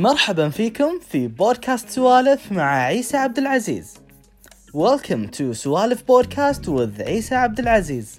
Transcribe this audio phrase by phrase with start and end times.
[0.00, 3.98] مرحبا فيكم في بودكاست سوالف مع عيسى عبد العزيز.
[4.76, 8.18] Welcome to سوالف بودكاست with عيسى عبد العزيز.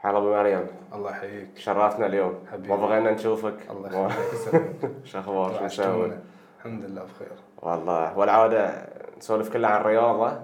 [0.00, 0.66] هلا أبو مريم.
[0.94, 1.48] الله يحييك.
[1.58, 2.34] شرفتنا اليوم.
[2.52, 2.68] حبيبي.
[2.68, 3.56] ما بغينا نشوفك.
[3.70, 6.12] الله يخليك يسلمك شو أخبارك شو مسوي.
[6.58, 7.32] الحمد لله بخير.
[7.62, 8.18] والله.
[8.18, 8.86] والعادة
[9.18, 10.38] نسولف كلها عن الرياضه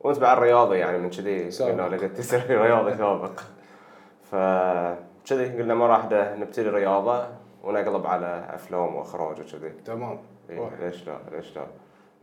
[0.00, 1.50] وأنت بعد رياضي يعني من كذي.
[1.50, 3.40] قلنا لقيت تصير رياضي سابق.
[4.32, 4.36] ف
[5.26, 7.26] كذي قلنا مرة واحدة نبتدي رياضة
[7.64, 9.70] ونقلب على أفلام وإخراج وكذي.
[9.84, 10.18] تمام.
[10.50, 10.70] إيه،.
[10.80, 11.66] ليش لا؟ ليش لا؟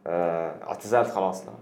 [0.07, 1.53] آه، اعتزلت خلاص لا.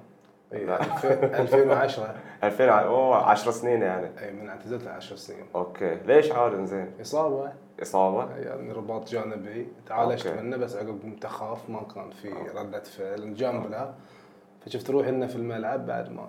[0.53, 0.81] إيه، لا.
[0.81, 1.07] 2000
[1.41, 4.09] 2010 2000 ع- أوه 10 سنين يعني.
[4.19, 5.45] اي من اعتزلت 10 سنين.
[5.55, 5.95] أوكي.
[6.05, 7.51] ليش عاد زين إصابة.
[7.81, 9.67] إصابة؟ يعني رباط جانبي.
[9.87, 10.27] تعالجت.
[10.27, 13.33] منه بس عقب قمت اخاف ما كان في ردة فعل.
[13.33, 13.93] jump له
[14.65, 16.27] فشفت روحي إنه في الملعب بعد ما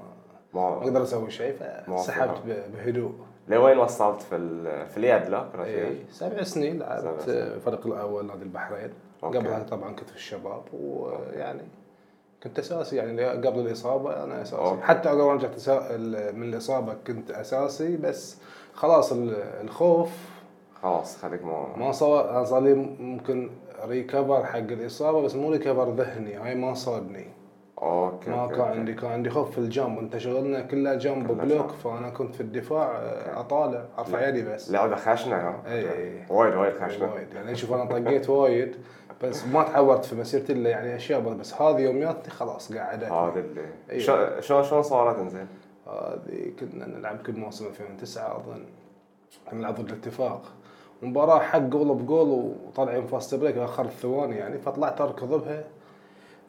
[0.54, 2.38] ما أقدر أسوي شيء فسحبت
[2.74, 3.12] بهدوء.
[3.48, 4.86] لوين وصلت في ال...
[4.86, 7.28] في اليد لا اي؟ سبع سنين لعبت.
[7.28, 8.90] الفريق الأول نادي البحرين
[9.24, 9.38] okay.
[9.38, 11.62] قبلها طبعا كنت في الشباب ويعني
[12.42, 14.82] كنت أساسي يعني قبل الإصابة أنا أساسي okay.
[14.82, 15.68] حتى ما رجعت
[16.34, 18.36] من الإصابة كنت أساسي بس
[18.74, 20.10] خلاص ال- الخوف
[20.82, 23.50] خلاص خليك ما ما صار صار لي ممكن
[23.84, 27.26] recover حق الإصابة بس مو recover ذهني هاي ما صابني
[27.82, 28.78] okay ما okay، كان okay.
[28.78, 31.70] عندي كان عندي خوف في الجنب وانت شغلنا كله جنب كله block.
[31.70, 34.70] فأنا كنت في الدفاع آه، أطالع أرفع يدي بس.
[34.70, 36.22] لعبة خشنة ها؟ إي إي.
[36.30, 37.12] وايد وايد خشنة.
[37.12, 37.34] وايد.
[37.34, 38.76] يعني شوف أنا طقيت وايد
[39.22, 44.00] بس ما تعورت في مسيرتي إلا يعني أشياء بس- هذه يومياتي خلاص قعدت هذا اللي.
[44.00, 45.46] شلون شلون صارت إنزين؟
[45.86, 48.64] هذه كنا نلعب كل موسم 2009 أظن.
[49.50, 50.42] كنا نلعب ضد الاتفاق.
[51.02, 52.28] مباراة حق goal ب goal
[52.66, 55.64] وطالعين fast break آخر الثواني يعني فطلعت أركض بها.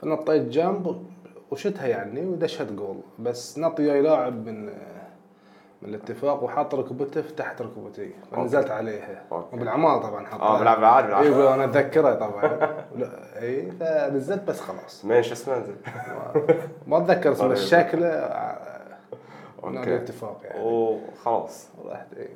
[0.02, 1.06] فنطيت جنب
[1.52, 4.66] وشتها يعني ودشت جول بس نط وياي لاعب من
[5.82, 8.12] من الاتفاق وحاط ركبته تحت ركبتي.
[8.32, 9.24] فنزلت عليها.
[9.32, 12.48] وبالعمال طبعا حطها آه بلعب عادي بلعب أيوه أنا أتذكره طبعا.
[12.96, 15.06] لا اي فنزلت بس خلاص.
[15.06, 15.76] مين شو اسمه انزين؟
[16.88, 17.52] ما أتذكر اسمه.
[17.52, 18.00] الشكل.
[18.00, 20.64] نادي okay الاتفاق يعني.
[20.64, 22.30] وخلاص رحت اي.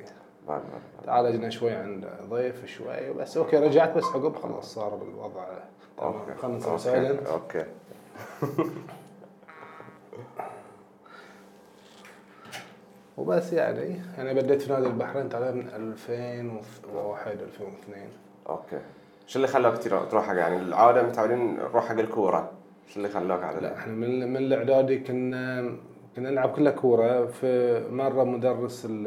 [1.06, 5.44] تعالجنا شوي عند ضيف شوي بس okay رجعت بس عقب خلاص صار الوضع
[6.02, 6.34] okay.
[6.42, 6.78] خلينا نسوي.
[6.78, 7.64] silent okay.
[13.16, 14.00] وبس يعني.
[14.18, 18.08] أنا بديت في نادي البحرين تقريبا من 2001 2002
[18.48, 18.80] أوكي.
[19.26, 22.50] شو اللي خلاك ترو- تروح حق يعني العادة متعودين نروح حق الكورة؟
[22.88, 25.72] شو اللي خلاك على لا إحنا من من الإعدادي كنا
[26.16, 27.26] كنا نلعب كلها كورة.
[27.26, 29.06] في مرة مدرس ال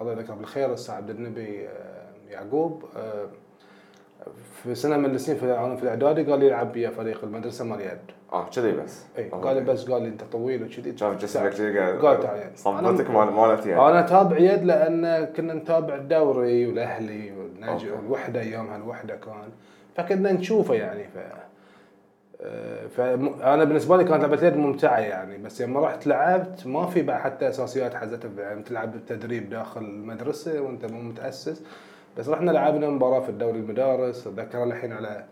[0.00, 3.26] الله يذكره بالخير الاستاذ عبد النبي آه، يعقوب آه،
[4.62, 7.98] في سنة من السنين في في الإعدادي قال لي العب ويا فريق المدرسة مال يد
[8.32, 9.04] آه كذي بس.
[9.18, 9.28] اي.
[9.28, 10.96] قال لي بس قال لي أنت طويل وكذي.
[10.96, 12.66] شاف جسمك كذي قال تعال يد.
[13.30, 17.90] مالت يد أنا أتابع يد لأن كنا نتابع الدوري والأهلي والنجمة okay.
[17.90, 19.50] والوحدة ايامها الوحده كان.
[19.96, 21.18] فكنا نشوفه يعني ف
[22.42, 27.02] آه، فانا بالنسبة لي كانت لعبة اليد ممتعة يعني بس لما رحت لعبت ما في
[27.02, 31.62] بعد حتى أساسيات حزتك يعني تلعب بالتدريب داخل المدرسة وأنت مو متأسس.
[32.18, 35.24] بس رحنا لعبنا مباراة في الدوري المدارس اتذكر الحين على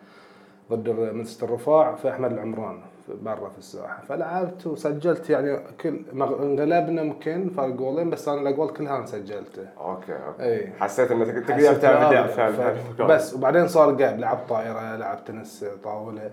[0.70, 2.80] ضد مدرسة الرفاع في أحمد العمران
[3.22, 4.02] برا في الساحة.
[4.02, 10.12] فلعبت وسجلت يعني كل انغلبنا يمكن فرق جولين بس أنا الأجوال كلها أنا سجلتها okay
[10.12, 10.42] okay.
[10.42, 10.72] إي.
[10.80, 12.76] حسيت إنك تقدر تعمل
[13.08, 16.30] بس وبعدين صار قاعد لعبت طائرة لعبت تنس طاولة.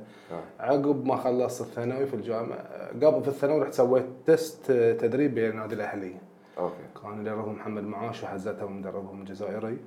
[0.59, 2.59] عقب ما خلصت الثانوي في الجامعة
[3.03, 6.16] قبل في الثانوي رحت سويت test تدريب بين النادي الأهلي.
[6.57, 6.73] okay.
[7.03, 9.78] كان يدربهم محمد معاش وحزتهم مدربهم الجزائري.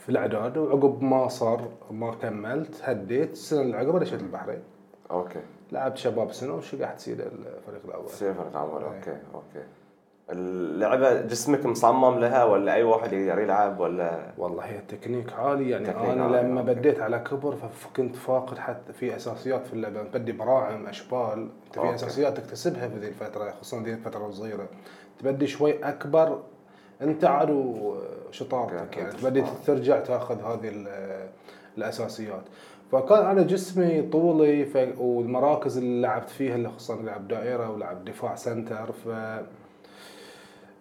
[0.00, 4.62] في الإعداد وعقب ما صار ما كملت هديت السنة اللي عقبها دشيت البحرين.
[5.10, 5.40] okay.
[5.72, 8.88] لعبت شباب سنة وشقحت سيده الفريق الأول؟ صف الأول إيه.
[8.88, 9.66] okay okay.
[10.30, 15.86] اللعبة جسمك مصمم لها ولا أي واحد يقدر يلعب ولا؟ والله هي التكنيك عالي يعني
[15.86, 16.74] تكنيك أنا عالي، لما okay.
[16.74, 20.02] بديت على كبر فكنت فاقد حتى في أساسيات في اللعبة.
[20.02, 21.48] بدي براعم أشبال.
[21.66, 21.94] أنت في.
[21.94, 24.68] أساسيات تكتسبها في ذي الفترة خصوصا ذي الفترة الصغيرة.
[25.18, 26.38] تبدي شوي أكبر
[27.02, 29.00] أنت عاد وشطارتك okay.
[29.00, 31.28] يعني تبدي ترجع تاخذ هذه ال-
[31.78, 32.42] الأساسيات.
[32.92, 34.76] فكان أنا جسمي طولي ف...
[34.98, 39.08] والمراكز اللي لعبت فيها اللي خصوصا لعب دائرة ولعب دفاع center ف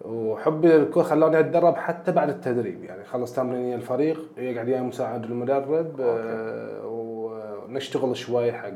[0.06, 3.04] وحبي للكورة خلاني أتدرب حتى بعد التدريب يعني.
[3.04, 8.70] خلص تمريني الفريق يقعد وياي مساعد المدرب آه، ونشتغل شوي حق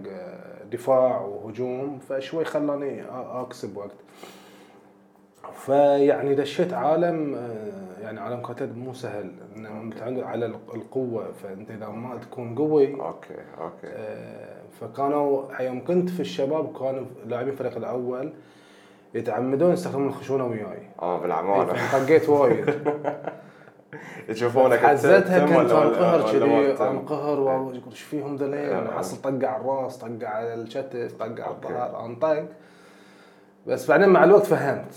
[0.72, 3.92] دفاع وهجوم فشوي خلاني أكسب وقت.
[5.52, 9.32] فيعني دشيت عالم آه، يعني عالم كاتب مو سهل.
[9.56, 11.32] إنه متعود على الق- القوة.
[11.32, 13.88] فأنت إذا ما تكون قوي okay okay.
[13.88, 18.34] آه، فكانوا يوم كنت في الشباب كانوا لاعبين الفريق الأول
[19.14, 20.90] يتعمدون يستخدمون الخشونة وياي.
[21.02, 22.76] آه إيه، بالعماره طقيت وايد.
[24.30, 28.90] يشوفونك حزتها كنت انقهر كذي؟ انقهر واقول إيش فيهم ذلين إيه.
[28.90, 32.46] احصل طق على الراس طق على الكتف طق على الظهر أنطق.
[33.68, 34.94] بس بعدين مع الوقت فهمت.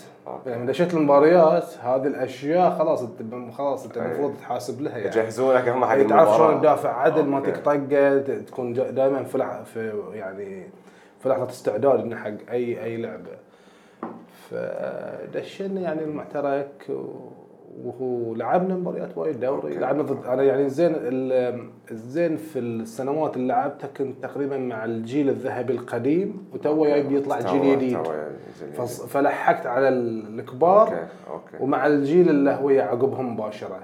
[0.47, 3.97] يعني دشيت المباريات هذه الأشياء خلاص أنت خلاص أنت.
[3.97, 6.37] المفروض تحاسب لها يعني يجهزونك هم حق تعرف.
[6.37, 7.51] شلون تدافع عدل ما okay.
[7.53, 10.67] تك طقه تكون دائما في لح- في يعني
[11.23, 13.37] في لحظة استعداد إنه حق اي أي لعبة
[14.51, 17.29] فدشينا يعني المعترك و-
[17.85, 19.79] وهو لعبنا مباريات وايد دوري okay.
[19.79, 25.29] لعبنا ضد أنا يعني زين ال- الزين في السنوات اللي لعبتها كنت تقريبا مع الجيل
[25.29, 27.99] الذهبي القديم وتو جاي يطلع جيل جديد.
[28.77, 30.97] فص- فلحقت على الكبار okay
[31.31, 33.79] okay ومع الجيل اللي هو عقبهم مباشرة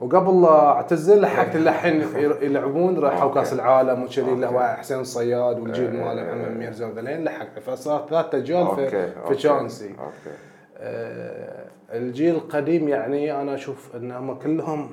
[0.00, 2.02] وقبل لا اعتزل لحقت الحين
[2.42, 3.34] يلعبون راحوا okay.
[3.34, 4.80] كاس العالم وكذي اللي هو okay.
[4.80, 6.04] حسين الصياد والجيل إيه.
[6.04, 9.34] ماله محمد ميرزا وذلين لحقت فصار ثلاث اجيال في, في okay.
[9.34, 10.36] تشانسي okay
[10.78, 14.90] آه الجيل القديم يعني أنا أشوف انهم كلهم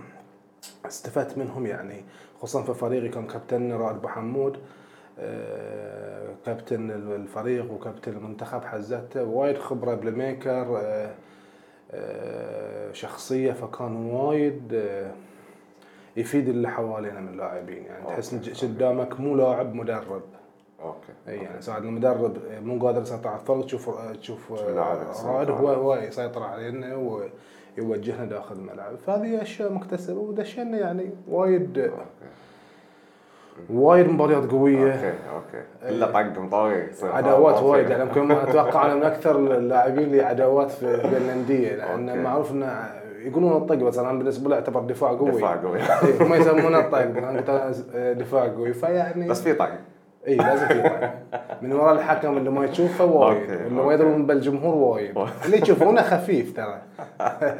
[0.85, 2.03] استفدت منهم يعني
[2.41, 4.57] خصوصا في فريقي كان كابتن رائد أبو حمود
[5.19, 11.15] آه، كابتن الفريق وكابتن المنتخب حزته وايد خبرة playmaker آه،
[11.91, 14.83] آه، شخصية فكان وايد
[16.17, 18.65] يفيد اللي حوالينا من اللاعبين يعني تحس.
[18.65, 20.23] قدامك مو لاعب مدرب
[20.87, 23.89] okay اي يعني ساعد المدرب مو قادر يسيطر على الفرق تشوف
[24.21, 25.49] تشوف رائد.
[25.49, 26.95] هو هو يسيطر علينا
[27.77, 28.95] ويوجهنا داخل الملعب.
[28.95, 31.91] فهذه أشياء مكتسبة ودشينا يعني وايد
[33.69, 34.93] وايد مباريات قوية.
[34.93, 35.63] okay okay.
[35.89, 40.21] كله طق مطوي يصير عداوات وايد يعني يمكن ما أتوقع أنا من أكثر اللاعبين اللي
[40.21, 42.23] عداوات في الانديه لأن.
[42.23, 42.89] معروف إنه
[43.19, 45.31] يقولون الطق بس أنا بالنسبة لي أعتبر دفاع قوي.
[45.31, 45.79] دفاع قوي.
[45.79, 47.85] إيه، هم يسمونه الطق أنا قلت
[48.19, 48.73] دفاع قوي.
[48.73, 49.69] فيعني بس في طق
[50.27, 51.09] إي لازم في
[51.61, 53.49] من وراء الحكم اللي ما يشوفه وايد.
[53.49, 53.93] واللي ما.
[53.93, 55.17] يدرون بالجمهور وايد.
[55.45, 56.81] اللي يشوفونه خفيف ترى.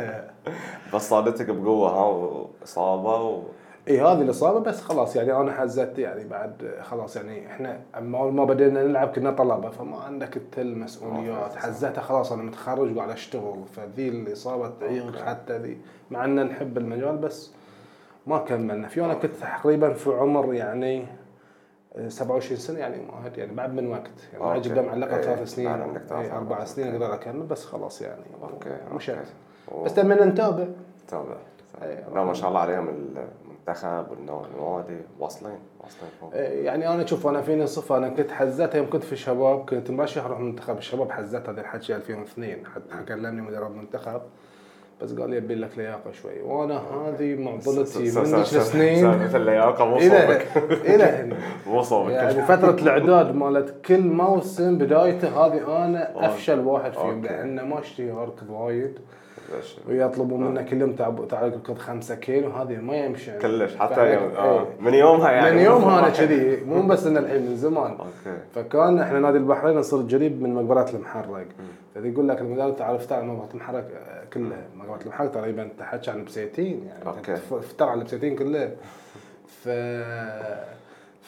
[0.93, 3.41] بس صادتك بقوة ها وإصابة و...
[3.87, 8.33] إي هذه الإصابة بس خلاص يعني أنا حزت يعني بعد خلاص يعني إحنا أما اول
[8.33, 11.55] ما بدينا نلعب كنا طلبة فما عندك التل مسؤوليات.
[11.55, 15.15] حزتها خلاص أنا متخرج وقاعد أشتغل فذي الإصابة تعيق.
[15.25, 15.77] حتى ذي.
[16.11, 17.51] مع ان نحب المجال بس
[18.27, 18.87] ما كملنا.
[18.87, 21.05] في أنا كنت تقريبا في عمر يعني
[22.07, 24.11] 27 سنة يعني مؤهل يعني بعد من وقت.
[24.33, 24.69] يعني okay.
[24.69, 25.67] قدام على الاقل إيه، ثلاث سنين.
[25.67, 26.93] بعد عندك ثلاث إيه، أربع سنين.
[26.93, 28.21] أقدر اكمل بس خلاص يعني.
[28.43, 29.15] okay okay.
[29.85, 30.65] بس تمنا نتابع.
[31.07, 31.35] تابع
[31.81, 32.03] أي.
[32.13, 34.97] لا ما شاء الله عليهم المنتخب والنوادي.
[35.19, 36.31] واصلين واصلين فوق.
[36.35, 37.97] يعني أنا شوف أنا فيني صفة.
[37.97, 41.95] أنا كنت حزتها يوم كنت في الشباب كنت مرشح أروح منتخب الشباب حزتها هذا الحكي
[41.95, 44.21] 2002 حتى كلمني مدرب منتخب.
[45.01, 48.95] بس قال لي يبي لك لياقة شوي وأنا هذه معضلتي من س- ذيك س- السنين
[49.11, 50.47] سالفة اللياقه مو إلى صوبك
[50.85, 51.37] إلى هنا
[51.67, 56.25] مو صوبك يعني فترة الإعداد مالت كل موسم بدايته هذه أنا.
[56.25, 57.27] أفشل واحد فيهم okay.
[57.27, 58.99] لأن ما أشتهي اركض وايد؟
[59.89, 63.37] ويطلبوا منا كل يوم تعب تعال اركض 5 كيلو هذه ما يمشي.
[63.37, 64.59] كلش حتى يوم آه.
[64.59, 64.67] إيه.
[64.79, 65.55] من يومها يعني.
[65.55, 66.09] من يومها أنا.
[66.17, 67.91] كذي مو بس إن الحين من زمان.
[67.91, 68.37] okay.
[68.55, 71.45] فكان إحنا نادي البحرين نصير قريب من مقبرة المحرق.
[71.95, 74.65] فإذا يقول لك المدرب تعال افتر على مقبرة المحرق آه، كلها.
[74.75, 77.17] مقبرة المحرق تقريبا تحكي عن بسيتين يعني.
[77.17, 77.31] okay.
[77.31, 78.69] أنت افتر على بسيتين كلها.
[79.47, 79.69] ف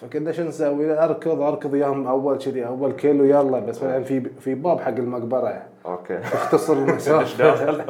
[0.02, 3.60] فكنا شو نسوي؟ أركض أركض اياهم أول كذي أول كيلو يلا.
[3.60, 5.62] بس بعدين في في باب حق المقبرة.
[5.88, 6.18] okay.
[6.34, 7.84] تختصر المسافة.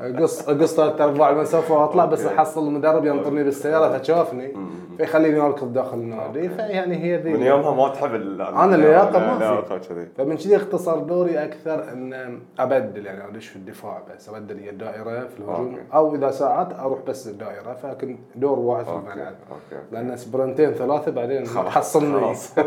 [0.00, 2.26] اقص أقص ثلاث أرباع المسافة وأطلع بس.
[2.26, 4.56] أحصل المدرب ينطرني بالسيارة فشافني.
[4.96, 6.48] فيخليني أركض داخل النادي.
[6.48, 10.06] فيعني هي ذي من يومها ما تحب ال- أنا اللياقة ما في.
[10.16, 15.26] فمن كذي اختصر دوري أكثر إن أبدل يعني أدش في الدفاع بس أبدل هي الدائره
[15.26, 15.78] في الهجوم.
[15.94, 19.34] أو إذا ساعات أروح بس الدائرة فكنت دور واحد في الملعب.
[19.50, 19.82] okay.
[19.92, 22.20] لأن سبرنتين ثلاثة بعدين حصلني.
[22.20, 22.52] خلاص.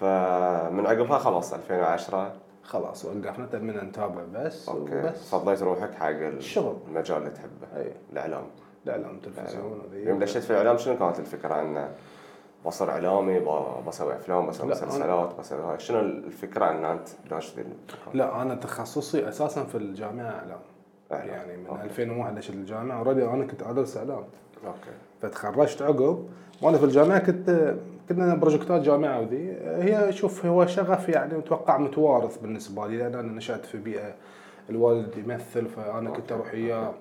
[0.00, 4.98] فمن عقبها خلاص 2010 خلاص وقفنا تمنا نتابع بس okay.
[4.98, 5.30] وبس.
[5.30, 6.76] فضيت روحك حق الشغل.
[6.88, 7.76] المجال اللي تحبه.
[7.76, 7.92] إي.
[8.12, 8.44] الإعلام.
[8.86, 10.04] الإعلام تلفزيون وذي.
[10.04, 11.88] يوم دشيت في الاعلام شنو كانت الفكرة انه
[12.66, 13.40] بصير إعلامي
[13.88, 15.78] بسوي أفلام بسوي لا، مسلسلات بسوي هاي.
[15.78, 17.52] شنو الفكرة ان أنت؟ داش؟
[18.14, 20.60] لا أنا تخصصي أساسا في الجامعة إعلام.
[21.10, 21.82] يعني من okay.
[21.82, 22.98] 2001 دشيت الجامعة.
[22.98, 24.24] already أنا كنت أدرس إعلام.
[24.66, 24.90] okay.
[25.22, 26.28] فتخرجت عقب.
[26.62, 27.74] وأنا في الجامعة كنت
[28.10, 29.56] كنا بروجكتات جامعة وذي.
[29.62, 34.14] هي شوف هو شغف يعني أتوقع متوارث بالنسبة لي لأن أنا نشأت في بيئة
[34.70, 36.92] الوالد يمثل فأنا كنت أروح وياه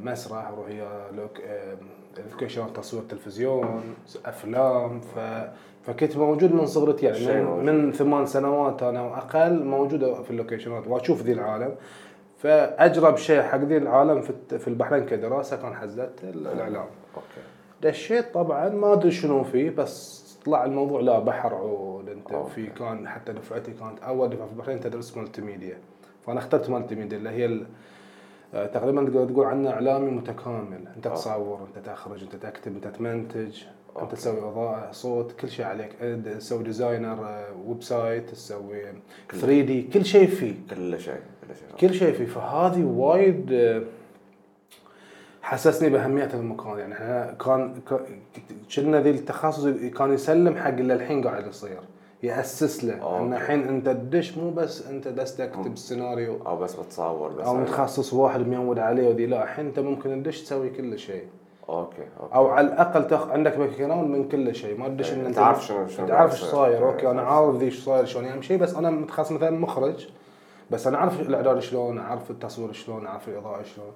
[0.00, 1.76] مسرح أروح وياه loc آه،
[2.30, 3.94] location تصوير تلفزيون
[4.26, 5.18] أفلام ف
[5.86, 7.66] فكنت موجود من صغرتي يعني من.
[7.66, 11.74] من ثمان سنوات أنا واقل موجود في اللوكيشنات وأشوف ذي العالم.
[12.38, 14.20] فأجرب شيء حق ذي العالم
[14.58, 16.86] في البحرين كدراسة كان حزت الإعلام.
[17.16, 17.42] okay.
[17.82, 22.50] دشيت طبعا ما أدري شنو فيه بس طلع الموضوع لا بحر عود أنت okay.
[22.54, 25.78] في كان حتى دفعتي كانت أول دفعة في البحرين تدرس multimedia
[26.26, 27.60] فأنا اخترت multimedia اللي هي
[28.54, 30.84] آه، تقريبا تقدر تقول عنه إعلامي متكامل.
[30.96, 31.18] أنت okay.
[31.18, 33.62] تصور أنت تخرج أنت تكتب أنت تمنتج
[33.96, 34.02] okay.
[34.04, 35.90] انت تسوي إضاءة صوت كل شيء عليك.
[36.00, 38.82] أد- تسوي designer آه، website تسوي
[39.32, 40.54] 3 D كل شيء فيه.
[40.70, 41.14] كل شيء
[41.48, 41.88] كل شيء.
[41.88, 42.26] كل شيء فيه.
[42.26, 43.82] فهذه وايد آه،
[45.42, 46.78] حسسني بأهمية المكان.
[46.78, 47.74] يعني إحنا كان
[48.76, 49.66] كنا ذي التخصص
[49.98, 51.80] كان يسلم حق اللي الحين قاعد يصير
[52.22, 53.18] يأسس له.
[53.18, 57.54] إن الحين أنت تدش مو بس أنت بس تكتب السيناريو أو بس بتصور بس أو
[57.56, 61.24] متخصص واحد ميود عليه وذي لا الحين أنت ممكن تدش تسوي كل شيء.
[61.68, 62.34] okay okay.
[62.34, 63.28] أو على الأقل تاخ...
[63.28, 66.88] عندك background من كل شيء ما تدش إن أنت تعرف شنو- شنو تعرف إيش صاير.
[66.88, 70.08] okay أنا عارف ذي إيش صاير شلون يمشي بس أنا متخصص مثلا مخرج
[70.70, 73.92] بس أنا اعرف الإعداد شلون اعرف التصوير شلون اعرف الإضاءة شلون.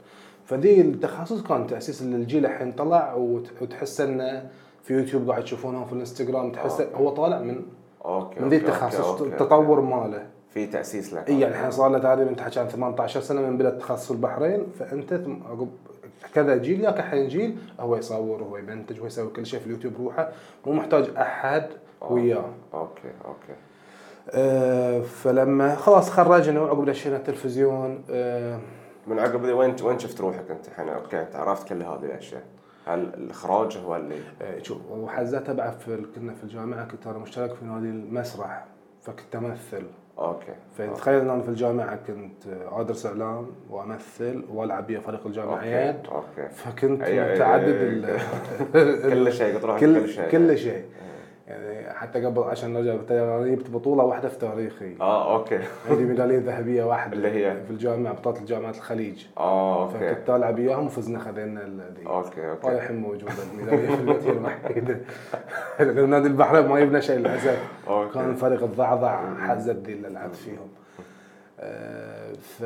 [0.47, 4.51] فذي التخصص كان تأسيس للجيل الحين طلع وت- وتحس انه
[4.83, 6.97] في يوتيوب قاعد تشوفونه في الإنستغرام تحس okay.
[6.97, 7.63] هو طالع من
[8.05, 9.21] okay من ذي التخصص.
[9.21, 10.27] التطور ماله.
[10.51, 11.29] في تأسيس لك.
[11.29, 14.67] إي يعني الحين صار له تقريبا تحكي عن 18 سنة من بدا التخصص في البحرين
[14.79, 15.13] فأنت
[15.51, 15.69] عقب
[16.35, 19.93] كذا جيل ياك الحين جيل هو يصور هو يمنتج هو يسوي كل شيء في اليوتيوب
[20.01, 20.29] روحه
[20.67, 21.67] مو محتاج أحد
[22.11, 22.45] وياه.
[22.75, 23.53] okay okay.
[24.31, 28.59] أه فلما خلاص خرجنا وعقب دشينا التلفزيون أه
[29.07, 32.43] من عقب وين وين شفت روحك أنت الحين؟ okay أنت عرفت كل هذه الأشياء.
[32.87, 37.55] هل الإخراج هو اللي؟ آه، شوف وحزتها بعد في كنا في الجامعة كنت أنا مشترك
[37.55, 38.65] في نادي المسرح
[39.03, 39.83] فكنت أمثل.
[40.19, 40.55] okay.
[40.79, 46.55] فتخيل إن أنا في الجامعة كنت أدرس إعلام وأمثل وألعب ويا فريق الجامعيات okay okay.
[46.55, 48.21] فكنت متعدد
[49.03, 50.29] كل شيء كل شيء.
[50.31, 50.85] كل شيء.
[51.97, 52.95] حتى قبل عشان نرجع
[53.45, 54.95] جبت بطولة واحدة في تاريخي.
[55.01, 55.59] آه okay.
[55.91, 59.27] عندي ميدالية ذهبية واحدة اللي هي؟ في الجامعة بطولة جامعة الخليج.
[59.39, 60.15] آه okay.
[60.15, 61.61] فكنت العب وياهم وفزنا خذينا
[61.99, 62.69] ذي okay okay.
[62.69, 65.01] الحين موجوده الميدالية في البيت هي الوحيده
[66.07, 67.59] نادي البحرين ما يبنى شيء للأسف.
[68.15, 70.69] كان فريق الضعضع حزت ذي اللي لعبت فيهم.
[71.61, 72.65] آه، ف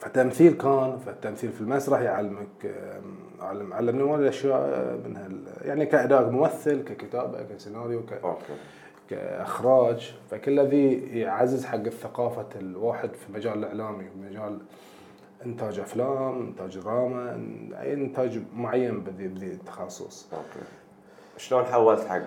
[0.00, 2.66] فتمثيل كان فالتمثيل في المسرح يعلمك
[3.42, 8.52] علمني وايد اشياء آه، من هال يعني كاداء ممثل ككتابة كسيناريو ك okay.
[9.10, 10.14] كإخراج.
[10.30, 14.58] فكل ذي يعزز حق الثقافة الواحد في مجال الإعلامي ومجال
[15.46, 17.32] إنتاج أفلام إنتاج دراما
[17.80, 20.28] أي إنتاج معين بذي بذي التخصص.
[20.32, 20.66] okay.
[21.36, 22.22] شلون حولت حق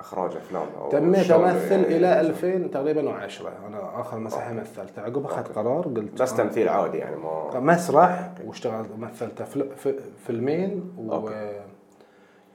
[0.00, 5.24] إخراج أفلام أو تميت امثل يعني- إلى 2000 تقريبا و10 أنا آخر مسرحيه مثلت عقب
[5.24, 9.42] اخذت قرار قلت بس أنا- تمثيل عادي يعني ما مسرح واشتغلت مثلت
[10.26, 11.60] فيلمين و okay.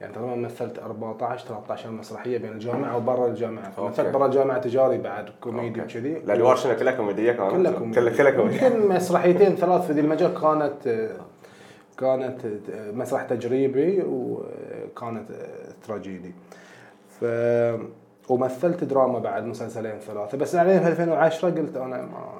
[0.00, 3.72] يعني تقريبا مثلت 14 13 مسرحية بين الجامعة وبرا الجامعة.
[3.78, 4.06] مثلت.
[4.14, 5.80] برا الجامعة تجاري بعد كوميدي.
[5.80, 6.16] وكذي.
[6.16, 8.66] الأدوار شنو؟ كلها كوميدية كانت؟ كلها كوميدي كلها كلها كوميدية.
[8.66, 11.08] يمكن مسرحيتين ثلاث في ذي المجال كانت
[11.98, 12.40] كانت
[12.94, 15.30] مسرح تجريبي وكانت
[15.86, 16.34] تراجيدي.
[17.20, 17.24] ف
[18.28, 20.38] ومثلت دراما بعد مسلسلين ثلاثة.
[20.38, 22.34] بس بعدين في 2010 قلت أنا ما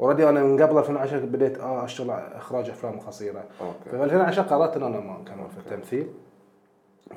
[0.00, 3.44] already أنا من قبل 2010 بديت آه أشتغل إخراج أفلام قصيرة.
[3.60, 3.90] okay.
[3.90, 6.08] في 2010 قررت إن أنا ما اكمل في التمثيل.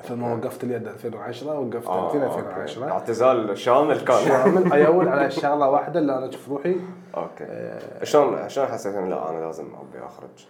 [0.04, 2.38] مثل ما وقفت اليد 2010 وقفت آه، تمثيل okay.
[2.38, 4.16] 2010 اعتزال شامل كان.
[4.28, 4.72] شامل.
[4.72, 6.76] ايول على شغلة واحدة اللي أنا أشوف روحي.
[7.16, 7.44] okay.
[7.44, 8.04] آه.
[8.04, 10.46] شلون شلون حسيت انه لا أنا لازم أبي أخرج؟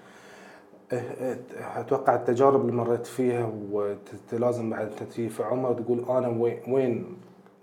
[1.76, 6.28] أتوقع التجارب اللي مريت فيها ولازم بعد انت تجي في عمر تقول أنا
[6.68, 7.16] وين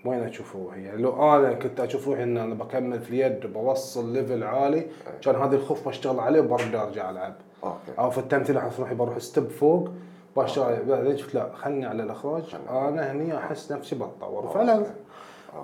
[0.06, 4.14] وين أشوف روحي يعني لو أنا كنت أشوف روحي إن أنا بكمل في اليد بوصل
[4.14, 4.86] level عالي
[5.22, 7.34] كان هذا الخوف بشتغل عليه وبرد أرجع ألعب.
[7.64, 8.00] okay.
[8.00, 9.90] أو في التمثيل أحس روحي بروح step فوق
[10.38, 10.86] بشتغل.
[10.86, 14.86] بعدين شفت لا خلني على الإخراج أنا هني أحس نفسي بتطور فعلا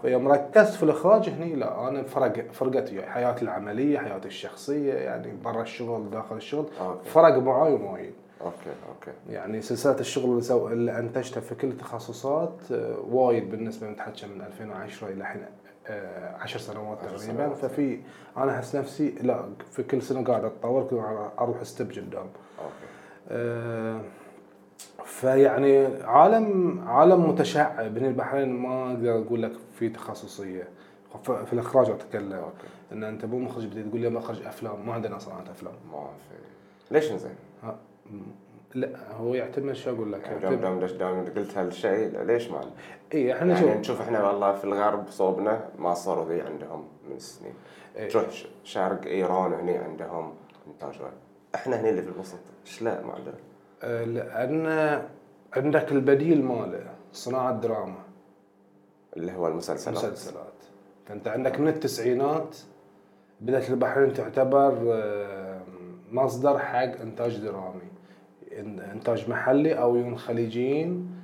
[0.01, 5.33] فيوم ركزت في الإخراج هني لا أنا فرق فرقت وياي حياتي العملية حياتي الشخصية يعني
[5.43, 7.09] برا الشغل داخل الشغل okay.
[7.09, 8.13] فرق معاي وايد.
[8.41, 8.55] okay
[8.89, 9.11] okay.
[9.29, 10.67] يعني سلسلة الشغل اللي, سو...
[10.67, 15.45] اللي أنتجتها في كل التخصصات آه، وايد بالنسبة أنت تحكي من 2010 إلى الحين
[16.39, 17.33] 10 سنوات عشر تقريبا.
[17.45, 17.57] سنوات.
[17.57, 17.99] ففي
[18.37, 22.21] أنا أحس نفسي لا في كل سنة قاعد أتطور أروح step قدام
[22.59, 22.87] okay.
[23.29, 24.01] آه،
[25.21, 30.67] فيعني عالم عالم متشعب هنا البحرين ما أقدر أقول لك في تخصصية.
[31.23, 32.33] في الإخراج أتكلم.
[32.33, 32.67] okay.
[32.91, 34.85] إن أنت مو مخرج بدي تقول لي بخرج أفلام.
[34.85, 35.73] ما عندنا صناعه أفلام.
[35.91, 36.35] ما في.
[36.93, 37.35] ليش زين؟
[38.75, 42.61] لا هو يعتمد شو أقول لك؟ يعني دام دام دام قلت هالشيء ليش ما
[43.13, 47.19] اي إحنا يعني شوف نشوف إحنا والله في الغرب صوبنا ما صاروا ذي عندهم من
[47.19, 47.53] سنين.
[47.95, 48.09] إيه.
[48.09, 48.25] تروح
[48.63, 50.33] شرق إيران هني عندهم
[50.67, 50.95] إنتاج.
[51.55, 52.39] إحنا هني اللي في الوسط.
[52.65, 53.35] إيش لا ما عندنا.
[53.83, 54.67] لأن
[55.53, 58.03] عندك البديل ماله صناعة دراما.
[59.17, 59.97] اللي هو المسلسلات.
[59.97, 60.53] مسلسلات.
[61.05, 62.57] فأنت عندك من التسعينات
[63.41, 64.73] بدأت البحرين تعتبر
[66.11, 67.87] مصدر حق إنتاج درامي.
[68.93, 71.17] إنتاج محلي أو يون خليجيين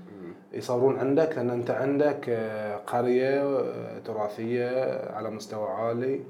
[0.54, 4.70] يصورون عندك لأن أنت عندك آه، قرية آه، تراثية
[5.12, 6.22] على مستوى عالي.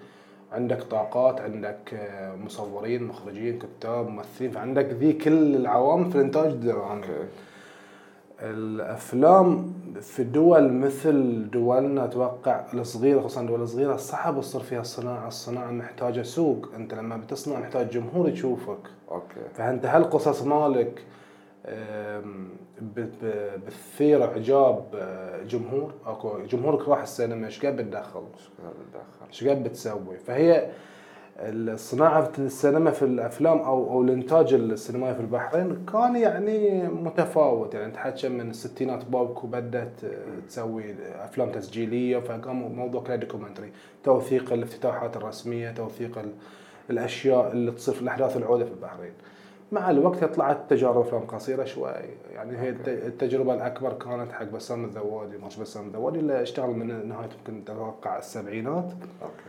[0.54, 7.02] عندك طاقات عندك آه، مصورين مخرجين كتاب ممثلين فعندك ذي كل العوامل في الإنتاج الدرامي
[7.02, 7.28] okay.
[8.42, 15.72] الأفلام في دول مثل دولنا أتوقع الصغيرة خصوصا الدول الصغيرة صعب تصير فيها الصناعه، الصناعة
[15.72, 18.80] محتاجة سوق، أنت لما بتصنع محتاج جمهور يشوفك،
[19.12, 19.42] okay.
[19.56, 21.02] فأنت هالقصص مالك
[21.66, 22.50] أم،
[22.82, 28.24] ب- ب- بتثير اعجاب أه، جمهور أكو جمهورك راح السينما إيش قاعد بتدخل؟
[29.30, 30.70] إيش قاعد بتسوي؟ فهي
[31.40, 37.92] الصناعة في السينما في الأفلام أو أو الإنتاج السينمائي في البحرين كان يعني متفاوت يعني
[37.92, 43.72] تحكي من الستينات بابكو بدأت آه، تسوي أفلام تسجيلية فكان موضوع كله documentary
[44.04, 46.34] توثيق الافتتاحات الرسمية توثيق ال-
[46.90, 49.14] الأشياء اللي تصير في الأحداث العودة في البحرين
[49.74, 51.92] مع الوقت طلعت تجارب افلام قصيرة شوي.
[52.34, 57.08] يعني هي الت- التجربة الأكبر كانت حق بسام الذوادي ماتش بسام الذوادي اللي اشتغل من
[57.10, 58.92] نهاية يمكن أتوقع السبعينات.
[59.22, 59.44] okay.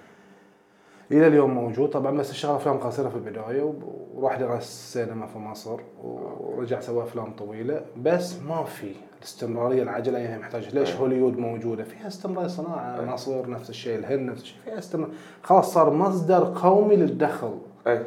[1.11, 1.89] إلى اليوم موجود.
[1.91, 3.75] طبعا بس اشتغل أفلام قصيرة في البداية
[4.15, 7.81] وراح درس سينما في مصر ورجع سوى أفلام طويلة.
[7.97, 10.69] بس ما في الاستمرارية العجلة هي محتاجة.
[10.69, 10.99] ليش أي.
[11.01, 13.05] هوليوود موجودة؟ فيها استمرار صناعة.
[13.05, 14.59] مصر نفس الشيء الهند نفس الشيء.
[14.65, 15.11] فيها استمرار.
[15.43, 17.59] خلاص صار مصدر قومي للدخل.
[17.87, 18.03] أي أي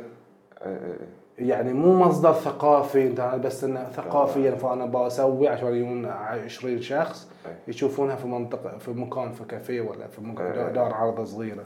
[0.65, 0.97] أي.
[1.37, 7.29] يعني مو مصدر ثقافي انت بس انه ثقافيا فأنا بسوي عشان يجون 20 شخص.
[7.67, 10.73] يشوفونها في منطقه في مكان في كافيه ولا في مكان.
[10.73, 11.63] دار عرض صغيرة.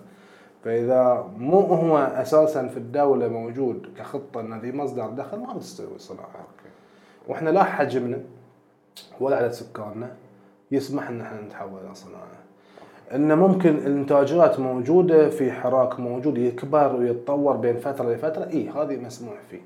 [0.63, 6.47] فإذا مو هو أساسا في الدولة موجود كخطة إن ذي مصدر دخل ما بتستوي الصناعه
[7.27, 8.19] وإحنا لا حجمنا
[9.19, 10.15] ولا عدد سكاننا
[10.71, 12.40] يسمح إن إحنا نتحول إلى صناعه
[13.15, 18.49] إن ممكن الإنتاجات موجودة في حراك موجود يكبر ويتطور بين فترة لفترة.
[18.49, 19.61] اي هذه مسموح فيه.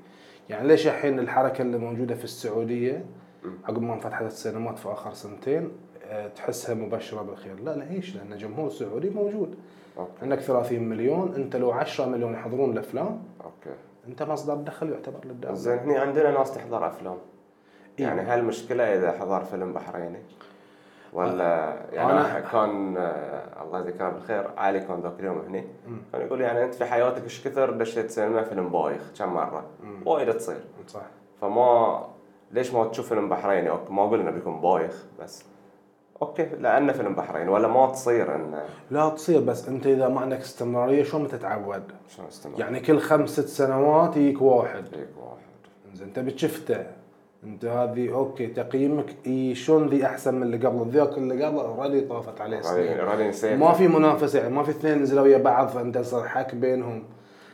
[0.48, 3.04] يعني ليش الحين الحركة اللي موجودة في السعودية
[3.64, 5.68] عقب ما انفتحت السينمات في آخر سنتين
[6.04, 9.54] آه، تحسها مبشرة بالخير؟ لا ليش لأن جمهور سعودي موجود.
[9.98, 10.10] okay.
[10.22, 13.76] عندك 30 مليون أنت لو 10 مليون يحضرون الأفلام okay.
[14.08, 15.54] أنت مصدر دخل يعتبر للدولة.
[15.54, 17.16] زين هني عندنا ناس تحضر أفلام.
[17.98, 20.18] يعني هل المشكلة إذا حضر فيلم بحريني؟
[21.16, 25.64] ولا يعني أنا- كان آه، الله يذكره بالخير علي كان ذاك اليوم هني.
[26.12, 29.64] كان يقول يعني أنت في حياتك إيش كثر دشيت سينما فيلم بايخ كم مرة؟
[30.04, 30.60] وايد تصير.
[30.88, 31.00] صح.
[31.40, 32.00] فما
[32.52, 35.44] ليش ما تشوف فيلم بحريني؟ okay ما قلنا بيكون بايخ بس.
[36.22, 40.38] okay لأنه فيلم بحريني ولا ما تصير انه لا تصير بس أنت إذا ما عندك
[40.38, 44.86] استمرارية شلون بتتعود؟ شلون استمر يعني كل خمس ست سنوات يجيك واحد.
[44.86, 45.36] يجيك واحد.
[45.94, 46.86] زين انت بتشفته
[47.46, 52.00] انت هذه okay تقييمك إي شلون ذي أحسن من اللي قبل ذاك اللي قبل already
[52.00, 56.28] طافت عليه سنين ما في منافسة يعني ما في اثنين نزلوا ويا بعض فأنت صار
[56.28, 57.02] حكم بينهم.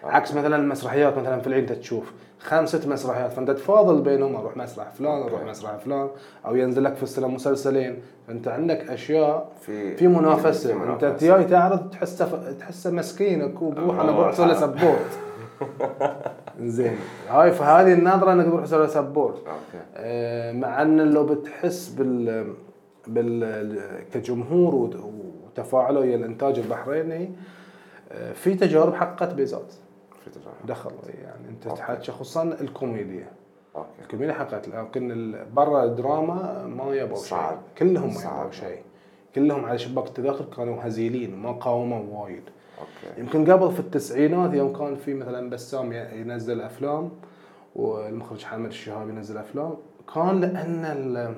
[0.04, 4.90] عكس مثلا المسرحيات مثلا في العيد تشوف خمس ست مسرحيات فأنت تفاضل بينهم أروح مسرح
[4.90, 5.42] فلان أروح.
[5.42, 6.08] مسرح فلان
[6.46, 8.02] أو ينزل لك في السنة مسلسلين.
[8.28, 10.68] فأنت عندك أشياء في في منافسة.
[10.68, 11.26] في أنت منافسة.
[11.36, 14.54] جاي تعرض تحسه تحسه مسكينك وبروح أنا آه، بروح حرام.
[14.54, 15.18] support
[16.60, 16.96] زين.
[17.28, 19.84] هاي فهذه النظره إنك تروح تسوي support okay.
[19.94, 22.54] آه، مع إن لو بتحس بال
[23.06, 23.74] بال
[24.14, 24.96] كجمهور وت-
[25.44, 27.30] وتفاعله ويا الإنتاج البحريني
[28.12, 29.72] آه، في تجارب حققت بيزات
[30.24, 30.54] في تجارب.
[30.66, 30.90] دخل
[31.22, 31.68] يعني أنت.
[31.68, 33.26] تحكي خصوصا الكوميديا.
[33.76, 33.88] okay.
[34.02, 37.38] الكوميديا حققت لكن برا الدراما ما يبغوا شيء.
[37.78, 38.36] كلهم ما صعب.
[38.38, 38.82] يبغوا شيء.
[39.34, 42.42] كلهم على شباك التذاكر كانوا هزيلين ما قاوموا وايد.
[42.82, 43.20] okay.
[43.20, 47.10] يمكن قبل في التسعينات يوم كان في مثلا بسام ينزل أفلام
[47.76, 49.74] والمخرج حامد الشهاب ينزل أفلام.
[50.14, 51.34] كان لأن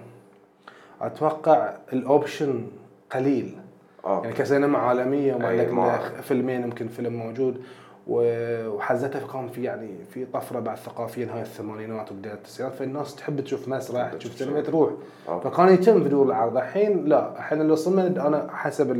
[1.01, 2.67] أتوقع ال option
[3.13, 3.57] قليل.
[4.07, 4.25] okay.
[4.25, 7.63] يعني كسينما عالمية وما عندك فيلمين يمكن فيلم موجود.
[8.09, 12.77] وحزتها كان في يعني في طفرة بعد ثقافيه نهايه الثمانينات وبداية التسعينات.
[12.77, 14.61] فالناس تحب تشوف مسرح تشوف سينما.
[14.61, 14.91] تروح.
[15.29, 15.51] okay.
[15.51, 16.57] فكان يتم في دور العرض.
[16.57, 17.37] الحين لا.
[17.39, 18.91] الحين اللي صمد أنا حسب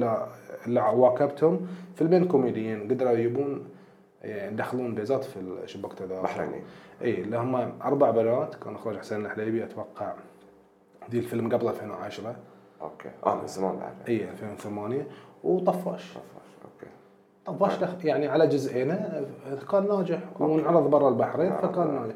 [0.67, 3.65] اللي, واكبتهم فيلمين كوميديين قدروا يجيبون
[4.23, 6.63] يعني يدخلون بيزات في شباك تذاكر بحريني.
[7.03, 10.13] اي اللي هم أربع بنات كان اخراج حسين الحليبي أتوقع
[11.09, 12.37] دي الفيلم قبل 2010
[12.83, 13.11] okay.
[13.27, 13.95] آه من زمان بعد.
[14.09, 15.07] اي 2008
[15.45, 16.17] وطفاش.
[16.17, 16.25] okay
[17.47, 18.89] طفاش دخ- يعني على جزئين
[19.71, 20.19] كان ناجح.
[20.41, 22.03] وانعرض برا البحرين نعم، فكان نعم.
[22.03, 22.15] ناجح.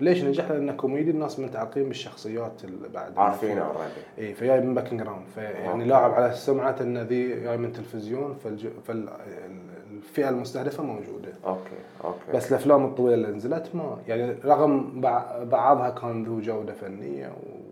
[0.00, 3.90] ليش نجح؟ لأنه كوميدي الناس متعلقين بالشخصيات اللي بعد عارفينه already
[4.28, 5.84] إي فجاي من background فيعني.
[5.84, 8.34] لاعب على سمعة إن ذي جاي من تلفزيون
[8.84, 11.32] فالفئه المستهدفة موجودة.
[11.46, 11.60] okay
[12.04, 12.32] okay.
[12.34, 17.70] بس الأفلام الطويلة اللي نزلت ما يعني رغم بع- بعضها كان ذو جودة فنية و...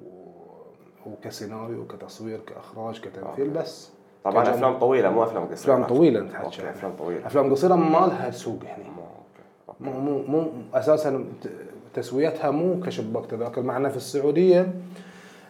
[1.10, 3.58] وكسيناريو وكتصوير كإخراج كتمثيل okay.
[3.58, 3.90] بس
[4.30, 5.54] طبعا كجم- أفلام طويلة مو أفلام قصيرة.
[5.74, 6.20] أفلام طويلة.
[6.20, 7.26] انت أفلام طويلة.
[7.26, 9.02] أفلام قصيرة ما لها سوق هنا مو
[9.68, 9.98] okay.
[9.98, 11.24] مو مو مو أساسا
[11.94, 14.72] تسويتها مو كشباك تذاكر معنا في السعودية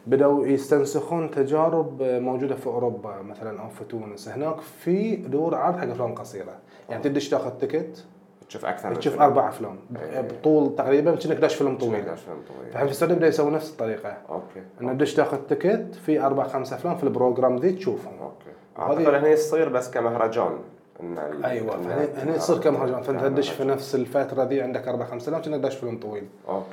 [0.07, 4.29] بدأوا يستنسخون تجارب موجودة في أوروبا مثلا أو في تونس.
[4.29, 6.53] هناك في دور عرض حق أفلام قصيرة.
[6.91, 8.05] يعني تدش تاخذ ticket
[8.49, 9.25] تشوف أكثر تشوف فيلم.
[9.25, 9.77] أربع أفلام.
[10.03, 10.21] إيه.
[10.21, 12.03] بطول تقريبا كأنك داش فيلم طويل.
[12.03, 12.17] فيلم
[12.49, 12.71] طويل.
[12.71, 14.17] فالحين في السعودية بدأوا يسوون نفس الطريقة.
[14.29, 14.63] okay.
[14.81, 18.13] إنه تدش تاخذ ticket في أربع خمس أفلام في ال program ذي تشوفهم.
[18.23, 18.48] okay.
[18.79, 20.59] أعتقد هنا يصير بس كمهرجان.
[21.03, 21.77] إن أيوه
[22.17, 23.03] هني تصير كمهرجان.
[23.03, 23.25] فأنت.
[23.25, 26.25] تدش في نفس الفترة ذي عندك أربع خمس افلام كأنك داش فيلم طويل.
[26.49, 26.65] okay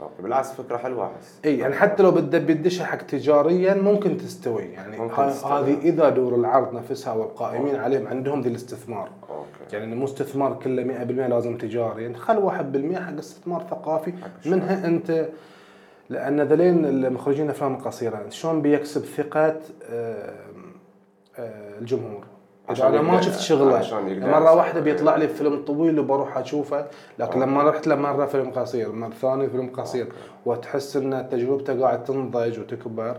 [0.00, 0.22] okay.
[0.22, 1.38] بالعكس فكرة حلوة أحس.
[1.44, 4.62] إي يعني حتى لو بدك بتدشها حق تجاريا ممكن تستوي.
[4.62, 4.96] يعني.
[5.44, 9.08] هذه إذا دور العرض نفسها والقائمين عليهم عندهم ذي الاستثمار.
[9.30, 9.76] okay.
[9.76, 12.06] يعني مو استثمار كله 100% لازم تجاري.
[12.06, 14.12] انت خل 1% حق استثمار ثقافي.
[14.12, 14.46] حق.
[14.46, 15.28] منها أنت
[16.10, 19.56] لأن ذلين المخرجين الافلام القصيره شلون بيكسب ثقة
[19.90, 20.34] آه،
[21.38, 22.24] الجمهور.
[22.70, 24.54] اذا أنا ما شفت شغله مرة.
[24.54, 26.86] واحدة بيطلع لي فيلم طويل وبروح أشوفه
[27.18, 27.46] لكن آه.
[27.46, 30.06] لما رحت له مرة فيلم قصير مرة ثانية فيلم قصير.
[30.46, 33.16] وتحس إن تجربته قاعد تنضج وتكبر.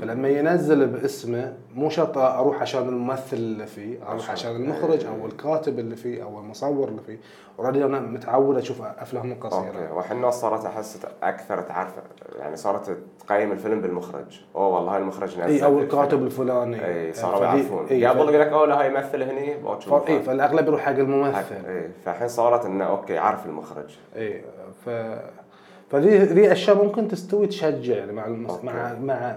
[0.00, 5.78] فلما ينزل باسمه مو شرط أروح عشان الممثل اللي فيه أروح عشان- المخرج أو الكاتب
[5.78, 7.18] اللي فيه أو المصور اللي فيه.
[7.58, 9.40] already أنا متعود أشوف أفلام okay.
[9.40, 11.92] قصيره والحين الناس صارت أحس أكثر تعرف
[12.38, 14.40] يعني صارت تقيم الفيلم بالمخرج.
[14.56, 15.78] أوه والله هاي المخرج نزل إي أو.
[15.78, 16.86] الكاتب الفلاني.
[16.86, 17.84] إي صاروا يعرفون.
[17.86, 19.54] قبل يقول لك أوه لا هاي يمثل هني
[20.08, 21.54] إي فالأغلب يروح حق الممثل.
[21.68, 23.96] إي فالحين صارت إنه okay عارف المخرج.
[24.16, 24.42] إي
[24.86, 24.90] ف
[25.90, 28.64] فذي ذي أشياء ممكن تستوي تشجع يعني مع المس...
[28.64, 29.36] مع مع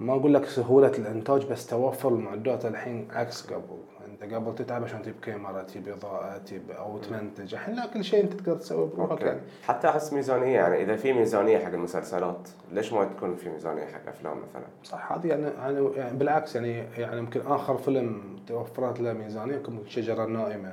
[0.00, 5.02] ما أقول لك سهولة الإنتاج بس توفر المعدات الحين عكس قبل أنت قبل تتعب عشان
[5.02, 9.20] تجيب كاميرا تجيب إضاءة تجيب أو تمنتج الحين لا كل شيء أنت تقدر تسويه بروحك
[9.20, 13.86] يعني حتى أحس ميزانية يعني إذا في ميزانية حق المسلسلات ليش ما تكون في ميزانية
[13.86, 19.00] حق أفلام مثلا؟ صح هذه يعني أنا يعني بالعكس يعني يعني يمكن آخر فيلم توفرت
[19.00, 20.72] له ميزانية يمكن الشجره النائمه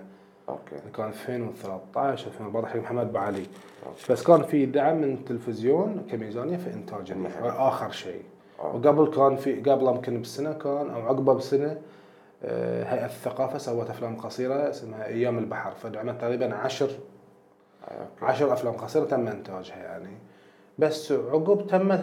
[0.50, 3.46] okay كان 2013 2014 حق محمد بعلي
[3.86, 4.14] okay.
[4.14, 7.14] بس كان في دعم من التلفزيون كميزانية في إنتاج.
[7.44, 8.22] آخر شيء.
[8.60, 11.78] وقبل كان في قبله يمكن بسنة كان أو عقبه بسنة
[12.44, 15.72] آه، هيئة الثقافة سوت أفلام قصيرة اسمها أيام البحر.
[15.72, 16.90] فدعمت تقريبا عشر
[18.22, 20.18] عشر أفلام قصيرة تم إنتاجها يعني.
[20.80, 22.02] بس عقب تمت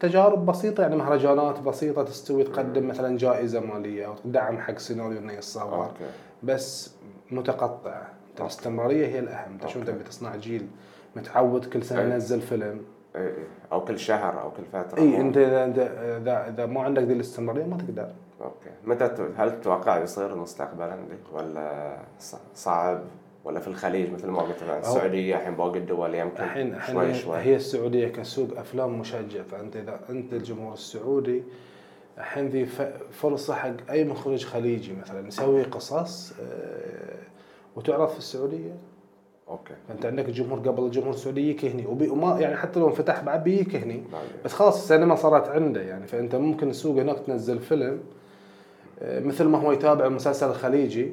[0.00, 5.32] تجارب بسيطة يعني مهرجانات بسيطة تستوي تقدم مثلا جائزة مالية أو دعم حق سيناريو إنه
[5.32, 5.90] يتصور.
[6.42, 6.94] بس
[7.30, 8.06] متقطعه
[8.40, 9.52] الاستمرارية هي الأهم.
[9.52, 9.80] أنت شو.
[9.82, 10.66] تبي تصنع جيل
[11.16, 12.10] متعود كل سنة أي.
[12.10, 12.80] ينزل فيلم؟
[13.72, 14.98] أو كل شهر أو كل فترة.
[14.98, 15.64] اي أنت اذا
[16.16, 18.08] اذا اذا, ما عندك ذي الاستمرارية ما تقدر.
[18.40, 18.70] okay.
[18.84, 20.96] متى هل تتوقع بيصير مستقبلا
[21.32, 21.96] ولا
[22.54, 23.00] صعب؟
[23.44, 27.38] ولا في الخليج مثل ما قلت مثلا السعودية الحين باقي الدول يمكن الحين شوي شوي.
[27.38, 31.42] هي السعودية كسوق أفلام مشجع فأنت إذا أنت الجمهور السعودي
[32.18, 32.66] الحين ذي
[33.10, 37.18] فرصة حق أي مخرج خليجي مثلا يسوي قصص آه،
[37.76, 38.72] وتعرض في السعودية؟
[39.48, 39.74] أوكي.
[39.88, 43.44] فانت عندك الجمهور قبل الجمهور السعودي يجيك هني وبي وما يعني حتى لو انفتح بعد
[43.44, 44.06] بيجيك بعدين.
[44.44, 46.06] بس خلاص السينما صارت عنده يعني.
[46.06, 48.00] فأنت ممكن السوق هناك تنزل فيلم
[49.02, 51.12] آه، مثل ما هو يتابع المسلسل الخليجي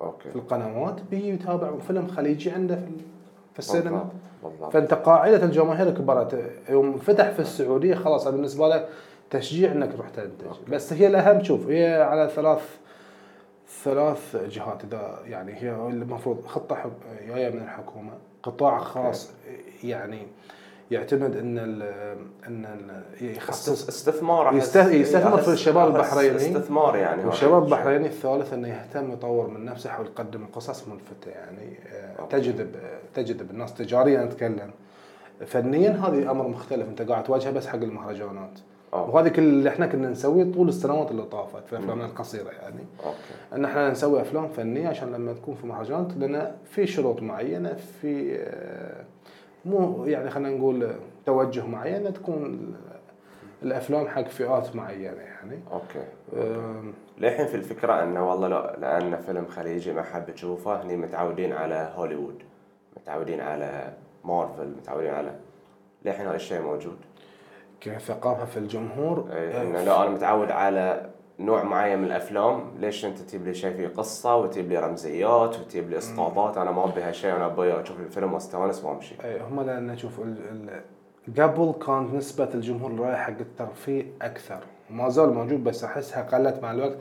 [0.00, 0.30] أوكي.
[0.30, 2.82] في القنوات بيجي يتابع فيلم خليجي عنده في
[3.52, 3.90] في السينما.
[3.90, 4.12] بالضبط
[4.44, 4.72] بالضبط.
[4.72, 8.84] فأنت قاعدة الجماهير كبرت يوم فتح في السعودية خلاص بالنسبة له
[9.30, 10.46] تشجيع إنك تروح تنتج.
[10.72, 12.78] بس هي الأهم شوف هي على ثلاث
[13.84, 16.90] ثلاث جهات إذا يعني هي المفروض خطة
[17.28, 18.12] جاية من الحكومة.
[18.42, 19.32] قطاع خاص
[19.84, 20.26] يعني
[20.90, 21.82] يعتمد إن ال
[22.46, 23.02] إن ال
[23.36, 26.36] يخصص استثمار يستثمر في الشباب البحريني.
[26.36, 27.64] استثمار يعني والشباب.
[27.64, 31.78] البحريني الثالث إنه يهتم يطور من نفسه يحاول يقدم قصص ملفتة يعني.
[31.92, 32.36] آه، okay.
[32.36, 32.76] تجذب
[33.14, 34.70] تجذب الناس تجاريا اتكلم
[35.46, 36.88] فنيا هذه أمر مختلف.
[36.88, 38.58] أنت قاعد تواجهه بس حق المهرجانات.
[38.94, 39.10] okay.
[39.12, 42.84] وهذه كل اللي إحنا كنا نسويه طول السنوات اللي طافت في أفلامنا القصيرة يعني.
[43.04, 43.16] okay.
[43.54, 48.36] إن إحنا نسوي أفلام فنية عشان لما تكون في مهرجانات لنا في شروط معينة في
[48.40, 49.04] آه،
[49.64, 50.90] مو يعني خلينا نقول
[51.26, 52.74] توجه معين تكون
[53.62, 55.60] الأفلام حق فئات معينة يعني.
[55.72, 56.04] okay.
[57.18, 61.92] للحين في الفكرة إنه والله لا لأن فيلم خليجي ما حاب تشوفه هني متعودين على
[61.96, 62.42] هوليوود
[62.96, 63.92] متعودين على
[64.24, 65.34] مارفل متعودين على
[66.04, 66.96] للحين هذا الشيء موجود.
[67.80, 73.04] كثقافه في الجمهور إيه، آه، انه لا أنا متعود على نوع معين من الأفلام ليش
[73.04, 77.02] أنت تجيب لي شيء فيه قصة وتجيب لي رمزيات وتجيب لي اسقاطات أنا ما ابي
[77.02, 79.14] هالشيء أنا أبي أشوف الفيلم واستأنس وأمشي.
[79.24, 80.20] أي هم لأن شوف
[81.38, 84.58] قبل كانت نسبة الجمهور اللي رايح حق الترفيه أكثر.
[84.90, 86.98] ما زال موجود بس أحسها قلت مع الوقت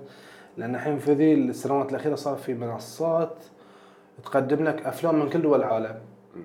[0.57, 3.35] لأن الحين في ذي السنوات الأخيرة صار في منصات
[4.23, 5.95] تقدم لك أفلام من كل دول العالم.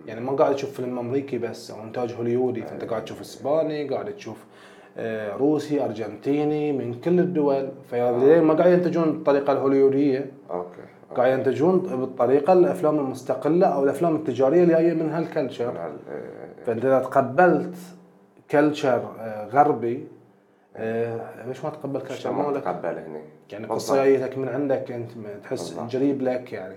[0.07, 4.17] يعني ما قاعد تشوف فيلم أمريكي بس أو إنتاج هوليودي فأنت قاعد تشوف إسباني قاعد
[4.17, 4.45] تشوف
[4.99, 7.69] آه، روسي أرجنتيني من كل الدول.
[7.91, 10.31] فليه ما قاعد ينتجون بالطريقة الهوليودية.
[10.51, 10.83] okay.
[11.17, 15.91] قاعد ينتجون بالطريقة الأفلام المستقلة أو الأفلام التجارية اللي جاية من هال culture
[16.67, 17.75] فأنت إذا تقبلت
[18.51, 19.03] culture
[19.53, 20.07] غربي
[20.77, 23.21] آه، ليش ما تقبل ما مالك تقبل هني؟
[23.53, 23.71] يعني بالضبط.
[23.73, 25.11] قصة جايتك من عندك أنت
[25.43, 25.77] تحس.
[25.91, 26.75] جريب لك يعني.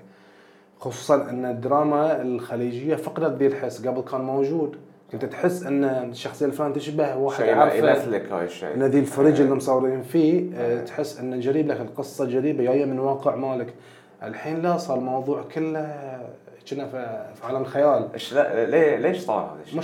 [0.84, 4.76] خصوصا أن الدراما الخليجية فقدت ذي الحس قبل كان موجود
[5.12, 9.42] كنت تحس أن الشخصيه الفلانيه تشبه واحد شيء عارفه يمثلك هاي الشيء إن ذي الفريج
[9.42, 10.86] اللي مصورين فيه آه، إيه.
[10.86, 13.74] تحس أن جريب لك القصة جريبة جاية من واقع مالك
[14.24, 16.20] الحين لا صار الموضوع كله
[16.70, 19.78] كنا في عالم خيال إيش لا ليه ليش صار هذا الشيء؟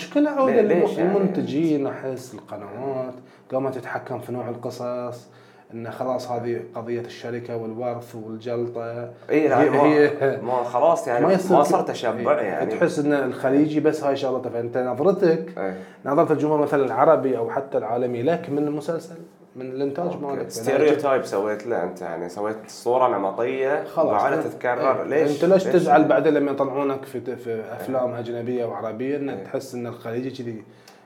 [0.49, 3.13] ليه- ليش يعني؟ المنتجين أحس القنوات
[3.51, 5.27] قامت تتحكم في نوع القصص
[5.73, 9.09] إن خلاص هذه قضية الشركة والورث والجلطة.
[9.29, 12.71] اي لا هي- ما, هي- ما خلاص يعني ما, يصير صار تشبع إيه، يعني.
[12.75, 14.49] تحس إن الخليجي بس هاي شغلته.
[14.49, 15.77] فأنت نظرتك إيه.
[16.05, 19.15] نظرة الجمهور مثلا العربي أو حتى العالمي لك من المسلسل
[19.55, 22.29] من الإنتاج مالك؟ stereotype سويت له أنت يعني.
[22.29, 25.01] سويت صورة نمطية خلاص وقعدت تتكرر.
[25.01, 25.07] إيه.
[25.23, 29.43] ليش؟ أنت ليش تزعل بعدين لما يطلعونك في في أفلام أجنبية وعربية؟ إن إيه.
[29.43, 30.63] تحس إن الخليجي كذي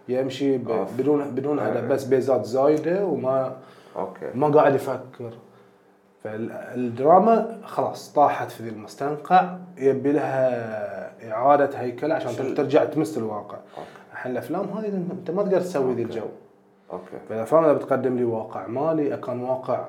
[0.09, 0.57] يمشي.
[0.97, 1.67] بدون بدون إيه.
[1.67, 3.55] هدف بس بيزات زايدة وما
[3.95, 4.31] okay.
[4.35, 5.31] ما قاعد يفكر.
[6.23, 9.57] فالدراما خلاص طاحت في ذي المستنقع.
[9.77, 13.57] يبي لها إعادة هيكله عشان شل- ترجع تمس الواقع.
[14.11, 16.03] الحين الافلام هذه أنت ما تقدر تسوي ذي.
[16.03, 16.25] الجو.
[16.93, 17.17] okay.
[17.29, 19.85] فالأفلام إذا بتقدم لي واقع مالي كان واقع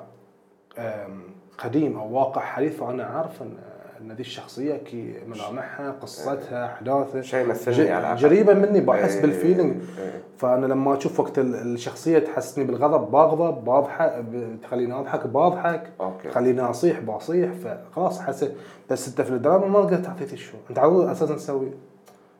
[1.57, 3.57] قديم أو واقع حديث فانا عارف ان
[4.05, 7.21] إن ذي الشخصية كي ملامحها قصتها أحداثها.
[7.21, 8.15] شيء يمثلني على الأقل.
[8.21, 9.81] جريبه مني بحس إيه، بال feeling.
[9.99, 10.21] إيه.
[10.37, 14.23] فأنا لما أشوف وقت ال- الشخصية تحسني بالغضب بغضب بضحك
[14.63, 15.89] تخليني أضحك بضحك
[16.23, 18.51] تخليني أصيح بصيح فخلاص حسيت.
[18.89, 21.71] بس أنت في الدراما ما تقدر تعطي ال show أنت على أساسا تسوي.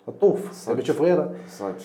[0.08, 0.52] الطوف.
[0.52, 0.74] صدق.
[0.74, 1.32] تبي تشوف غيره.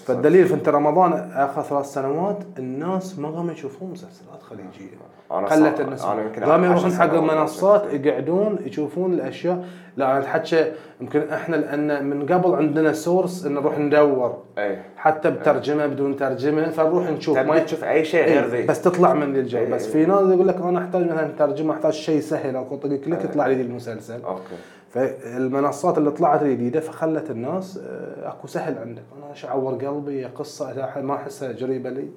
[0.05, 4.97] فالدليل في انت رمضان آخر ثلاث سنوات الناس ما قاموا يشوفون مسلسلات خليجية.
[5.31, 7.85] أنا قلت يمكن قاموا يروحون حق المنصات.
[7.93, 9.65] يقعدون يشوفون الأشياء.
[9.97, 14.43] لا أنا اتحكى يمكن إحنا لأن من قبل عندنا source إن نروح ندور.
[14.59, 18.67] اي حتى بترجمة بدون ترجمة فنروح نشوف تبي تشوف أي شيء غير إيه، ذي.
[18.67, 19.59] بس تطلع من ذي الجو.
[19.59, 19.71] إيه.
[19.75, 23.25] بس في ناس يقول لك أنا أحتاج مثلا ترجمة أحتاج شيء سهل أو طق click
[23.25, 24.23] يطلع لي ذي المسلسل.
[24.23, 24.41] أوكي.
[24.90, 29.03] فالمنصات اللي طلعت الجديدة فخلت الناس آه، أكو سهل عندك.
[29.18, 32.09] أنا إيش أعور قلبي؟ قصة ما احسها جريبة لي.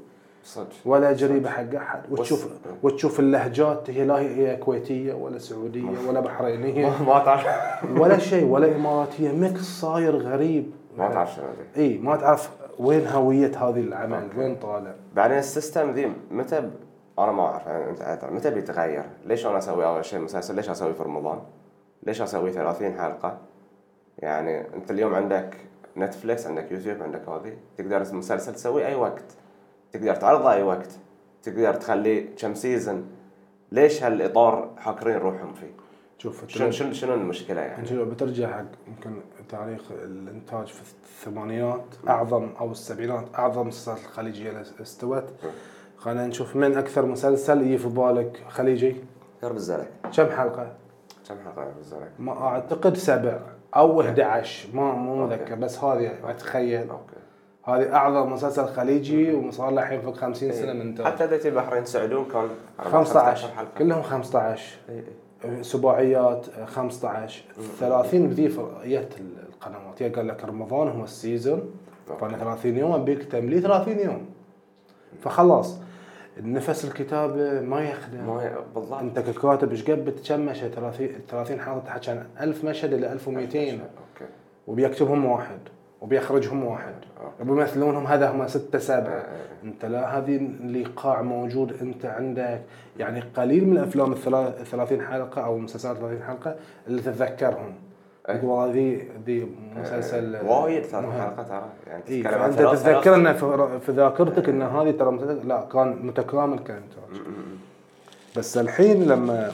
[0.44, 0.68] صدق.
[0.86, 2.48] ولا جريبة حق احد وتشوف
[2.84, 7.04] وتشوف اللهجات هي لا هي كويتية ولا سعودية ولا بحرينية.
[7.04, 7.46] ما تعرف.
[7.98, 10.72] ولا شيء ولا اماراتيه mix صاير غريب.
[10.98, 11.46] ما تعرف شنو
[11.78, 14.94] إي ما تعرف وين هوية هذه العمل وين طالع.
[15.16, 16.70] بعدين ال system ذي متى.
[17.20, 18.36] أنا ما أعرف يعني.
[18.36, 21.40] متى بيتغير؟ ليش أنا أسوي أول شيء مسلسل؟ ليش أسوي في رمضان؟
[22.06, 23.38] ليش أسوي 30 حلقة؟
[24.20, 25.58] يعني أنت اليوم عندك
[25.98, 29.24] نتفليكس عندك يوتيوب عندك هذه تقدر المسلسل تسويه أي وقت.
[29.92, 30.90] تقدر تعرضه أي وقت.
[31.44, 33.06] تقدر تخليه كم season
[33.72, 35.72] ليش هالإطار حاكرين روحهم فيه؟
[36.18, 41.86] شوف شنو شنو شنو المشكلة يعني؟ أنت لو بترجع حق يمكن تاريخ الإنتاج في الثمانينات
[42.08, 45.24] اعظم أو السبعينات أعظم المسلسلات الخليجيه اللي استوت.
[45.98, 48.96] خلينا نشوف من أكثر مسلسل يجي في بالك خليجي؟
[49.44, 49.92] غير بالزلك.
[50.18, 50.76] كم حلقة؟
[51.30, 53.40] كم حلقة بالزلك؟ ما أعتقد سبع
[53.76, 56.90] أو 11 ما مو متذكر بس هذه أتخيل.
[56.90, 57.16] أوكي.
[57.64, 61.84] هذه أعظم مسلسل خليجي وصار له الحين فوق 50 سنة من انتاج حتى ديتي البحرين
[61.84, 62.48] تساعدون كان
[62.80, 63.70] 15 حلقة.
[63.78, 65.04] كلهم 15 إي
[65.46, 65.64] إي.
[65.64, 67.44] سباعيات 15
[67.80, 69.14] 30 بذي فرقيات
[69.50, 70.02] القنوات.
[70.02, 71.72] يا قال لك رمضان هو ال season.
[72.20, 74.26] فأنا 30 يوم أبيك تملي 30 يوم.
[75.22, 75.80] فخلاص.
[76.38, 78.28] النفس الكتابه ما يخدم.
[78.28, 79.00] ما هي بالضبط.
[79.00, 83.72] انت ككاتب إيش قد كم مشهد 30 30 حلقه تحكي عن 1000 مشهد إلى 1200
[83.72, 84.32] أوكي.
[84.68, 85.60] وبيكتبهم واحد
[86.02, 86.94] وبيخرجهم واحد.
[87.42, 89.24] وبيمثلونهم هذا هم ستة سبعة.
[89.64, 92.62] انت لا هذه الايقاع موجود انت عندك.
[93.00, 96.56] يعني قليل من الأفلام الثلا- 30 حلقة أو المسلسلات 30 حلقة
[96.88, 97.74] اللي تتذكرهم.
[98.28, 101.22] تقول والله ذي ذي مسلسل وايد ثلاث مهم.
[101.22, 103.34] حلقات ترى يعني اي تتكلم ثلاث- تتذكر انه
[103.80, 107.22] في- ذاكرتك إن هذه ترى لا كان متكامل كانتاج
[108.38, 109.52] بس الحين لما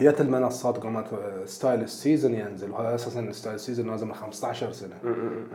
[0.00, 1.06] جت المنصات قامت
[1.44, 4.94] style ال season ينزل وهذا أساسا style ال season نازل من 15 سنة.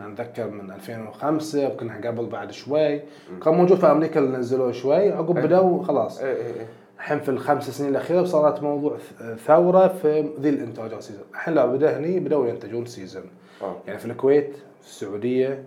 [0.00, 3.00] أنا أتذكر من 2005 يمكن قبل بعد شوي.
[3.44, 5.12] كان موجود في أمريكا اللي نزلوه شوي.
[5.12, 6.18] عقب بدأوا خلاص.
[6.20, 6.66] اي اي اي
[7.06, 8.98] الحين في الخمس سنين الأخيرة صارت موضوع
[9.46, 13.24] ثورة في ذي الانتاجات season الحين لا بدأ هني بدأوا ينتجون season
[13.62, 13.78] أوكي.
[13.86, 15.64] يعني في الكويت في السعودية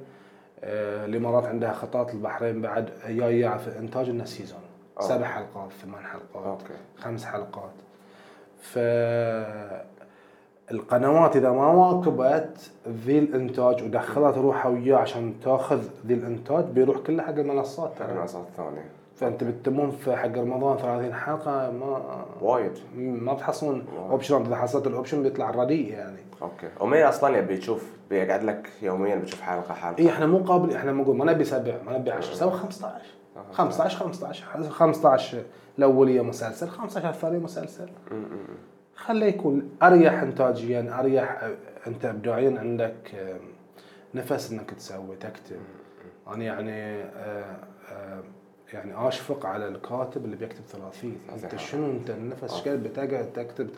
[0.64, 4.60] آه، الإمارات عندها خطات البحرين بعد جاية في إنتاج انه season
[5.00, 5.08] أوه.
[5.08, 6.74] سبع حلقات ثمان حلقات أوكي.
[6.98, 7.72] خمس حلقات.
[8.62, 8.80] ف
[10.72, 17.24] القنوات إذا ما واكبت ذي الانتاج ودخلت روحها وياه عشان تاخذ ذي الانتاج بيروح كله
[17.24, 18.12] حق المنصات ترى.
[18.12, 18.99] المنصات الثانية.
[19.20, 22.72] فأنت بتمون في حق رمضان 30 حلقة ما وايد.
[22.96, 24.12] ما بتحصلون واو.
[24.12, 26.18] option إذا حصلت ال option بيطلع رديء يعني.
[26.42, 26.70] أوكي.
[26.80, 30.92] ومين أصلا يبي يشوف بيقعد لك يوميا بتشوف حلقة حلقة؟ اي إحنا مو قابل إحنا
[30.92, 33.06] نقول ما نبي سبع ما نبي 10 سوي 15
[33.52, 35.44] 15 15 15
[35.78, 37.90] الاوليه مسلسل 15 الثانية مسلسل.
[38.96, 41.50] خليه يكون أريح انتاجيا أريح
[41.88, 43.40] أنت ابداعيا عندك آه،
[44.16, 45.60] نفس إنك تسوي تكتب.
[46.28, 47.56] أنا يعني آه،
[47.92, 48.24] آه،
[48.74, 53.70] يعني اشفق على الكاتب اللي بيكتب 30 أنت شنو أنت النفس؟ إيش قد بتقعد تكتب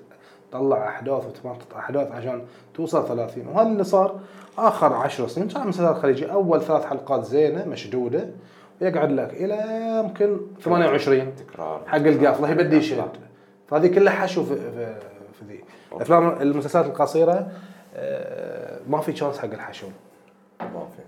[0.51, 2.41] تطلع أحداث وتمطط أحداث عشان
[2.73, 4.19] توصل 30 وهذا اللي صار
[4.58, 5.47] آخر 10 سنين.
[5.47, 8.30] كان مسلسل خليجي أول ثلاث حلقات زينة مشدودة
[8.82, 9.56] ويقعد لك إلى
[9.99, 11.82] يمكن 28 تكرار.
[11.88, 12.49] حق القافلة.
[12.49, 13.10] يبدي يشد
[13.67, 14.95] فهذه كلها حشو في في,
[15.39, 15.63] في ذي.
[15.95, 17.51] الافلام المسلسلات القصيرة
[17.95, 19.88] آه، ما في chance حق الحشو.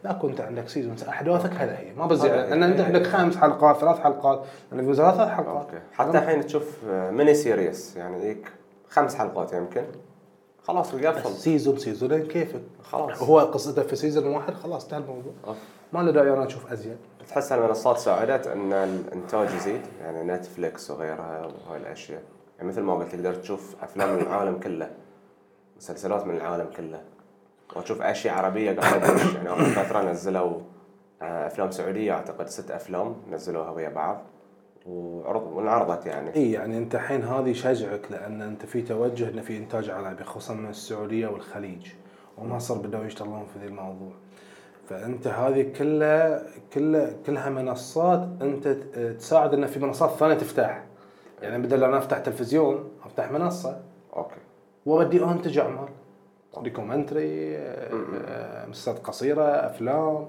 [0.03, 3.99] لا كنت عندك seasons أحداثك هذا هي ما بزيادة لأن انت عندك خمس حلقات ثلاث
[3.99, 4.45] حلقات.
[4.73, 5.67] أنا في ثلاث حلقات.
[5.93, 8.51] حتى الحين تشوف mini series يعني ذيك
[8.89, 9.83] خمس حلقات يمكن.
[10.63, 13.21] خلاص ويقفل season season ين كيفك خلاص.
[13.23, 15.33] هو قصته في season واحد؟ خلاص انتهى الموضوع.
[15.93, 16.97] ما له داعي أنا أشوف أزيد.
[17.27, 22.21] تحس المنصات ساعدت إن الإنتاج يزيد؟ يعني نتفليكس وغيرها وهاي الأشياء.
[22.57, 24.89] يعني مثل ما قلت تقدر تشوف أفلام من العالم كله
[25.77, 27.01] مسلسلات من العالم كله.
[27.75, 30.59] وتشوف اشياء عربية قاعدة تدش يعني اخر فترة نزلوا
[31.21, 34.21] آه، أفلام سعودية أعتقد ست أفلام نزلوها ويا بعض
[34.85, 36.35] وعرض وانعرضت يعني.
[36.35, 40.53] إي يعني أنت الحين هذه يشجعك لأن أنت في توجه انه في إنتاج عربي خصوصا
[40.53, 41.87] من السعودية والخليج
[42.37, 44.11] ومصر بدأوا يشتغلون في ذي الموضوع.
[44.89, 48.67] فأنت هذه كلها كلها كلها منصات أنت
[49.19, 50.83] تساعد إن في منصات ثانية تفتح.
[51.41, 53.81] يعني بدل أنا أفتح تلفزيون أفتح منصة.
[54.15, 54.35] أوكي.
[54.85, 55.89] وابدي أنتج أعمال.
[56.61, 60.27] documentary آه، مسلسلات قصيرة أفلام.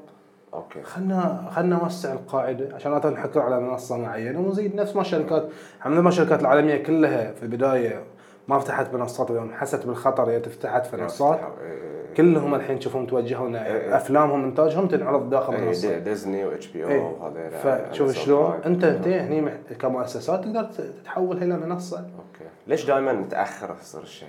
[0.54, 0.82] أوكي.
[0.82, 5.48] خلنا خلنا نوسع القاعدة عشان لا نحكر على منصة معينة ونزيد نفس ما الشركات
[5.86, 8.02] مثل ما الشركات العالمية كلها في البداية
[8.48, 13.56] ما فتحت منصات ويوم حست بالخطر هي فتحت منصات إيه، كلهم الحين تشوفهم توجهوا ان
[13.92, 17.88] أفلامهم إنتاجهم تنعرض داخل إيه، دي- ديزني و HBO وهذيلا.
[17.90, 18.60] فشوف شلون.
[18.66, 21.98] انت أنت هني كمؤسسات تقدر تتحولها إلى منصة.
[21.98, 22.50] أوكي.
[22.66, 24.28] ليش دائما متأخر يصير الشيء؟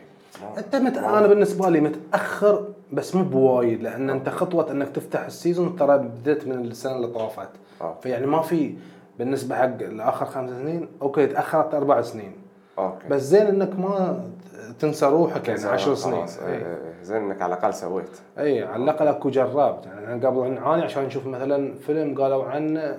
[0.57, 0.97] أنت مت...
[0.97, 5.97] أنا بالنسبة لي متأخر بس مو بوايد لأن أنت خطوة أنك تفتح ال season ترى
[5.97, 7.49] بديت من السنة اللي طافت.
[7.81, 7.95] آه.
[8.01, 8.75] فيعني ما في
[9.19, 12.31] بالنسبة حق الآخر خمس سنين أوكي تأخرت أربع سنين.
[12.79, 13.07] أوكي.
[13.07, 14.23] بس زين إنك ما
[14.79, 16.15] تنسى روحك يعني عشر سنين.
[16.15, 18.09] خلاص، إيه، إيه، زين إنك على الأقل سويت.
[18.39, 19.85] اي على الأقل أكو جربت.
[19.85, 22.97] يعني أنا قبل نعاني عشان نشوف مثلا فيلم قالوا عنه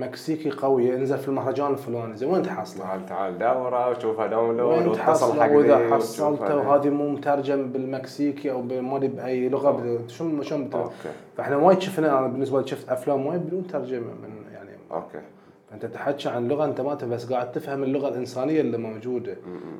[0.00, 2.16] مكسيكي قوي ينزل في المهرجان الفلاني.
[2.16, 6.56] زين وين تحصله؟ تعال تعال دوره وشوفها download وين واتصل حق وإذا حصلته.
[6.56, 10.10] وهذه مو مترجم بالمكسيكي أو ما ادري بأي لغة بت-
[10.74, 10.92] أوكي.
[11.36, 15.20] فإحنا وايد شفنا أنا بالنسبة لي شفت أفلام وايد بدون ترجمة من يعني أوكي.
[15.72, 19.36] أنت تحكي عن لغة أنت ما بس قاعد تفهم اللغة الإنسانية اللي موجودة.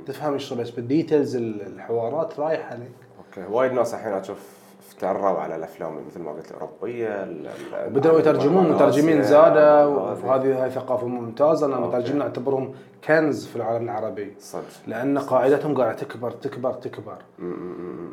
[0.07, 3.53] تفهم إيش بس بال details الحوارات رايحة عليك أوكي.
[3.53, 4.60] وايد ناس الحين أشوف
[5.05, 7.47] افتروا على الأفلام مثل ما قلت الأوروبية ال-
[7.87, 9.87] ال- بدأوا يترجمون مترجمين هذه.
[9.87, 11.67] وهذه هاي ثقافة ممتازة.
[11.67, 11.85] أنا أوكي.
[11.85, 12.73] المترجمين نعتبرهم
[13.05, 14.35] كنز في العالم العربي.
[14.39, 14.63] صدق.
[14.87, 17.17] لأن قاعدتهم قاعدة تكبر تكبر تكبر.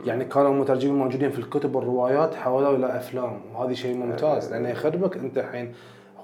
[0.06, 4.52] يعني كانوا المترجمين موجودين في الكتب والروايات حولوا إلى أفلام وهذه شيء ممتاز.
[4.52, 5.73] لأنه يخدمك أنت الحين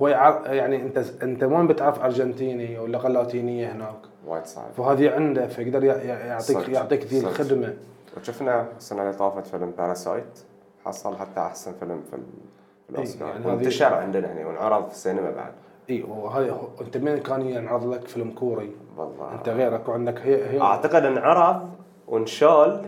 [0.01, 0.07] هو.
[0.45, 3.95] يعني أنت أنت وين بتعرف أرجنتيني ولا لغة لاتينية هناك؟
[4.27, 4.71] وايد صعب.
[4.77, 6.69] فهذه عنده فيقدر يعطيك.
[6.69, 7.29] يعطيك ذي صدق.
[7.29, 7.73] الخدمة.
[8.17, 10.39] وشفنا السنة اللي طافت فيلم باراسايت
[10.85, 12.17] حصل حتى أحسن فيلم في
[12.87, 13.27] في الأوسكار.
[13.27, 15.51] يعني هذه- وانتشر عندنا هنا وانعرض في السينما بعد.
[15.89, 19.33] اي وهذا أنت مين كان ينعرض لك فيلم كوري؟ والله.
[19.33, 21.69] أنت غيرك وعندك هي هي أعتقد انعرض
[22.07, 22.81] وانشال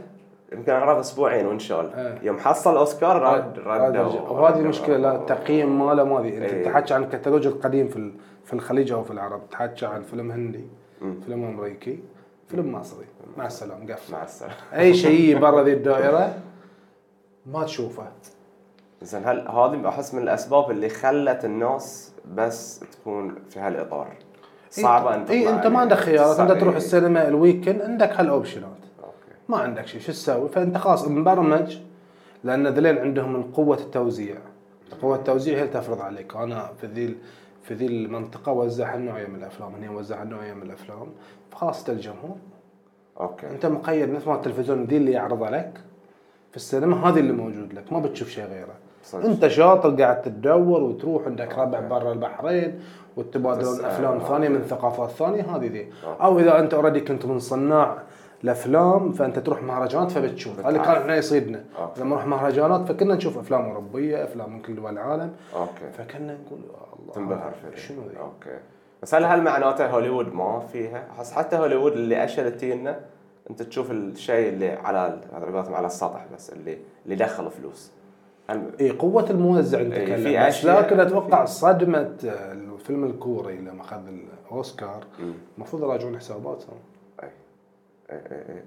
[0.54, 2.20] يمكن انعرض أسبوعين وانشال إيه.
[2.24, 3.98] يوم حصل أوسكار رد رد
[4.32, 6.66] وهذه المشكلة لا التقييم ماله ما ذي أنت إيه.
[6.66, 8.12] تحكي عن الكتالوج القديم في
[8.46, 9.42] في الخليج أو في العرب.
[9.52, 10.64] تحكي عن فيلم هندي
[11.26, 12.00] فيلم أمريكي
[12.48, 13.06] فيلم مصري.
[13.38, 14.14] مع السلامة قفل.
[14.14, 14.54] مع السلامة.
[14.74, 16.34] أي شيء برا ذي الدائرة.
[17.46, 18.08] ما تشوفه.
[19.02, 24.16] زين هل هذه أحس من الأسباب اللي خلت الناس بس تكون في هالإطار؟
[24.70, 25.80] صعبة انت اي إنت ما.
[25.80, 26.40] عندك خيارات.
[26.40, 26.52] أنت.
[26.52, 28.78] تروح السينما ال weekend عندك هال options.
[29.50, 30.02] ما عندك شيء.
[30.02, 31.78] شو تسوي؟ فأنت خلاص مبرمج
[32.44, 34.36] لأن ذلين عندهم من قوة التوزيع.
[35.02, 36.36] قوة التوزيع هي اللي تفرض عليك.
[36.36, 37.18] أنا في ذي
[37.64, 39.76] في ذي المنطقة وزع هالنوعيه من الأفلام.
[39.76, 41.08] هنا وزع هالنوعيه من الأفلام.
[41.52, 42.38] فخلاص انت الجمهور
[43.20, 43.48] okay.
[43.50, 45.82] أنت مقيد مثل ما التلفزيون ذي اللي يعرضها لك
[46.56, 49.26] في السينما هذه اللي موجود لك ما بتشوف شيء غيره صدق.
[49.26, 52.80] انت شاطر قاعد تدور وتروح عندك ربع برا البحرين
[53.18, 53.86] وتبادلون تسأل.
[53.86, 54.26] أفلام okay.
[54.26, 55.90] ثانية من ثقافات ثانية هذه ذي.
[56.06, 57.98] أو إذا أنت already كنت من صناع
[58.44, 60.96] الأفلام فأنت تروح مهرجانات فبتشوف هذا اللي كان.
[60.96, 62.02] إحنا يصيدنا okay.
[62.02, 66.60] لما نروح مهرجانات فكنا نشوف أفلام أوروبية أفلام من كل دول العالم okay فكنا نقول
[66.60, 68.60] يا الله تنبهر فيه شنو ذي okay
[69.04, 73.00] بس هل هل معناته هوليوود ما فيها؟ أحس حتى هوليوود اللي اشل تينا
[73.50, 77.92] أنت تشوف الشيء اللي على على قولتهم على السطح بس اللي اللي دخل فلوس.
[78.80, 84.02] اي قوة الموزع إي، نتكلم في بس لكن أتوقع صدمة آه، الفيلم الكوري لما أخذ
[84.08, 85.06] الأوسكار.
[85.58, 86.78] المفروض يراجعون حساباتهم
[87.24, 87.30] اي
[88.12, 88.64] اي اي.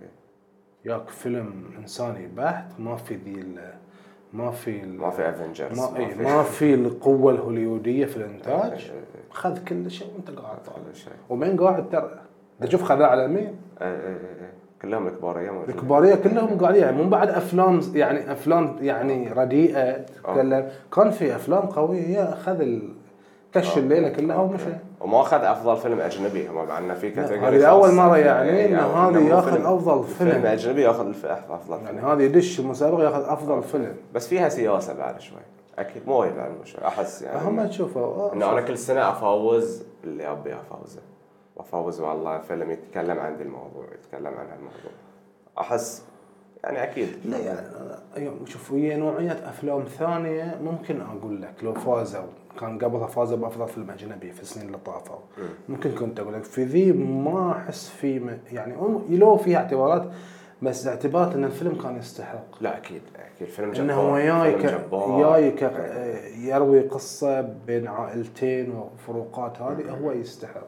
[0.85, 3.45] ياك فيلم إنساني بحت ما في ذي
[4.33, 8.93] ما في ما في Avengers ما, إيه ما في القوة الهوليودية في الإنتاج.
[9.31, 10.79] خذ كل شيء وأنت قاعد طالع.
[11.29, 12.21] ومين قاعد ترى؟
[12.63, 14.51] انت شوف خذاه على مين؟ اي اي أي.
[14.83, 20.69] كلهم الكباريه موجودين الكبارية كلهم قاعدين يعني مو بعد أفلام يعني أفلام يعني رديئة تتكلم.
[20.95, 22.79] كان في أفلام قوية يا أخذ
[23.55, 24.65] كش الليلة كلها ومشى
[25.01, 26.49] وما أخذ أفضل فيلم أجنبي.
[26.49, 27.95] هم مع انه في category هذه أول خاصة.
[27.95, 30.31] مرة إيه، يعني إن يعني هذا ياخذ أفضل فيلم.
[30.31, 30.47] فيلم.
[30.47, 33.95] أجنبي ياخذ الف- أفضل يعني فيلم هذا يدش المسابقه ياخذ أفضل فيلم.
[34.15, 35.39] بس فيها سياسة بعد شوي.
[35.79, 40.31] أكيد مو وايد بعد شوي أحس يعني هم تشوفوا إنه أنا كل سنة أفوز اللي
[40.31, 41.01] أبي أفوزه.
[41.59, 44.91] وأفوز والله فيلم يتكلم عن الموضوع يتكلم عن هالموضوع.
[45.61, 46.05] أحس
[46.65, 47.09] يعني أكيد.
[47.25, 47.67] لا يعني
[48.17, 52.23] أيوة، شوف هي نوعية أفلام ثانية ممكن أقول لك لو فازوا
[52.61, 55.17] كان قبلها فازوا بأفضل فيلم أجنبي في السنين اللي طافوا.
[55.69, 58.75] ممكن كنت أقول لك في ذي ما أحس في يعني
[59.11, 60.11] لو فيها اعتبارات
[60.63, 62.45] بس اعتبارات أن الفيلم كان يستحق.
[62.61, 63.03] لا أكيد
[63.37, 63.49] أكيد.
[63.49, 65.21] فيلم جبار انه هو جاي فيلم ك- جبار.
[65.41, 65.73] جاي ك-
[66.39, 70.67] يروي قصة بين عائلتين وفروقات هذه هو يستحق.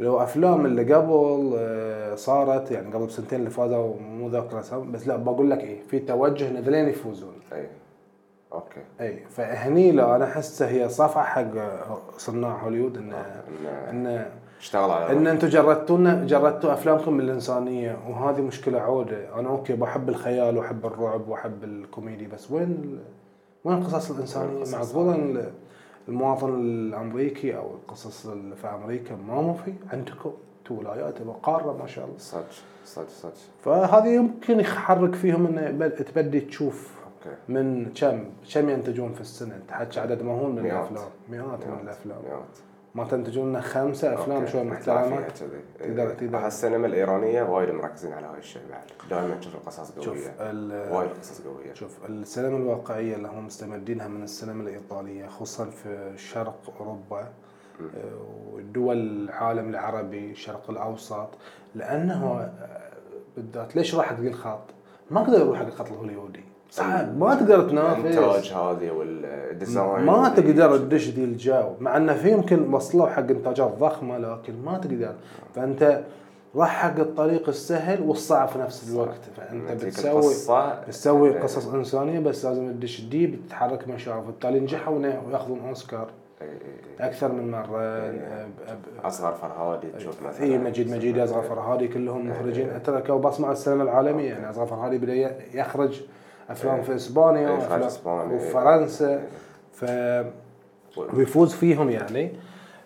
[0.00, 5.16] لو أفلام اللي قبل آه، صارت يعني قبل بسنتين اللي فازوا مو ذاكر بس لا
[5.16, 7.32] بقول لك إيه في توجه ان ذلين يفوزون.
[7.52, 7.68] أي.
[8.52, 8.80] okay.
[9.00, 9.18] أي.
[9.30, 11.44] فهني لا أنا احسها هي صفعه حق
[12.18, 14.26] صناع هوليوود ان إنه إن
[14.60, 19.38] اشتغل على إن أنتم جردتونا جردتوا أفلامكم من الإنسانية وهذه مشكلة عودة.
[19.40, 22.98] أنا okay بحب الخيال وأحب الرعب وأحب الكوميدي بس وين ال-
[23.64, 25.50] وين القصص الإنسانية؟ معقوله
[26.08, 30.32] المواطن الأمريكي أو القصص اللي في أمريكا ما في عندكم
[30.62, 32.18] أنتم ولايات قارة ما شاء الله.
[32.18, 32.44] صدق
[32.84, 33.32] صدق صدق.
[33.64, 36.94] فهذه يمكن يحرك فيهم يبد- تبدي تشوف
[37.48, 39.60] من كم كم ينتجون في السنة.
[39.68, 40.72] تحكي عدد مهول من مئات.
[40.90, 41.08] الأفلام.
[41.28, 42.18] مئات من الأفلام.
[42.28, 42.65] مئات.
[42.96, 44.46] ما تنتجون لنا خمسة أفلام.
[44.46, 45.60] شوي محترمة كذي.
[45.80, 46.10] تقدر-.
[46.14, 46.46] تقدر.
[46.46, 51.10] السينما الإيرانية وايد مركزين على هاي الشيء بعد دائما تشوف القصص شوف قويه ال- وايد
[51.10, 57.20] قصص قوية شوف السينما الواقعية اللي هم مستمدينها من السينما الإيطالية خصوصا في شرق أوروبا
[57.20, 57.26] آه،
[58.52, 61.28] ودول العالم العربي الشرق الأوسط
[61.74, 62.92] لأنه آه،
[63.36, 64.64] بالذات ليش راح حق الخط؟
[65.10, 67.18] ما قدر يروح حق الخط الهوليودي صعب.
[67.18, 68.00] ما تقدر تنافس.
[68.00, 71.70] الانتاج هذه وال design ما تقدر تدش ذي الجو.
[71.80, 75.14] مع إنه في يمكن وصلوا حق إنتاجات ضخمة لكن ما تقدر.
[75.54, 76.02] فأنت
[76.56, 79.20] راح حق الطريق السهل والصعب في نفس الوقت.
[79.36, 81.42] فأنت بتسوي القصة، بتسوي إيه.
[81.42, 84.22] قصص إنسانية بس لازم تدش deep تتحرك مشاعر.
[84.22, 84.98] فبالتالي نجحوا
[85.28, 86.08] ويأخذون أوسكار.
[86.42, 87.06] إيه، إيه،.
[87.06, 88.12] أكثر من مرة.
[89.04, 90.42] أصغر فرهادي تشوف مثلا.
[90.42, 92.82] اي مجيد مجيد أصغر فرهادي كلهم مخرجين.
[92.82, 94.28] تركوا بصمه على السينما العالمية.
[94.28, 96.02] يعني أصغر فرهادي بدأ يخرج
[96.50, 98.48] أفلام في إسبانيا إيه، خارج وأفلام- إسبانيا، إيه.
[98.48, 99.22] وفرنسا
[99.72, 99.84] ف
[101.14, 102.32] ويفوز فيهم يعني.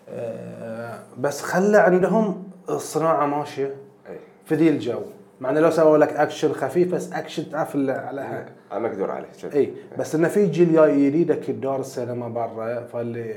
[0.09, 3.75] آه، بس خلى عندهم الصناعه ماشية
[4.09, 4.19] إيه.
[4.45, 5.01] في ذي الجو.
[5.41, 10.15] مع إنه لو سووا لك أكشن خفيف بس أكشن تعرف على مقدور عليه اي بس
[10.15, 13.35] إنه في جيل جاي جديد أكيد دار السينما برا فاللي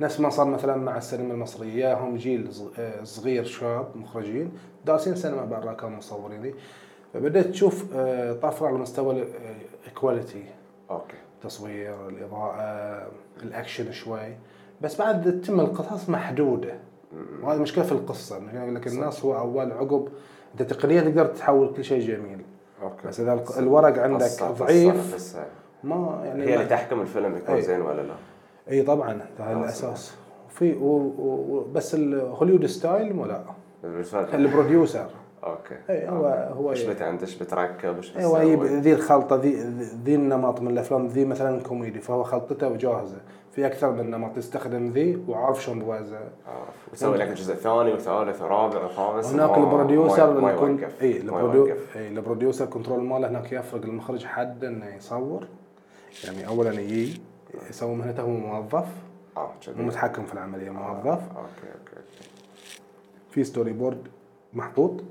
[0.00, 4.52] نفس ما صار مثلا مع السينما المصرية هم جيل آه، صغير شاب مخرجين
[4.84, 6.54] دارسين سينما برا كانوا مصورين
[7.16, 9.24] فبدأت تشوف آه، طفره على مستوى
[9.86, 10.44] ال quality
[10.90, 11.16] okay.
[11.42, 13.06] التصوير الإضاءة
[13.42, 14.36] الأكشن شوي.
[14.80, 16.74] بس بعد تتم القصص محدودة.
[17.42, 18.38] وهذه مشكلة في القصة.
[18.38, 20.08] إنه يقول لك الناس هو أول عقب.
[20.52, 22.40] أنت تقنيا تقدر تحول كل شيء جميل.
[22.82, 23.08] okay.
[23.08, 25.46] بس إذا الق- الورق عندك قصة- قصة ضعيف نفسها.
[25.84, 27.60] ما يعني هي اللي تحكم الفيلم يكون إيه.
[27.62, 28.14] زين ولا لا.
[28.70, 30.14] اي طبعا هذا الأساس.
[30.50, 30.86] وفي و...
[31.18, 31.66] و...
[31.72, 33.42] بس ال Hollywood style مو لا.
[33.82, 34.24] بالفعل.
[34.34, 35.06] ال producer.
[35.44, 35.74] okay.
[35.90, 36.26] اي هو
[36.56, 39.54] هو إيش بتعند إيش بتركب؟ إيش هو يجيب بتسوي؟ ذي الخلطة ذي
[40.04, 43.20] ذي النمط من الأفلام ذي مثلا كوميدي فهو خلطته وجاهزة.
[43.52, 48.42] في أكثر من نمط يستخدم ذي وعارف شلون بوزع عارف ويسوي لك الجزء الثاني وثالث
[48.42, 49.32] ورابع وخامس.
[49.32, 51.22] هناك ال producer يكون اي
[51.96, 55.46] اي ال producer control ماله هناك يفرق المخرج حد إنه يصور.
[56.24, 57.20] يعني اولا يجي
[57.70, 58.86] يسوي مهنته هو موظف.
[59.36, 61.06] آه مو متحكم في العملية موظف.
[61.06, 62.30] okay okay okay.
[63.30, 64.08] في storyboard
[64.54, 65.04] محطوط.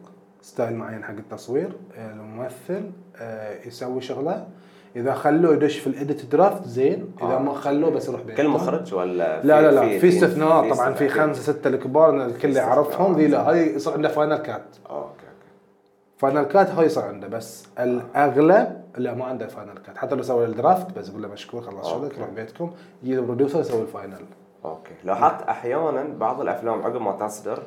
[0.46, 4.48] style معين حق التصوير آه، الممثل آه، يسوي شغلة.
[4.96, 7.14] إذا خلوه يدش في ال edit draft زين.
[7.22, 7.40] إذا آه.
[7.40, 8.38] ما خلوه بس يروح بيته.
[8.44, 10.74] كل مخرج ولا لا لا لا في تيم؟ استثناء.
[10.74, 11.10] طبعا في.
[11.10, 12.56] خمسة سته الكبار الكل.
[12.56, 13.16] يعرفهم.
[13.16, 15.26] ذي لا هاي يصير عنده final cut okay okay.
[16.18, 20.46] final cut هاي يصير عنده بس الأغلب لا ما عنده final cut حتى لو سوى
[20.46, 22.20] ال draft بس يقول له مشكور خلص شغلك.
[22.20, 22.72] روح بيتكم.
[23.04, 24.26] يجي ال producer يسوي ال final
[24.66, 24.94] okay.
[25.04, 27.64] لاحظت أحيانا بعض الأفلام عقب ما تصدر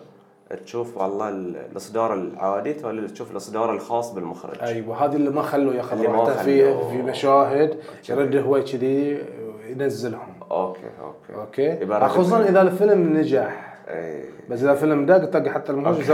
[0.65, 4.63] تشوف والله ال- الاصدار العادي ولا تشوف الاصدار الخاص بالمخرج.
[4.63, 6.91] أيوه هذه اللي ما خلوه ياخذ راحته خلوه.
[6.91, 7.79] في مشاهد
[8.09, 9.25] يرد هو كذي
[9.69, 10.35] ينزلهم.
[10.51, 11.35] okay okay.
[11.77, 12.09] okay.
[12.09, 13.79] خصوصا إذا الفيلم نجح.
[13.89, 16.13] اي بس إذا الفيلم دق طق حتى المخرج.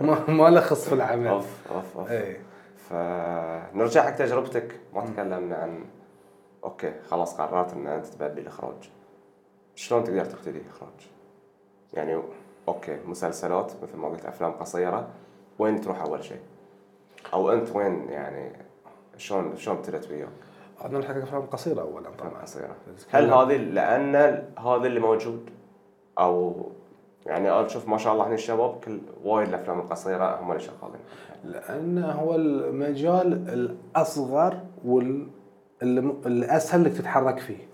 [0.00, 1.28] ما ما له خص في العمل.
[1.28, 2.10] أوف أوف أوف.
[2.10, 2.36] اي
[2.76, 4.80] فنرجع حق تجربتك.
[4.94, 5.84] ما تكلمنا عن
[6.64, 8.90] okay خلاص قررت إن أنت تبدي الاخراج
[9.74, 11.08] شلون تقدر تبتدي إخراج؟
[11.94, 12.22] يعني
[12.68, 15.08] okay مسلسلات مثل ما قلت أفلام قصيرة.
[15.58, 16.40] وين تروح أول شيء؟
[17.34, 18.52] أو أنت وين يعني
[19.16, 20.28] شلون شلون ابتدت وياك؟
[20.84, 22.42] أنا ألحق أفلام قصيرة اولا طبعا.
[22.42, 22.76] قصيرة.
[23.10, 24.14] هل هذه لأن
[24.58, 25.50] هذا اللي موجود؟
[26.18, 26.66] أو
[27.26, 31.00] يعني أنا أشوف ما شاء الله هنا الشباب كل وايد الأفلام القصيرة هم اللي شغالين.
[31.44, 35.28] لأن هو المجال الأصغر وال
[35.82, 37.71] الاسهل إنك تتحرك فيه.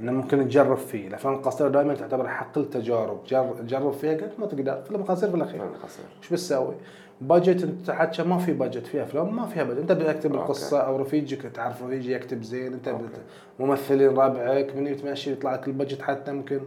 [0.00, 1.08] إنه ممكن تجرب فيه.
[1.08, 4.82] الافلام القصيره دائما تعتبر حقل تجارب جر- جرب فيها قد ما تقدر.
[4.88, 5.60] فيلم قصير في الأخير.
[5.60, 6.04] فيلم قصير.
[6.22, 6.74] إيش بتسوي؟
[7.20, 9.80] budget أنت حتى ما في budget في أفلام ما فيها budget.
[9.90, 10.34] أنت بتكتب.
[10.34, 12.72] القصة أو رفيجك تعرف رفيجي يكتب زين.
[12.72, 13.20] أنت بت...
[13.60, 16.60] ممثلين ربعك من يتمشي يطلع لك ال budget حتى ممكن.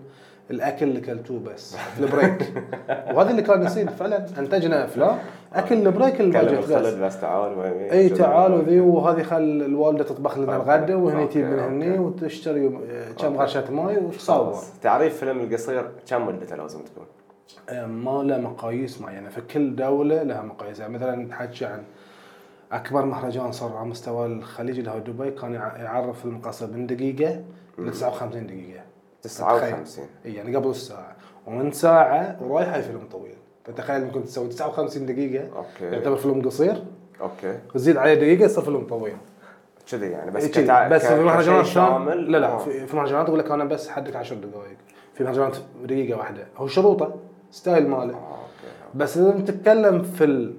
[0.52, 1.76] الأكل اللي كلتوه بس.
[1.76, 2.54] في ال break.
[2.90, 5.18] وهذا اللي كان يصير فعلا أنتجنا افلام
[5.54, 6.94] أكل ال break ال budget بس.
[6.94, 7.60] بس تعال
[7.92, 8.80] إي تعال وذي.
[8.80, 10.56] وهذه خل الوالدة تطبخ لنا.
[10.56, 11.60] الغداء وهني تجيب من.
[11.60, 13.38] هني وتشتري آه، كم.
[13.38, 14.56] غرشه ماي وتصور.
[14.82, 17.06] تعريف فيلم القصير كم مدته لازم تكون؟
[17.88, 19.30] ما له مقاييس معينة.
[19.30, 20.80] فكل دولة لها مقاييس.
[20.80, 21.84] يعني مثلا نحكي عن
[22.72, 27.42] أكبر مهرجان صار على مستوى الخليج اللي هو دبي كان يع- يعرف المقاس من دقيقة
[27.80, 28.82] ل 59 دقيقة.
[29.22, 31.16] 59 إي يعني قبل الساعة.
[31.48, 33.36] ومن ساعة ورايحه فيلم طويل.
[33.66, 35.58] فتخيل ممكن تسوي 59 دقيقة.
[35.58, 35.86] okay.
[35.96, 36.84] يعتبر فيلم قصير.
[37.22, 37.60] okay.
[37.70, 39.18] وتزيد عليه دقيقة يصير فيلم طويل.
[39.92, 40.46] كذي يعني بس.
[40.46, 40.88] كتع...
[40.88, 41.08] بس ك-
[41.38, 42.32] في شلون؟ شامل.
[42.32, 42.58] لا لا آه.
[42.58, 44.78] في, في المهرجانات يقول لك أنا بس حدك 10 دقائق
[45.14, 46.48] في مهرجانات دقيقة واحدة.
[46.58, 47.16] هو شروطه
[47.52, 48.14] style ماله.
[48.14, 48.38] آه،
[48.96, 50.54] بس إذا نتكلم في ال-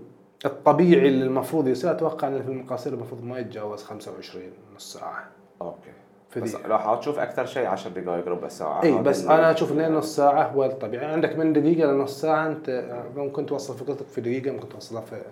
[0.44, 4.44] الطبيعي اللي المفروض يصير أتوقع إن الفيلم القصير المفروض ما يتجاوز 25
[4.76, 5.24] نص ساعة.
[5.62, 5.90] أوكي.
[6.30, 6.56] في بس.
[6.56, 10.42] لو حتشوف أكثر شيء 10 دقائق ربع ساعه إي بس أنا أشوف لين نص ساعة
[10.48, 12.84] هو الطبيعي عندك من دقيقة لنص ساعة أنت
[13.16, 15.22] ممكن توصل فكرتك في دقيقة ممكن توصلها في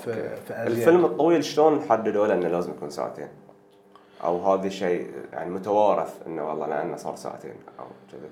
[0.00, 0.62] في, في.
[0.66, 3.28] الفيلم الطويل شلون حددوا له إنه لازم يكون ساعتين؟
[4.24, 8.28] أو هذا شيء يعني متوارث إنه والله لأنه صار ساعتين أو كذي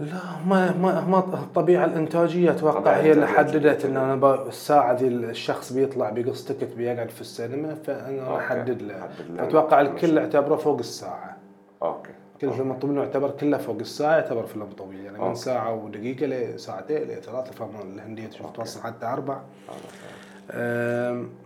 [0.00, 3.26] لا ما ما ما الطبيعه الإنتاجية أتوقع هي اللي.
[3.26, 8.44] حددت ان أنا الساعة ذي الشخص بيطلع بيقص ticket بيقعد في السينما فأنا okay.
[8.44, 9.08] أحدد له.
[9.38, 11.36] أتوقع الكل اعتبره فوق الساعة.
[11.82, 12.10] okay.
[12.40, 15.04] كل فيلم طويل يعتبر كله فوق الساعة يعتبر فيلم طويل.
[15.04, 15.38] يعني من okay.
[15.38, 19.38] ساعة ودقيقة لساعتين لثلاث افلام الهنديه تشوف توصل حتى أربع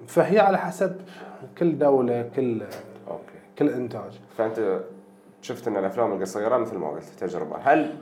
[0.07, 0.97] فهي على حسب
[1.59, 2.63] كل دولة كل
[3.09, 3.39] أوكي.
[3.59, 4.21] كل إنتاج.
[4.39, 4.81] فأنت
[5.43, 7.57] شفت إن الأفلام القصيرة مثل ما قلت تجربة.
[7.65, 7.95] هل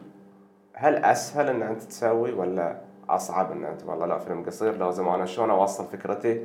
[0.79, 2.77] هل أسهل إن أنت تسوي ولا
[3.09, 6.41] أصعب إن أنت؟ والله لا فيلم قصير لازم أنا شلون أوصل فكرتي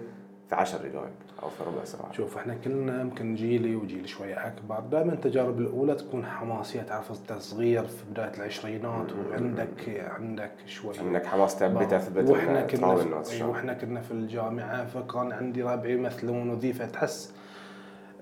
[0.50, 1.10] في 10 دقائق
[1.44, 2.12] أو في ربع ساعة.
[2.12, 4.80] شوف إحنا كلنا يمكن جيلي وجيل شوية أكبر.
[4.80, 11.26] دائما التجارب الأولى تكون حماسية تعرف انت صغير في بداية العشرينات وعندك عندك شوي انك
[11.26, 13.44] حماس تبي تثبت وإحنا كنا في.
[13.44, 17.34] وإحنا كنا في الجامعة فكان عندي ربعي يمثلون وذي فتحس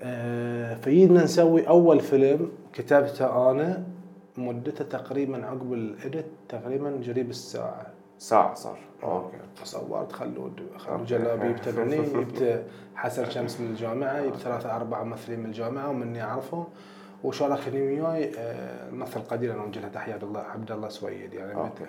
[0.01, 3.83] آه، فبدينا نسوي أول فيلم كتبته أنا
[4.39, 7.85] مدته تقريبا عقب ال edit تقريبا قريب الساعة.
[8.17, 8.79] ساعة صار.
[9.03, 9.37] okay.
[9.63, 11.03] صورت خلود خلود okay.
[11.05, 12.63] جلابي يبتبعني جبت
[12.95, 16.65] حسن شمس من الجامعة جبت ثلاثة أربعة ممثلين من الجامعة ومني أعرفهم.
[17.23, 21.33] وشاركني وياي آه، الممثل قدير أنا أوجه له تحية عبد الله عبد الله سويد.
[21.33, 21.85] يعني okay.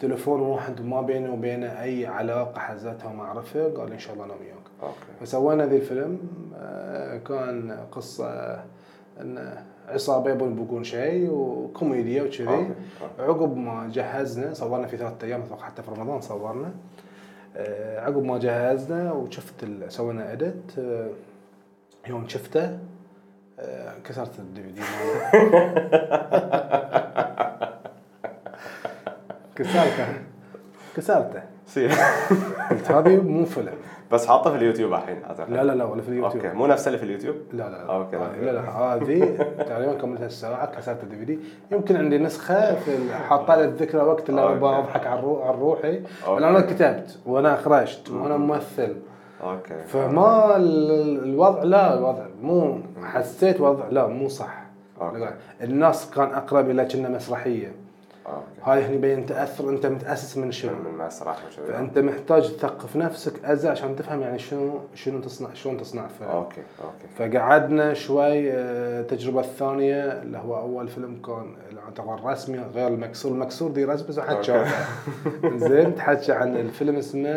[0.00, 4.34] تليفون واحد ما بيني وبينه أي علاقة حزتها ومعرفة قال لي إن شاء الله أنا
[4.34, 4.56] وياك.
[4.82, 5.20] okay.
[5.26, 6.18] فسوينا ذي الفيلم
[6.56, 8.54] آه، كان قصة
[9.20, 9.62] ان
[9.92, 12.70] عصابة يبون يبقون شيء وكوميديا وكذي.
[13.18, 16.72] عقب ما جهزنا صورنا في ثلاثة أيام أتوقع حتى في رمضان صورنا.
[17.56, 20.72] آه، عقب ما جهزنا وشفت سوينا edit
[22.08, 22.78] يوم شفته
[23.60, 24.80] آه، كسرت ال DVD
[29.56, 30.06] كسرته.
[30.96, 31.42] كسرته.
[32.90, 33.72] هذه مو فيلم.
[34.12, 35.50] بس حاطه في اليوتيوب الحين أعتقد.
[35.50, 36.44] لا لا لا ولا في اليوتيوب.
[36.44, 37.92] okay مو نفس اللي في اليوتيوب؟ لا لا لا.
[37.94, 38.16] okay.
[38.16, 41.38] آه، لا لا هذه تقريبا كملتها الساعة كسرت ال DVD
[41.72, 44.54] يمكن عندي نسخة في حاطة لي الذكرى وقت اللي أنا.
[44.54, 45.20] بضحك على
[45.60, 46.00] روحي.
[46.28, 48.96] أنا كتبت وأنا اخرجت وأنا ممثل.
[49.42, 49.82] okay.
[49.86, 54.62] فما ال- الوضع لا الوضع مو حسيت وضع لا مو صح.
[55.00, 55.30] okay.
[55.62, 57.66] الناس كان أقرب إلى كنا مسرحية.
[57.66, 57.87] okay
[58.62, 61.36] هاي هني بين تأثر أنت متأسس من شنو؟ من مسرح
[61.68, 66.30] فأنت محتاج تثقف نفسك أزا عشان تفهم يعني شنو شنو تصنع شلون تصنع فيلم.
[66.30, 67.32] أوكي أوكي.
[67.32, 73.32] فقعدنا شوي آه، التجربه الثانية اللي هو أول فيلم كان يعتبر رسمي غير المكسور.
[73.32, 74.42] المكسور دي رسمي حد.
[74.42, 74.86] شافه
[75.56, 77.30] زين تحكي عن الفيلم اسمه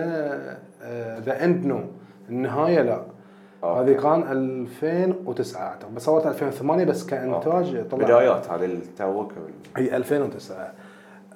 [1.20, 1.82] ذا اند نو.
[2.30, 3.02] النهاية لا.
[3.64, 5.96] هذه كان 2009 أعتقد.
[5.96, 8.04] بس صورت 2008 بس كانتاج طلع.
[8.06, 9.34] بدايات هذه التوك
[9.78, 10.74] هي 2009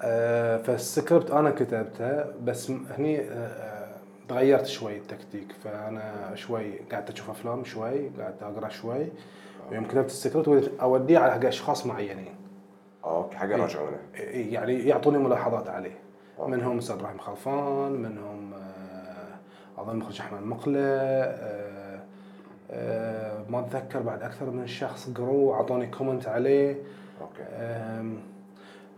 [0.02, 3.88] آه، فالسكريبت أنا كتبته بس هني آه،
[4.30, 5.52] تغيرت شوي التكتيك.
[5.64, 9.08] فأنا شوي قعدت أشوف أفلام شوي قعدت أقرأ شوي.
[9.72, 12.36] ويوم كتبت السكريبت أوديه على حق أشخاص معينين.
[13.06, 13.98] okay حق يراجعونه
[14.32, 15.98] يعني يعطوني ملاحظات عليه.
[16.40, 16.52] okay.
[16.52, 21.75] منهم أستاذ إبراهيم خلفان منهم آه، أظن مخرج أحمد مقله آه، آه،
[23.50, 26.76] ما أتذكر بعد أكثر من شخص قروا اعطوني comment عليه
[27.22, 28.16] okay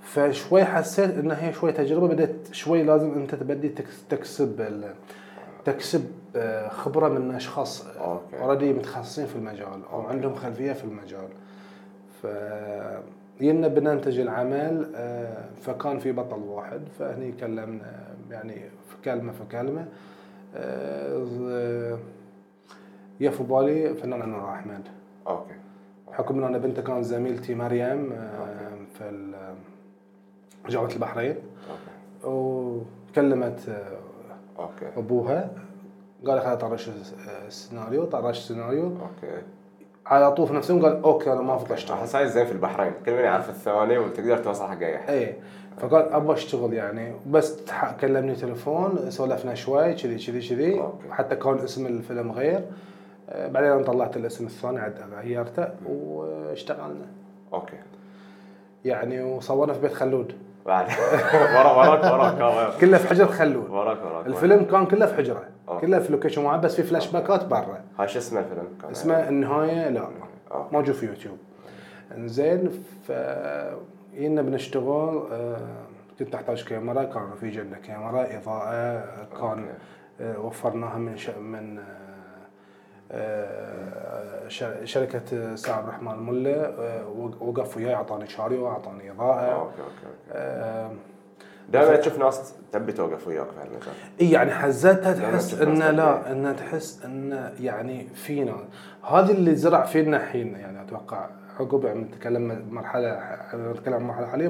[0.02, 4.84] فشوي حسيت إن هي شوي تجربة بدأت شوي لازم أنت تبدي تكس- تكسب
[5.66, 7.86] تكسب آه، خبرة من أشخاص.
[8.40, 10.08] already متخصصين في المجال أو okay.
[10.14, 11.28] عندهم خلفية في المجال
[12.24, 12.28] ف
[13.42, 18.54] ينا بننتج العمل آه، فكان في بطل واحد فهني كلمنا يعني
[18.90, 19.86] في كلمة في كلمة
[23.22, 24.82] آه، يا في بالي فنان أنور أحمد.
[25.28, 25.54] okay.
[26.12, 29.34] بحكم ان أنا بنته كانت زميلتي مريم آه، في
[30.70, 31.36] جامعة البحرين.
[31.70, 32.28] okay.
[32.36, 33.98] وكلمت آه،
[34.62, 35.00] okay.
[35.00, 35.50] أبوها.
[36.28, 36.90] قال خليني اطرش
[37.48, 39.42] السيناريو طرش السيناريو okay.
[40.06, 41.98] على طول في نفس اليوم قال okay أنا ما أفضل أشتغل.
[41.98, 42.94] احس زين في البحرين.
[43.06, 45.36] كل من يعرف الثاني وتقدر توصل حق اي احد اي
[45.78, 47.14] فقال أبغى أشتغل يعني.
[47.28, 47.60] بس
[48.02, 50.84] كلمني تليفون سولفنا شوي كذي كذي كذي.
[51.12, 52.58] حتى كان اسم الفيلم غير.
[52.58, 52.97] آه،
[53.36, 57.06] بعدين أنا طلعت الاسم الثاني عاد غيرته واشتغلنا.
[57.54, 57.78] okay.
[58.86, 60.34] يعني وصورنا في بيت خلود.
[60.66, 60.88] بعد.
[61.56, 62.42] ورا وراك وراك.
[62.42, 63.70] آه، كله في حجره خلود.
[63.70, 64.28] وراك وراك.
[64.28, 65.44] الفيلم كان كله في حجره.
[65.82, 67.82] كله في location واحد بس في فلاش باكات برا.
[68.00, 70.08] هاي شو اسمه الفيلم؟ كان اسمه النهاية لا.
[70.72, 71.38] موجود في يوتيوب.
[72.16, 72.70] انزين
[73.08, 73.12] ف
[74.14, 75.58] ينا بنشتغل آه،
[76.20, 79.04] كنت أحتاج كاميرا كان في عندنا كاميرا إضاءة
[79.40, 79.66] كان.
[80.22, 81.16] آه، وفرناها من.
[81.42, 82.07] من آه، آه،
[84.84, 86.16] شركة سعد الرحمن
[86.80, 89.42] آه، وق- وقف وياي أعطاني شاريو اعطاني إضاءة.
[89.42, 90.32] okay okay okay.
[90.32, 90.92] آه،
[91.70, 95.92] دائما تشوف ناس تبي توقف وياك في هالمجال إي يعني حزتها تحس نفس ان الفلسفة.
[95.92, 98.56] لا ان تحس ان يعني فينا.
[99.12, 101.28] هذا اللي زرع فينا الحين يعني أتوقع
[101.60, 103.20] عقب يعني نتكلم مرحلة
[103.54, 104.48] نتكلم عن مرحلة حالية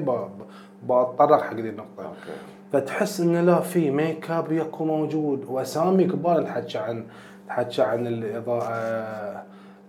[0.84, 2.04] بتطرق حق دي النقطة.
[2.04, 2.32] أوكي.
[2.72, 7.04] فتحس ان لا في ميك اب يكو موجود وأسامي كبار تحكي عن
[7.48, 8.72] تحكي عن الإضاءة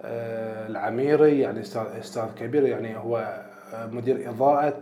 [0.01, 3.41] آه، العميري يعني أستاذ كبير يعني هو
[3.91, 4.73] مدير إضاءة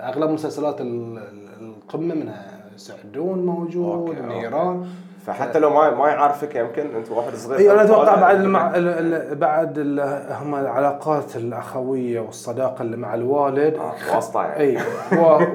[0.00, 4.88] أغلب مسلسلات ال- ال- القمة منها سعدون موجود أوكي، أوكي.
[5.26, 8.76] فحتى لو ما ما يعرفك يمكن أنت واحد صغير اي أنا أتوقع بعد المع...
[8.76, 10.00] ال- ال- بعد ال...
[10.40, 13.74] هم العلاقات الأخوية والصداقة اللي مع الوالد.
[13.74, 14.60] آه، واسطة يعني.
[14.60, 14.78] اي.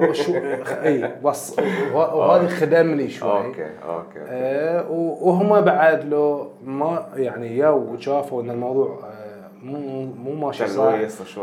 [0.08, 0.34] وشو...
[0.82, 1.58] اي وص...
[1.94, 3.30] وه- وهذه خدمني شوي.
[3.30, 9.28] أوكي أوكي آه و- وهم بعد لو ما يعني يا وشافوا إن الموضوع آه
[9.62, 10.82] مو مو ماشي صح.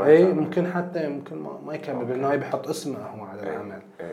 [0.06, 0.24] اي.
[0.34, 3.72] ممكن حتى ممكن ما, ما يكمل بالنهايه بيحط اسمه هو على إيه، العمل.
[4.00, 4.06] إيه،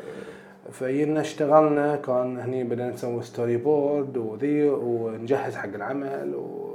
[0.72, 6.72] فينا اشتغلنا كان هني بدنا نسوي ستوري بورد وذي ونجهز حق العمل و...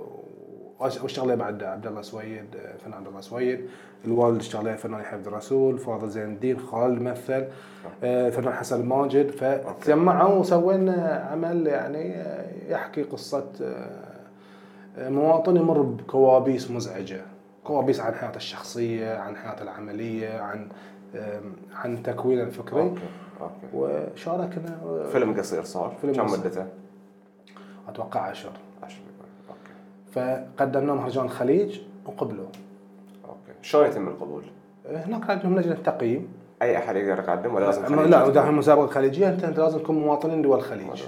[0.79, 2.45] واشتغل بعد عبد الله سويد
[2.79, 3.65] فنان عبد الله سويد.
[4.05, 7.45] الوالد اشتغل فنان عبد الرسول فاضل زين الدين خالد مثل.
[8.03, 9.31] آه، فنان حسن الماجد.
[9.31, 17.21] فتجمعوا وسوينا عمل يعني آه، يحكي قصة آه، مواطن يمر بكوابيس مزعجة.
[17.63, 20.67] كوابيس عن حياته الشخصية عن حياته العملية عن
[21.73, 22.81] عن تكوينه الفكري.
[22.81, 23.01] okay.
[23.41, 23.67] okay
[24.13, 24.77] وشاركنا
[25.11, 26.25] فيلم قصير صار فيلم كم.
[26.31, 26.65] مدته؟
[27.89, 28.49] أتوقع عشر
[28.83, 29.73] 10 دقائق okay
[30.57, 32.45] فقدمناه مهرجان الخليج وقبلوا
[33.25, 34.43] okay شلون يتم القبول؟
[34.89, 36.27] هناك عندهم لجنة تقييم
[36.61, 40.41] أي أحد يقدر يقدم ولا لازم؟ لا داخل المسابقه الخليجيه انت أنت لازم تكون مواطنين
[40.41, 41.03] دول الخليج.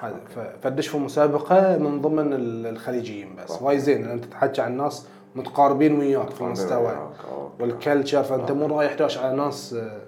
[0.00, 3.62] هذا ف- فتدش في مسابقة من ضمن ال- الخليجيين بس.
[3.62, 7.10] وايد زين لأن أنت تحكي عن ناس متقاربين وياك في المستوى.
[7.60, 9.98] وال culture فأنت مو رايح داش على ناس آه،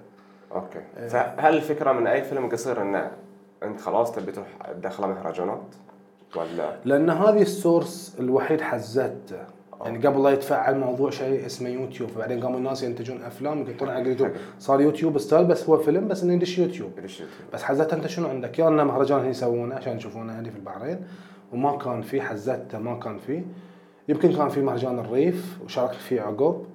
[0.51, 1.09] okay.
[1.09, 3.11] فهل الفكرة من أي فيلم قصير انه
[3.63, 5.75] أنت خلاص تبي تروح تدخله مهرجانات؟
[6.35, 9.37] ولا؟ لأن هذه ال source الوحيد حزته
[9.85, 12.09] يعني قبل لا يتفعل موضوع شيء اسمه يوتيوب.
[12.17, 14.31] بعدين قاموا الناس ينتجون أفلام يقطون على اليوتيوب.
[14.59, 16.91] صار YouTube style بس هو فيلم بس إنه يدش يوتيوب؟
[17.53, 17.95] بس حزتها.
[17.95, 21.03] أنت شنو عندك؟ يا انه مهرجان هني يسوونه عشان يشوفونه هني في البحرين.
[21.53, 23.43] وما كان في حزتها ما كان في.
[24.07, 26.65] يمكن كان في مهرجان الريف وشاركت فيه عقب.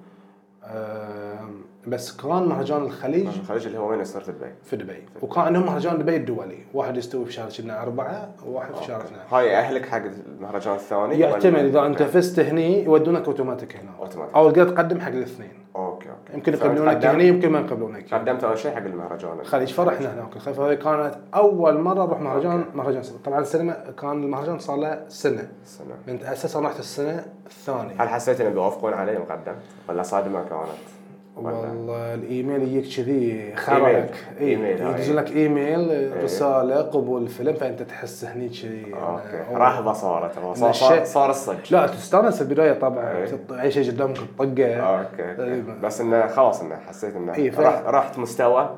[1.87, 4.51] بس كان مهرجان الخليج الخليج اللي هو وين يصير في دبي.
[4.63, 5.03] في دبي.
[5.21, 6.57] وكان عندهم مهرجان دبي الدولي.
[6.73, 9.19] واحد يستوي في شهر كنا أربعة وواحد في شهر اثنين.
[9.31, 10.01] هاي يأهلك حق
[10.37, 11.55] المهرجان الثاني؟ يعتمد.
[11.55, 13.91] إذا أنت فزت هني يودونك أوتوماتيك هنا.
[13.99, 14.35] أوتوماتيك.
[14.35, 15.65] أو تقدر تقدم حق الاثنين.
[15.75, 16.33] okay okay.
[16.33, 19.39] يمكن يقبلونك هني يمكن ما يقبلونك قدمت أول شيء حق المهرجان.
[19.39, 23.21] الخليج فرحنا هناك الخليج فهذه كانت أول مرة أروح مهرجان مهرجان سينما.
[23.25, 25.47] طبعا السينما كان المهرجان صار له سنة.
[25.63, 28.03] السنة من أساسا رحت السنة الثانية.
[28.03, 29.55] هل حسيت إنه بيوافقون علي يوم قدمت
[29.89, 30.95] ولا صادمة كانت؟
[31.35, 33.57] والله الإيميل يجيك كذي إيميل.
[33.57, 34.93] خرك اي إيميل، هاي.
[34.93, 38.93] يدز لك إيميل رسالة قبول فيلم فأنت تحس هني كذي.
[38.93, 39.53] أوكي.
[39.53, 41.55] رهبه صارت صار, صار, صار الصج.
[41.71, 43.11] لا تستانس البداية طبعا.
[43.11, 43.61] إيه.
[43.61, 44.75] أي شيء قدامك تطقه.
[44.75, 45.61] أوكي إيه.
[45.83, 47.51] بس إنه خلاص إنه حسيت إنه إيه،
[47.89, 48.69] رحت مستوى؟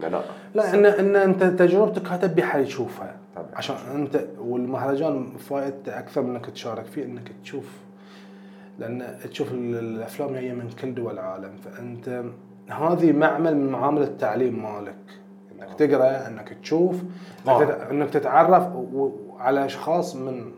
[0.00, 0.22] لا
[0.54, 0.74] لا.
[0.74, 3.16] ان إن أنت تجربتك هتبي حد يشوفها.
[3.36, 3.48] طبعاً.
[3.54, 7.64] عشان أنت والمهرجان فائدته أكثر من إنك تشارك فيه إنك تشوف
[8.78, 12.24] لأن تشوف ال- الأفلام جاية من كل دول العالم فأنت
[12.68, 14.96] هذه معمل من معامل التعليم مالك
[15.52, 16.96] إنك تقرأ إنك تشوف
[17.48, 18.04] إنك, آه.
[18.06, 18.68] تتعرف
[19.38, 20.52] على أشخاص من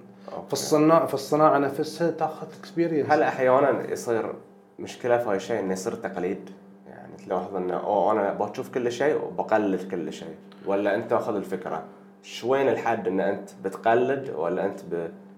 [0.47, 4.35] في الصناعه في الصناعة نفسها تاخذ اكسبيرينس هل أحيانا يصير
[4.79, 6.51] مشكلة في هاي الشيء إنه يصير تقليد؟
[6.89, 10.35] يعني تلاحظ إنه أوه أنا بشوف كل شيء وبقلد كل شيء
[10.67, 11.83] ولا أنت تأخذ الفكرة؟
[12.23, 14.81] شوين الحد إن أنت بتقلد ولا أنت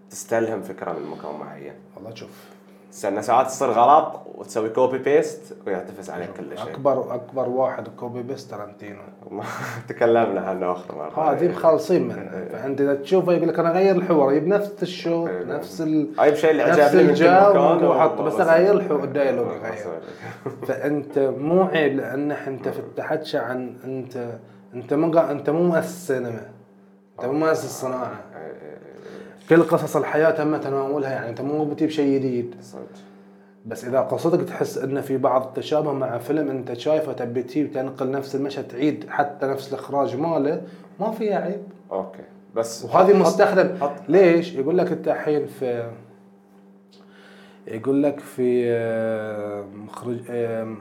[0.08, 2.55] بتستلهم فكرة من مكان معين؟ والله شوف
[3.04, 6.70] لأن ساعات تصير غلط وتسوي copy paste ويعتفس عليك كل شيء.
[6.70, 9.00] اكبر أكبر واحد copy paste تارانتينو.
[9.88, 11.32] تكلمنا عنه آخر مرة.
[11.32, 12.46] هذه مخلصين منه.
[12.52, 15.44] فأنت إذا تشوفه يقول لك أنا اغير الحوار يجيب نفس ال shot إيه.
[15.44, 19.46] نفس ال اي شيء اللي نفس عجبني كل الجو وحط بس اغير الحو- ال dialogue
[19.48, 19.94] اغير أسوي.
[20.68, 24.38] فأنت مو عيب لأن أنت في التحكي عن انت
[24.74, 26.46] أنت مو أنت مو مؤسس سينما.
[27.18, 28.12] أنت مو مؤسس الصناعه
[29.48, 32.54] كل قصص الحياة تم تناولها يعني أنت مو بتجيب شيء جديد.
[33.66, 38.10] بس إذا قصتك تحس إن في بعض التشابه مع فيلم أنت شايفه تبي تجيب تنقل
[38.10, 40.62] نفس المشهد تعيد حتى نفس الإخراج ماله
[41.00, 42.22] ما فيها عيب okay.
[42.54, 43.76] بس وهذه حط- مستخدم.
[43.80, 45.90] حط ليش؟ يقول لك أنت الحين في
[47.66, 50.74] يقول لك في آه، مخرج آه،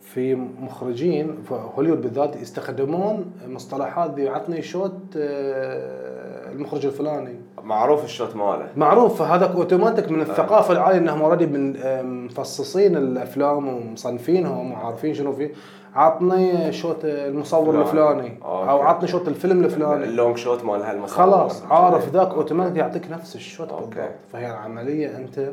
[0.00, 7.39] في مخرجين في هوليوود بالذات يستخدمون مصطلحات دي عطني shot آه، المخرج الفلاني.
[7.62, 12.96] معروف ال shot ماله معروف فهذاك أوتوماتيك من الثقافة العالية إنهم already من آه، مفصصين
[12.96, 15.52] الأفلام ومصنفينها وعارفين شنو فيه
[15.94, 17.80] عطني shot المصور فلان.
[17.82, 18.80] الفلاني أو.
[18.82, 22.28] عطني shot الفيلم الفلاني ال long shot مال هالمصور خلاص عارف ذاك.
[22.28, 23.68] أوتوماتيك يعطيك نفس ال shot.
[23.72, 23.94] بالضبط
[24.32, 25.52] فهي العملية أنت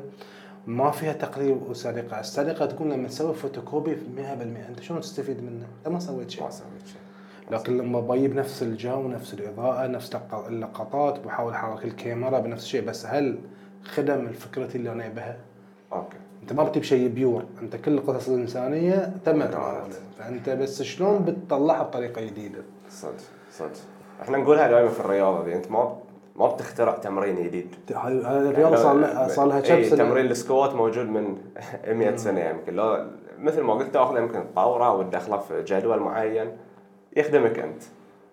[0.67, 5.93] ما فيها تقليد وسرقة، السرقة تكون لما تسوي فوتوكوبي 100% أنت شلون تستفيد منه؟ انت
[5.93, 6.97] ما سويت شيء ما سويت شيء
[7.51, 12.85] لكن لما بجيب نفس الجو نفس الإضاءة نفس لق- اللقطات بحاول أحرك الكاميرا بنفس الشيء
[12.85, 13.39] بس هل
[13.83, 15.37] خدم الفكرة اللي أنا بها؟
[15.93, 16.17] okay.
[16.41, 19.83] أنت ما بتجيب شيء pure، أنت كل القصص الإنسانية تم تناولها،
[20.19, 23.11] فأنت بس شلون بتطلعها بطريقة جديدة؟ صدق
[23.51, 23.69] صدق.
[24.21, 25.97] إحنا نقولها دائما في الرياضة دي أنت ما
[26.35, 27.75] ما بتخترع تمرين جديد.
[27.95, 28.13] هاي
[28.49, 31.37] الرياضة صار لها صار لها كم اي سنة؟ تمرين ال squat موجود من
[31.87, 32.73] 100 سنة يمكن.
[32.75, 33.05] لو
[33.39, 36.47] مثل ما قلت تاخذه يمكن تطوره وتدخله في جدول معين.
[37.17, 37.83] يخدمك أنت.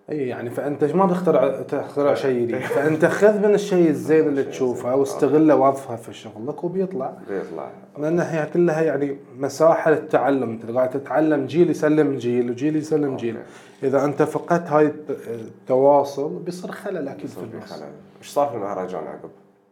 [0.09, 2.59] أي يعني فأنت ما تخترع تخترع شيء جديد.
[2.75, 7.13] فأنت خذ من الشيء الزين اللي تشوفه واستغله وأضفه في شغلك وبيطلع.
[7.29, 7.67] بيطلع.
[7.97, 10.49] لأن هي كلها يعني مساحة للتعلم.
[10.51, 13.37] أنت قاعد تتعلم جيل يسلم جيل وجيل يسلم جيل.
[13.83, 17.83] إذا أنت فقدت هاي الت- التواصل بيصير خلل أكيد في النص خلل.
[18.21, 19.29] إيش صار في المهرجان عقب؟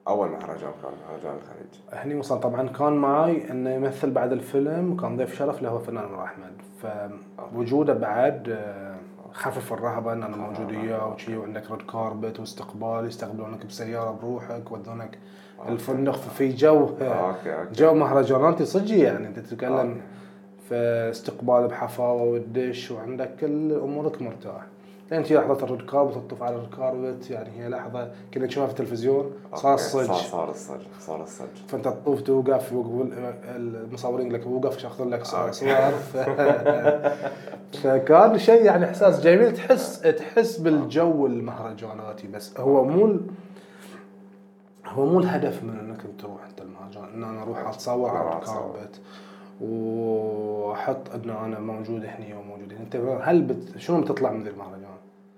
[0.07, 2.03] أول مهرجان كان مهرجان الخليج.
[2.05, 6.13] هني وصل طبعا كان معي إنه يمثل بعد الفيلم وكان ضيف شرف اللي هو فنان
[6.23, 6.53] أحمد.
[7.53, 8.92] فوجوده بعد آه،
[9.33, 15.17] خفف الرهبة إن أنا موجود وياه وشي وعندك red carpet واستقبال يستقبلونك بسيارة بروحك يودونك
[15.69, 16.89] الفندق في جو.
[17.01, 19.27] okay جو مهرجاناتي صجي يعني.
[19.27, 20.01] أنت تتكلم okay.
[20.69, 20.75] في
[21.11, 24.61] استقبال بحفاوة والدش وعندك كل أمورك مرتاح.
[25.13, 28.45] لين تجي لحظة ال red carpet تطوف على ال red carpet يعني هي لحظة كنا
[28.45, 29.31] نشوفها في التلفزيون.
[29.53, 29.73] صار.
[29.73, 30.11] الصج.
[30.11, 31.47] صار الصج صار الصج.
[31.67, 33.05] فأنت تطوف توقف يوقفوا
[33.55, 36.17] المصورين لك وقف ياخذون لك صور ف...
[37.83, 39.53] فكان شيء يعني إحساس جميل.
[39.53, 43.19] تحس تحس بالجو المهرجاناتي بس هو مو
[44.85, 47.03] هو مو الهدف من إنك أنت تروح أنت المهرجان.
[47.03, 48.39] إن أنا أروح أتصور على.
[48.39, 49.01] الكاربت
[49.61, 53.77] وأحط أنه أنا موجود هني وموجود هنا أنت هل بت...
[53.77, 54.83] شنو بتطلع من ذي المهرجان؟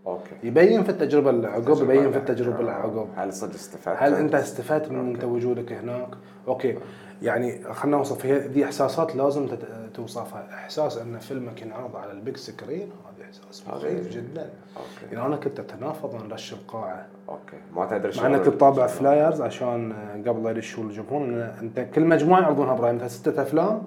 [0.08, 0.36] أوكي.
[0.44, 4.36] يبين في التجربة اللي عقب يبين في التجربة اللي عقب هل صدق استفدت؟ هل أنت
[4.36, 6.08] استفدت من انت وجودك هناك؟
[6.48, 6.78] okay.
[7.22, 12.18] يعني خلينا نوصف هي دي إحساسات لازم تت- توصفها، إحساس أن فيلمك ينعرض على ال
[12.18, 12.82] big screen؟
[13.18, 14.10] هذا إحساس مخيف جميل.
[14.10, 14.42] جدا.
[14.78, 15.16] okay.
[15.16, 17.06] يعني أنا كنت أتنافض من رش القاعة.
[17.30, 17.58] okay.
[17.76, 18.88] ما تدري مع شلون انك تطابع.
[18.88, 19.94] flyers عشان
[20.28, 21.24] قبل لا يدشوا الجمهور
[21.62, 23.82] أنت كل مجموعة يعرضونها إبراهيم ستة أفلام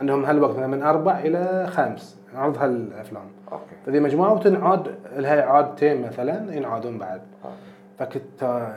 [0.00, 3.22] عندهم هالوقت مثلا من أربع إلى خمس نعرض هالأفلام
[3.52, 7.54] okay فذي مجموعة وتنعاد لها اعادتين مثلا ينعادون بعد okay.
[7.98, 8.72] فكنت آه،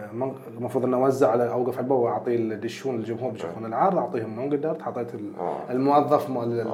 [0.58, 4.82] المفروض ان أوزع على أوقف على الباب واعطي الدشون الجمهور بيشوفون العرض أعطيهم ما قدرت
[4.82, 5.58] حطيت ال- آه.
[5.72, 6.68] الموظف مال.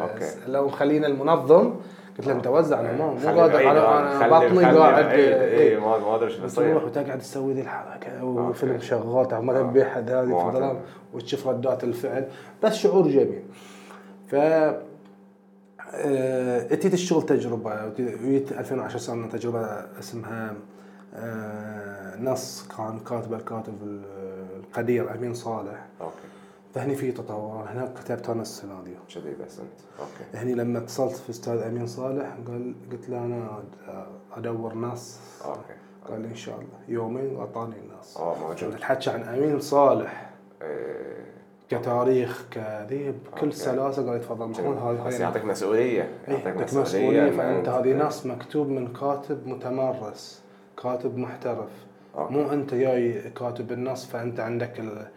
[0.48, 1.74] لو خلينا المنظم
[2.18, 5.20] قلت له انت وزع أنا مو خلي قادر أنا بطني قاعد بعيد.
[5.20, 5.72] إيه.
[5.76, 8.26] اي ما أدري تروح بيصير وتقعد تسوي ذي الحركة.
[8.26, 10.80] وفيلم شغال ما تبي احد هذه.
[11.14, 12.26] وتشوف ردات الفعل
[12.64, 13.44] بس شعور جميل
[14.28, 14.82] ف آه،
[16.74, 19.66] أتيت الشغل تجربة وجيت 2010 صار تجربة
[20.00, 20.54] اسمها
[21.14, 25.86] آه، نص كان كاتبه الكاتب القدير أمين صالح.
[26.02, 26.14] okay.
[26.76, 29.80] فهني في تطور هنا كتبت أنا السيناريو كذي بس أنت.
[30.00, 30.38] okay.
[30.38, 33.64] هني لما اتصلت في أستاذ أمين صالح قال قلت له أنا
[34.38, 35.20] أدور نص.
[35.46, 35.60] okay.
[36.10, 36.80] قال لي إن شاء الله.
[36.88, 38.18] يومين وأعطاني النص.
[38.18, 38.74] آه موجود.
[38.76, 40.30] نتحكى عن أمين صالح.
[40.62, 41.25] إيه.
[41.70, 43.52] كتاريخ كذي بكل okay.
[43.52, 48.70] سلاسة قال يتفضل محمود هذه بس يعطيك مسؤولية إيه، عندك مسؤولية فأنت هذه نص مكتوب
[48.70, 50.42] من كاتب متمرس
[50.84, 51.70] كاتب محترف.
[52.18, 52.34] okay.
[52.34, 55.08] مو أنت جاي كاتب النص فأنت عندك ال-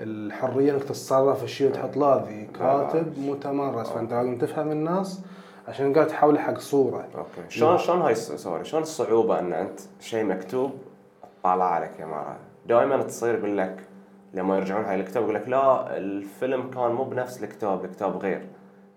[0.00, 2.48] الحرية إنك تتصرف الشيء وتحط لا ذي.
[2.58, 3.88] كاتب متمرس.
[3.88, 5.20] فأنت لازم تفهم النص
[5.68, 7.04] عشان قاعد تحول حق صورة.
[7.16, 7.28] okay.
[7.48, 10.72] شلون شلون هاي sorry شلون الصعوبة إن أنت شيء مكتوب
[11.44, 12.36] طالع عليك يا مارا
[12.66, 13.76] دائما تصير يقول لك
[14.34, 18.42] لما يرجعون حق الكتاب يقول لك لا الفيلم كان مو بنفس الكتاب الكتاب غير.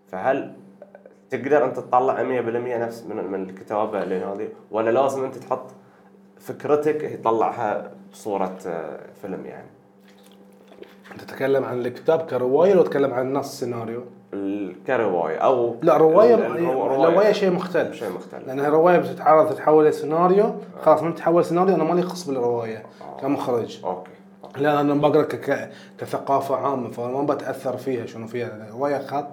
[0.07, 0.53] فهل
[1.29, 2.17] تقدر أنت تطلع 100%
[2.77, 5.65] نفس من من الكتابة اللي هذه؟ ولا لازم أنت تحط
[6.39, 9.67] فكرتك يطلعها بصورة آه، فيلم يعني؟
[11.19, 14.03] تتكلم عن الكتاب كرواية لو تتكلم عن نص سيناريو؟
[14.87, 16.35] كرواية أو لا رواية
[17.05, 17.95] رواية شيء مختلف.
[17.95, 18.47] شيء مختلف.
[18.47, 22.83] لأن الرواية بتتعرض تتحول لسيناريو خلاص من تحول سيناريو أنا مالي خص بالرواية
[23.21, 23.85] كمخرج.
[23.85, 24.11] okay.
[24.59, 29.27] لا أنا بقرا ك- كثقافة عامة فما بتأثر فيها شنو فيها الروايه خط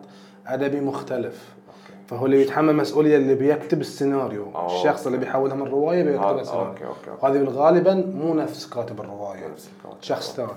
[0.46, 1.54] أدبي مختلف
[2.08, 4.66] فهو اللي يتحمل مسؤولية اللي بيكتب السيناريو أوه.
[4.66, 7.26] الشخص اللي بيحولها من رواية بيكتبها هذا- سيناريو okay، okay، okay.
[7.26, 9.40] وهذه غالبا مو نفس كاتب الرواية.
[10.00, 10.48] شخص ثاني.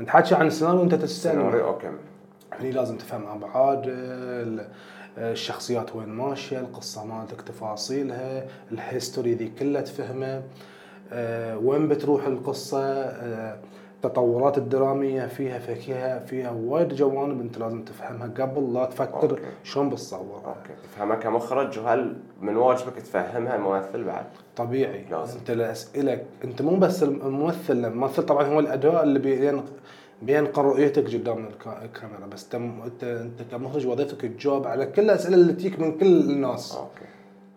[0.00, 1.90] أنت حكي عن السيناريو أنت تستلم سيناريو okay
[2.52, 4.68] هني لازم تفهم ابعاد ال-
[5.18, 10.42] الشخصيات وين ماشية القصة مالتك تفاصيلها ال history ذي كلها تفهمه
[11.12, 13.58] أه، وين بتروح القصة أه،
[14.04, 19.38] التطورات الدرامية فيها فيها فيها وايد جوانب انت لازم تفهمها قبل لا تفكر.
[19.64, 24.24] شلون بتصورها okay تفهمها كمخرج وهل من واجبك تفهمها الممثل بعد؟
[24.56, 25.38] طبيعي لازم.
[25.38, 29.62] انت الاسئله انت مو بس الممثل الممثل طبعا هو الأداء اللي بين
[30.22, 35.34] بينقل رؤيتك قدام الكا- الكاميرا بس تم انت انت كمخرج وظيفتك تجاوب على كل الأسئلة
[35.34, 37.11] اللي تجيك من كل الناس okay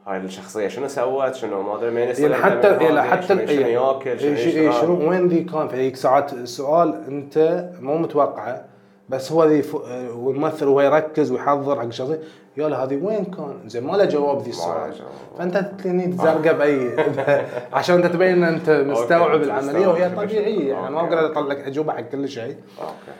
[0.08, 0.68] هاي الشخصية.
[0.68, 4.20] شنو سوت؟ شنو؟ ما أدري مين يصير يعني حتى يعني حتى شنو شنو يعني ياكل؟
[4.20, 8.66] شنو يشرب؟ شنو وين ذي كان فيك ساعات؟ السؤال أنت مو متوقعه
[9.10, 9.64] بس هو ذي
[10.16, 12.20] والممثل وهو يركز ويحضر حق الشخصيه
[12.58, 14.94] يا له هذه وين كان؟ زين ما له جواب ذي السؤال.
[15.38, 16.96] فأنت تليني تزرقه باي
[17.74, 20.10] عشان أنت تبين ان انت مستوعب العملية وهي.
[20.10, 20.74] طبيعية.
[20.74, 21.02] يعني ما.
[21.02, 22.56] أقدر اطلع لك أجوبة حق كل شيء.
[22.82, 23.18] أوكي.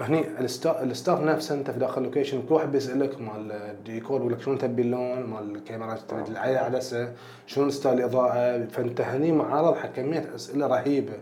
[0.00, 0.24] هني
[0.82, 4.40] ال staff نفسه انت في داخل ال location كل واحد بيسالك مال الديكور يقول لك
[4.40, 7.12] شلون تبي اللون مال الكاميرا تبي العدسه
[7.46, 8.66] شلون style الإضاءة.
[8.66, 11.12] فأنت هني معرض حق كميه أسئلة رهيبة.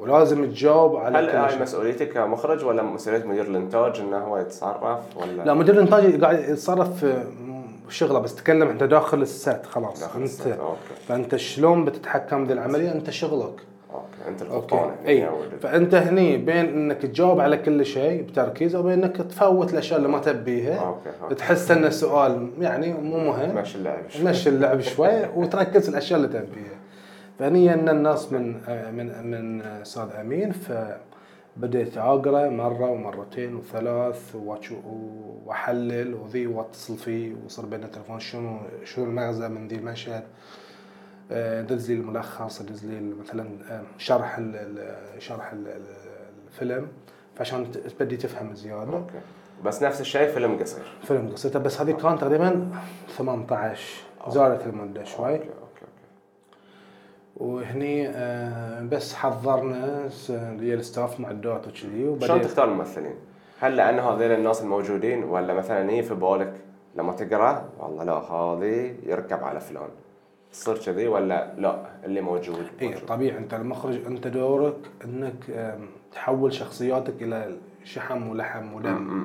[0.00, 5.42] ولازم تجاوب على هل هاي مسؤوليتك كمخرج ولا مسؤولية مدير الإنتاج إنه هو يتصرف ولا؟
[5.42, 7.06] لا مدير الإنتاج قاعد يتصرف
[7.88, 10.00] شغلة بس تكلم أنت داخل ال set خلاص.
[10.00, 10.78] داخل أنت ال set، okay.
[11.08, 13.60] فأنت شلون بتتحكم ذي العملية أنت شغلك.
[13.94, 14.54] okay أنت okay.
[14.54, 15.28] القبطان إي.
[15.60, 20.18] فأنت هني بين إنك تجاوب على كل شيء بتركيز وبين إنك تفوت الأشياء اللي ما
[20.18, 21.34] تبيها okay، okay.
[21.34, 23.54] تحس إن السؤال يعني مو مهم.
[23.54, 24.22] ماشي اللعب شوي.
[24.22, 26.78] تمشي اللعب شوي وتركز الأشياء اللي تبيها.
[27.38, 28.52] فهني أن الناس من
[28.96, 34.34] من من أستاذ أمين فبديت أقرأ مرة ومرتين وثلاث
[35.46, 40.22] وأحلل وذي وأتصل فيه ويصير بيننا تلفون شنو شنو المغزى من ذي المشهد.
[41.62, 45.82] دز لي الملخص دز لي مثلا آه، شرح ال- شرح ال- ال-
[46.48, 46.88] الفيلم
[47.36, 48.92] فعشان تبدي تفهم زيادة.
[48.96, 49.20] okay.
[49.64, 50.84] بس نفس الشيء فيلم قصير.
[51.02, 52.70] فيلم قصته بس هذه كان تقريبا
[53.16, 53.82] 18
[54.28, 55.86] زادت المده شوي okay
[57.36, 60.08] وهني آه، بس حضرنا
[60.60, 63.14] هي ال staff معدات وكذي شلون تختار الممثلين؟
[63.60, 66.54] هل لأن هذول الناس الموجودين ولا مثلا هي في بالك
[66.96, 69.88] لما تقرأ؟ والله لا هذه يركب على فلان.
[70.52, 73.06] تصير كذي ولا لا؟ اللي موجود اي موجود.
[73.06, 73.38] طبيعي.
[73.38, 75.34] أنت المخرج أنت دورك إنك
[76.12, 79.24] تحول شخصياتك إلى شحم ولحم ودم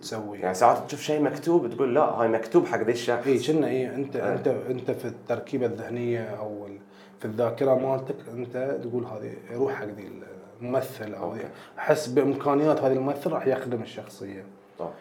[0.00, 0.38] تسوي.
[0.38, 3.26] يعني ساعات تشوف شيء مكتوب تقول لا هاي مكتوب حق ذي الشخص.
[3.26, 4.34] اي كنا اي أنت إيه.
[4.34, 6.68] أنت أنت في التركيبة الذهنية أو
[7.18, 10.10] في الذاكرة مالتك أنت تقول هذه روح حق ذي
[10.60, 11.48] الممثل أو okay.
[11.78, 14.44] احس بإمكانيات هذا الممثل راح يخدم الشخصية.
[14.80, 14.92] okay.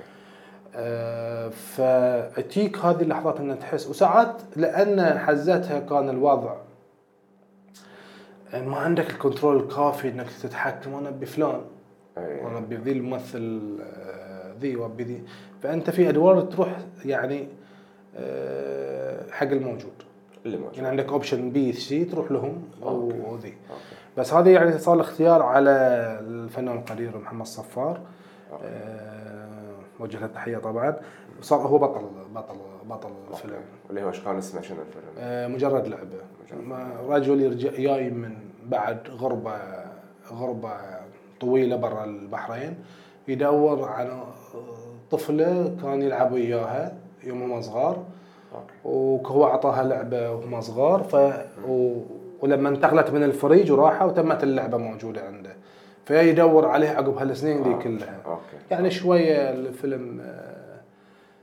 [1.52, 3.88] فتجيك هذه اللحظات إن تحس.
[3.88, 6.56] وساعات لأن حزتها كان الوضع.
[8.54, 10.96] ما عندك ال control الكافي إنك تتحكم.
[10.96, 11.62] أنا بفلان.
[12.18, 15.24] أنا أبي ذي الممثل آه، ذي وأبي ذي.
[15.64, 17.48] فأنت في أدوار تروح يعني
[18.18, 19.94] آه، حق الموجود.
[20.46, 20.76] اللي موجود.
[20.76, 22.64] يعني عندك option B C تروح لهم.
[22.82, 23.54] وذي.
[24.18, 25.72] بس هذه يعني صار الاختيار على
[26.22, 28.02] الفنان القدير محمد صفار.
[28.52, 29.21] okay.
[30.02, 30.96] آه، وجه له التحيه طبعا.
[31.42, 32.02] صار هو بطل
[32.36, 32.56] بطل
[32.90, 33.62] بطل الفيلم.
[33.90, 36.18] اللي هو إيش كان اسمه شنو الفيلم؟ آه، مجرد لعبة.
[36.46, 37.10] مجرد.
[37.10, 38.34] رجل يرجع جاي من
[38.66, 39.58] بعد غربه
[40.32, 40.72] غربة
[41.42, 42.76] طويلة برا البحرين
[43.28, 44.24] يدور على
[45.12, 48.04] طفلة كان يلعب وياها يوم هم صغار.
[48.56, 48.74] okay.
[48.84, 51.16] وهو أعطاها لعبة وهم صغار ف
[51.68, 52.02] و...
[52.42, 55.56] ولما انتقلت من الفريج وراحوا وتمت اللعبة موجودة عنده.
[56.12, 57.80] فيدور عليها عقب هالسنين ذي آه.
[57.80, 60.82] كلها okay يعني شوية الفيلم آه،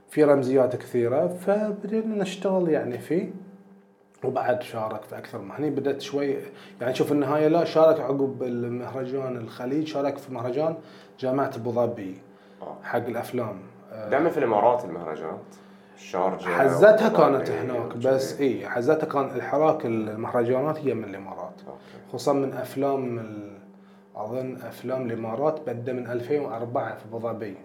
[0.09, 3.31] فيه رمزيات كثيرة فبدينا نشتغل يعني فيه
[4.23, 6.35] وبعد شارك في أكثر من هني بدأت شوي
[6.81, 10.75] يعني شوف النهاية لا شارك عقب المهرجان الخليج شارك في مهرجان
[11.19, 12.17] جامعة أبو ظبي
[12.61, 12.77] آه.
[12.83, 13.59] حق الأفلام
[13.91, 15.55] دائما في الإمارات المهرجانات
[15.95, 17.97] الشارجه حزتها كانت هناك.
[17.97, 21.61] بس اي حزتها كان الحراك المهرجانات هي من الإمارات
[22.09, 23.19] خصوصا من أفلام.
[24.19, 27.55] أظن أفلام الإمارات بدأ من 2004 في أبو ظبي.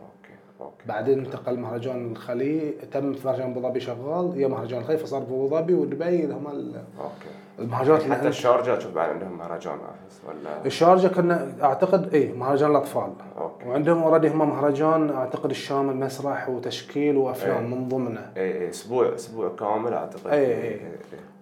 [0.60, 5.20] okay بعدين انتقل مهرجان الخليج تم في مهرجان أبو ظبي شغال يا مهرجان الخليج فصار
[5.22, 7.28] في أبو ظبي ودبي هم ال- okay.
[7.58, 12.70] المهرجانات اللي حتى الشارجة أشوف بعد عندهم مهرجان احس ولا؟ الشارجة كنا أعتقد اي مهرجان
[12.70, 13.12] الأطفال.
[13.38, 13.68] okay.
[13.68, 17.74] وعندهم already هم مهرجان أعتقد شامل المسرح وتشكيل وأفلام إيه.
[17.74, 18.32] من ضمنه.
[18.36, 20.26] اي اي أسبوع أسبوع كامل أعتقد.
[20.26, 20.80] إي إي.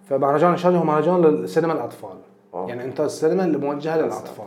[0.09, 2.17] فمهرجان الشارجة هو مهرجان للسينما الأطفال.
[2.53, 2.69] okay.
[2.69, 4.45] يعني انتاج السينما اللي موجهة للأطفال.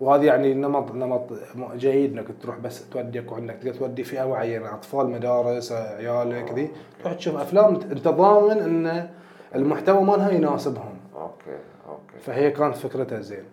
[0.00, 1.32] وهذه يعني نمط نمط
[1.74, 6.70] جيد إنك تروح بس توديك وعندك تقدر تودي فئة معينة أطفال مدارس عيالك ذي
[7.00, 9.08] تروح تشوف أفلام أنت ضامن إن
[9.54, 10.96] المحتوى مالها يناسبهم.
[11.14, 12.18] okay okay.
[12.20, 13.44] فهي كانت فكرتها زين.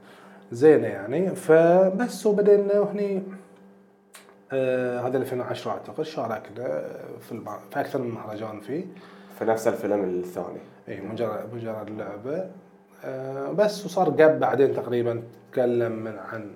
[0.51, 1.35] زينة يعني.
[1.35, 3.23] فبس وبدينا وهني
[4.51, 6.83] آه هذا 2010 أعتقد شاركنا
[7.19, 7.41] في.
[7.71, 8.85] في أكثر من مهرجان فيه.
[9.39, 10.59] في نفس الفيلم الثاني.
[10.89, 12.37] اي مجرد مجرد لعبة.
[12.37, 12.49] آه
[13.53, 16.51] بس وصار قب بعدين تقريبا تكلم من عن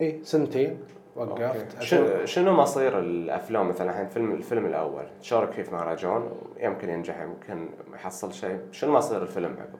[0.00, 0.78] اي سنتين
[1.16, 1.82] وقفت.
[1.82, 6.28] شنو- شنو مصير الأفلام مثلا الحين؟ فيلم الفيلم الأول تشارك فيه في مهرجان
[6.60, 8.58] يمكن ينجح يمكن يحصل شيء.
[8.72, 9.78] شنو مصير الفيلم عقب؟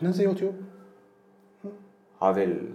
[0.00, 0.54] تنزل يوتيوب.
[2.22, 2.68] هذه ال...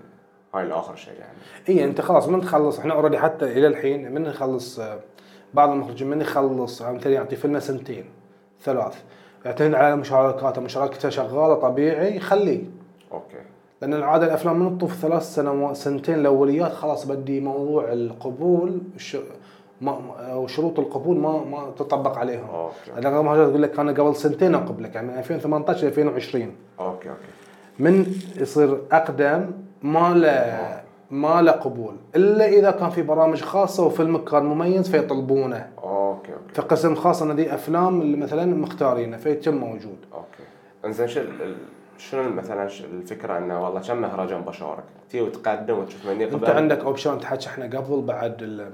[0.53, 1.37] هاي الآخر شيء يعني.
[1.69, 2.79] اي أنت خلاص من تخلص.
[2.79, 4.99] إحنا already حتى إلى الحين من نخلص آه،
[5.53, 8.05] بعض المخرجين من يخلص مثلا يعطي فيلمه سنتين
[8.61, 9.03] ثلاث.
[9.45, 10.61] يعتمد على مشاركاته.
[10.61, 12.63] مشاركته شغالة طبيعي خليه
[13.11, 13.37] okay.
[13.81, 18.81] لأن العادة الأفلام من تطوف ثلاث سنوات سنتين الاوليات خلاص بدي موضوع القبول.
[19.81, 19.99] ما
[20.31, 22.49] أو شروط القبول ما ما تطبق عليهم.
[22.49, 23.01] okay.
[23.01, 27.19] لأن المهرجان يقول لك أنا قبل سنتين أقبلك يعني من 2018 ل 2020 okay okay.
[27.79, 28.05] من
[28.37, 29.51] يصير أقدم
[29.83, 30.81] ما له
[31.11, 31.95] ما له قبول.
[32.15, 35.69] إلا إذا كان في برامج خاصة وفيلمك كان مميز فيطلبونه.
[36.29, 36.53] okay okay.
[36.53, 40.43] في قسم خاص إن ذي أفلام اللي مثلا مختارينه فيتم موجود؟ okay.
[40.85, 41.21] إنزين شو
[41.97, 46.79] شنو مثلا الفكرة إنه والله كم مهرجان بشارك؟ تي وتقدم وتشوف من يقبل انت عندك
[46.79, 48.65] option تحكي إحنا قبل بعد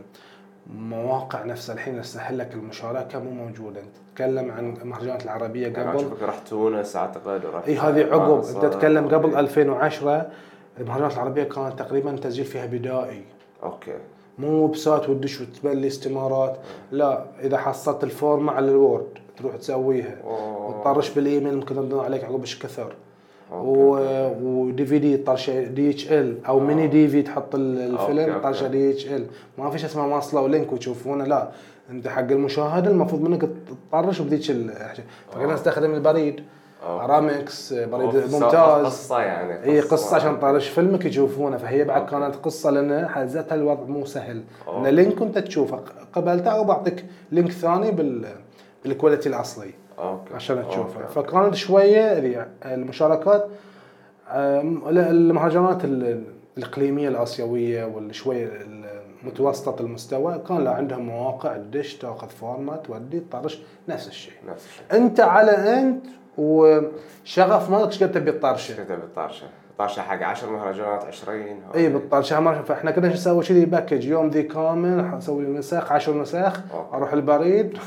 [0.70, 5.98] المواقع نفسها الحين تسهل لك المشاركة مو موجوده أنت تتكلم عن المهرجانات العربية يعني قبل.
[5.98, 8.44] أشوفك رحت تونس أعتقد ورحت إي هذه عقب.
[8.56, 8.66] أنت.
[8.66, 9.40] تتكلم قبل أوكي.
[9.40, 10.32] 2010
[10.80, 13.24] المهرجانات العربية كانت تقريبا تسجيل فيها بدائي.
[13.64, 13.94] okay.
[14.40, 16.58] مو website وتدش وتعبي استمارات
[16.92, 19.06] لا إذا حصلت الفورمة على ال Word
[19.38, 20.18] تروح تسويها.
[20.24, 20.68] أوه.
[20.80, 22.94] وتطرش بالإيميل ممكن يردون عليك عقب إيش كثر.
[23.54, 28.40] و DVD طرشه DHL أو mini DV تحط ال- الفيلم.
[28.44, 29.26] طرشه DHL
[29.58, 31.52] ما في شسمه واصله و link وتشوفونه لا.
[31.90, 33.50] أنت حق المشاهدة المفروض منك
[33.92, 34.42] تطرش بذيك
[35.32, 36.44] فكنا نستخدم البريد.
[36.84, 37.06] okay.
[37.14, 40.42] أرامكس بريد ممتاز قصة يعني إي قصة عشان okay.
[40.42, 42.12] طارش فيلمك يشوفونه فهي بعد okay.
[42.12, 44.92] كانت قصة لأن حزتها الوضع مو سهل إن okay.
[44.92, 45.80] link انت تشوفه
[46.14, 48.26] قبلته أو بعطيك link ثاني بال
[48.84, 51.14] بال quality الأصلي okay عشان تشوفه okay.
[51.14, 53.48] فكانت شوية المشاركات
[54.88, 56.24] المهرجانات ال-
[56.58, 58.50] الإقليمية الآسيوية والشوية
[59.24, 64.86] المتوسطة المستوى كان لا عندهم مواقع تدش تأخذ format تودي تطرش نفس الشيء نفس الشيء
[65.04, 66.06] أنت على أنت
[66.38, 72.40] وشغف مالك إيش قد تبي تطرشه كذا بالطرشه طرشه حق 10 مهرجانات 20 اي بالطرشة
[72.40, 76.60] ما فاحنا كنا نسوي؟ شذي package يوم ذي كامل أسوي نسخ 10 نسخ.
[76.94, 77.78] أروح البريد.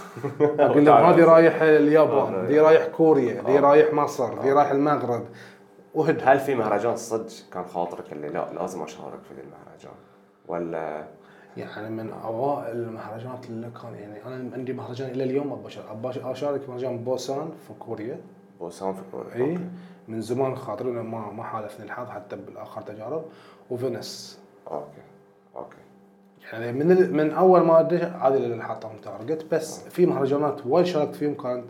[0.41, 5.25] أقول لهم هذه رايح اليابان ذي رايح كوريا ذي رايح مصر ذي رايح المغرب.
[5.95, 6.21] وهد.
[6.25, 9.99] هل في مهرجان صدق كان خاطرك اللي لا لازم أشارك في المهرجان؟
[10.49, 11.05] ولا
[11.57, 16.99] يعني من أوائل المهرجانات اللي كان يعني أنا عندي مهرجان إلى اليوم ابى أشارك مهرجان
[17.05, 18.21] بوسان في كوريا.
[18.61, 19.35] بوسان في كوريا.
[19.35, 19.69] إي okay.
[20.09, 23.25] من زمان خاطري ما ما حالفني الحظ حتى بالآخر تجارب.
[23.71, 24.39] وفينس
[24.71, 25.03] okay.
[25.57, 25.77] okay.
[26.53, 29.47] يعني من ال- من أول ما ادري هذه اللي حاطهم target.
[29.55, 31.65] بس في مهرجانات وايد شاركت فيهم كانت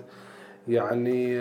[0.69, 1.39] يعني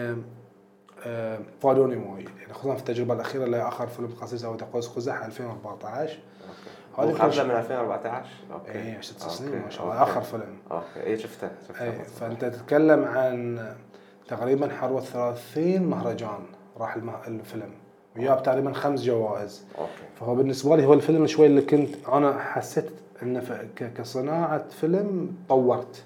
[1.06, 5.26] آه، فادوني وايد يعني خصوصا في التجربة الأخيرة اللي آخر فيلم خصيص أو قوس قزح
[5.26, 6.20] 2014
[6.98, 8.72] هذه هذه قبل كل من 2014 okay.
[8.72, 10.00] اي ست okay، سنين ما شاء الله.
[10.00, 10.12] okay.
[10.12, 10.58] آخر فيلم.
[10.72, 11.04] okay.
[11.06, 12.12] اي شفته شفته اي بس.
[12.20, 13.68] فأنت تتكلم عن
[14.28, 16.40] تقريبا حروة 30 مهرجان
[16.78, 16.96] راح.
[17.28, 17.72] الفيلم.
[18.18, 19.66] وجاب تقريبا خمس جوائز.
[19.80, 19.92] okay.
[20.20, 22.92] فهو بالنسبة لي هو الفيلم شوي اللي كنت أنا حسيت
[23.24, 23.68] إنه
[23.98, 26.04] كصناعة فيلم طورت.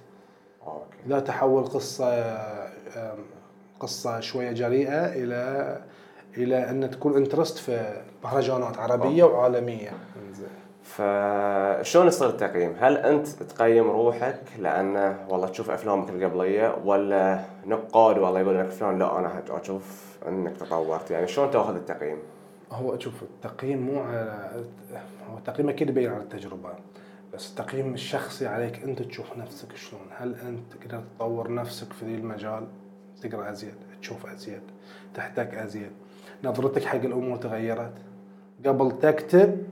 [0.68, 0.98] okay.
[1.08, 2.38] لا تحول قصة
[3.80, 5.82] قصة شوية جريئة إلى
[6.38, 9.92] إلى ان تكون interest في مهرجانات عربية وعالمية.
[10.28, 10.48] إنزين.
[10.98, 18.40] فشلون يصير التقييم؟ هل أنت تقيم روحك لأنه والله تشوف أفلامك القبلية ولا نقاد والله
[18.40, 22.18] يقول لك فلان لا أنا أشوف إنك تطورت؟ يعني شلون تأخذ التقييم؟
[22.72, 24.50] هو شوف التقييم مو على
[25.32, 26.70] هو التقييم أكيد يبين على التجربة
[27.34, 30.02] بس التقييم الشخصي عليك أنت تشوف نفسك شلون.
[30.18, 32.68] هل أنت قدرت تطور نفسك في ذي المجال؟
[33.22, 34.62] تقرأ أزيد تشوف أزيد
[35.14, 35.92] تحتاج أزيد.
[36.44, 37.94] نظرتك حق الأمور تغيرت.
[38.66, 39.68] قبل تكتب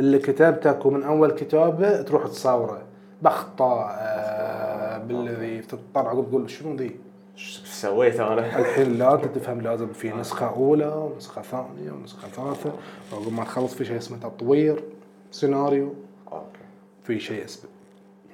[0.00, 2.82] اللي كتبتك ومن أول كتابه تروح تصاوره.
[3.22, 6.96] باخطاء آه، بالذي تضطر عقب تقول شنو ذي؟
[7.34, 12.72] إيش سويت أنا؟ الحين لا أنت تفهم لازم في نسخة أولى ونسخة ثانية ونسخة ثالثة.
[13.12, 14.82] وعقب ما تخلص في شيء اسمه تطوير
[15.30, 15.94] سيناريو.
[16.32, 16.44] okay.
[17.04, 17.70] في شيء اسمه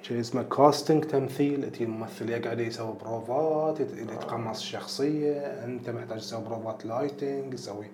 [0.03, 1.71] شيء اسمه casting تمثيل.
[1.71, 5.35] تجي الممثل يقعد يسوي بروفات يت- يتقمص الشخصية.
[5.41, 7.87] أنت محتاج تسوي بروفات lighting تسوي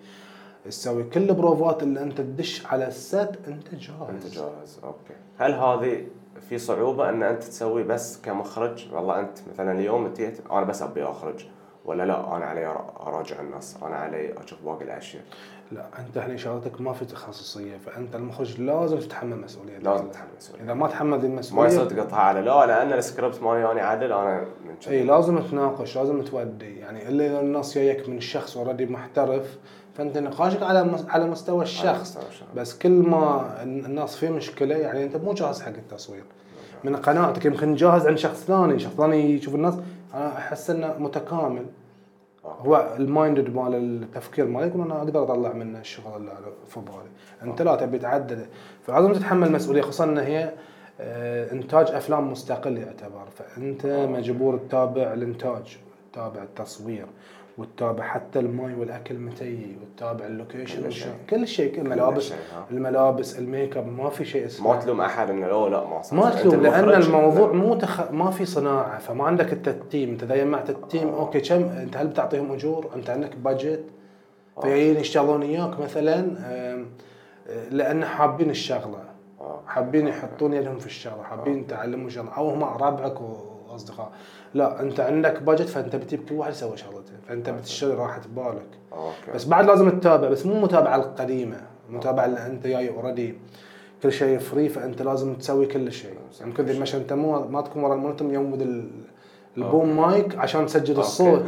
[0.64, 4.10] تسوي كل البروفات اللي أنت تدش على ال set أنت جاهز.
[4.10, 5.14] أنت جاهز okay.
[5.38, 6.06] هل هذه
[6.48, 11.04] في صعوبة إن أنت تسوي بس كمخرج؟ والله أنت مثلا اليوم جيت أنا بس أبي
[11.04, 11.46] أخرج
[11.84, 12.66] ولا لا؟ أنا علي
[13.00, 15.24] أراجع النص أنا علي أشوف باقي الأشياء.
[15.72, 19.78] لا أنت هنا شغلتك ما في تخصصية فأنت المخرج لازم تتحمل مسؤولية.
[19.78, 20.64] لازم تتحمل مسؤولية.
[20.64, 24.12] إذا ما تحمل ذي ما المسؤوليه يصير تقطعها على لا لأن السكريبت مالي أنا عدل
[24.12, 24.74] أنا من.
[24.88, 26.78] إي لازم تناقش لازم تودي.
[26.78, 29.58] يعني إلا إذا الناس جايك من شخص already محترف
[29.95, 32.01] فانت نقاشك على مس- على مستوى الشخص.
[32.16, 32.24] مستوى.
[32.57, 36.22] بس كل ما الن- الناس في مشكلة يعني أنت مو جاهز حق التصوير.
[36.84, 39.74] من قناعتك يمكن جاهز عند شخص ثاني شخص ثاني يشوف الناس.
[40.14, 41.66] أنا أحس إنه متكامل.
[42.45, 46.32] هو المايندد مال التفكير مالي يقول أنا أقدر أطلع منه الشغل اللي
[46.68, 47.51] في بالي.
[47.51, 48.47] أنت لا تبي تعدل.
[48.86, 50.53] فلازم تتحمل مسؤوليه خصوصا إن هي
[51.01, 53.24] آه، إنتاج أفلام مستقل يعتبر.
[53.38, 55.76] فأنت مجبور تتابع الإنتاج
[56.12, 57.07] تتابع التصوير.
[57.59, 61.12] وتتابع حتى الماي والأكل متى يجي وتتابع ال location كل شيء.
[61.30, 62.36] كل شيء الملابس ها.
[62.70, 66.18] الملابس الميك اب ما في شيء اسمه ما تلوم أحد انه لا لا ما صار
[66.18, 66.88] ما تلوم لأن.
[66.88, 68.11] الموضوع مو تخ...
[68.11, 71.62] ما في صناعة فما عندك أنت ال team أنت إذا جمعت ال team okay كم
[71.62, 73.84] أنت هل بتعطيهم أجور؟ أنت عندك budget
[74.62, 76.84] فجايين يشتغلون وياك مثلا آه،
[77.70, 79.05] لأن حابين الشغلة
[79.40, 79.61] آه.
[79.66, 83.18] حابين يحطون يدهم في الشغلة حابين يتعلمون شغلة أو هم ربعك
[83.72, 84.12] واصدقاء
[84.54, 87.12] لا أنت عندك budget فأنت بتجيب كل واحد يسوي شغلته.
[87.28, 89.32] فأنت بتشتري راحة بالك okay.
[89.34, 91.56] بس بعد لازم تتابع بس مو متابعة القديمة.
[91.90, 93.34] متابعة اللي أنت جاي already
[94.02, 96.14] كل شيء free فأنت لازم تسوي كل شيء.
[96.40, 98.90] يعني كذا المشي أنت مو ما تكون ورا ال monitor يمود ال-
[99.57, 101.42] ال boom mic عشان تسجل الصوت.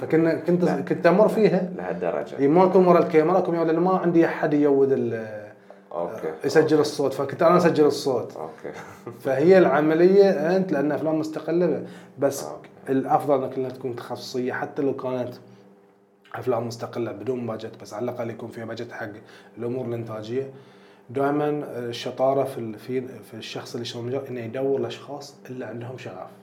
[0.00, 1.70] فكنا كنت كنت أمر فيها.
[1.76, 2.38] لهالدرجة.
[2.38, 4.92] إي ما أكون ورا الكاميرا كم لأن ما عندي أحد يود
[5.92, 7.12] okay يسجل الصوت.
[7.12, 8.36] فكنت أنا أسجل الصوت.
[8.36, 8.78] okay.
[9.24, 11.86] فهي العملية أنت لأن أفلام مستقلة
[12.18, 12.68] بس okay.
[12.88, 15.34] الأفضل انك انها تكون تخصصية حتى لو كانت
[16.34, 19.08] أفلام مستقلة بدون budget بس على الأقل يكون فيها budget حق
[19.58, 20.50] الأمور الإنتاجية.
[21.10, 21.48] دائما
[21.78, 26.39] الشطارة في في في الشخص اللي بالمجال إنه يدور الأشخاص اللي عندهم شغف.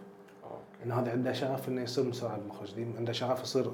[0.85, 3.71] إن هذا عنده شغف إنه يصير مساعد مخرج دي عنده شغف يصير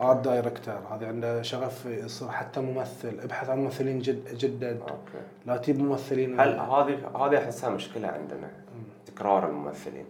[0.00, 3.20] art director هذا عنده شغف يصير حتى ممثل.
[3.24, 5.24] ابحث عن ممثلين جد جدد okay.
[5.46, 6.40] لا تجيب ممثلين.
[6.40, 8.50] هل هذه هذه أحسها مشكلة عندنا
[9.06, 10.06] تكرار الممثلين؟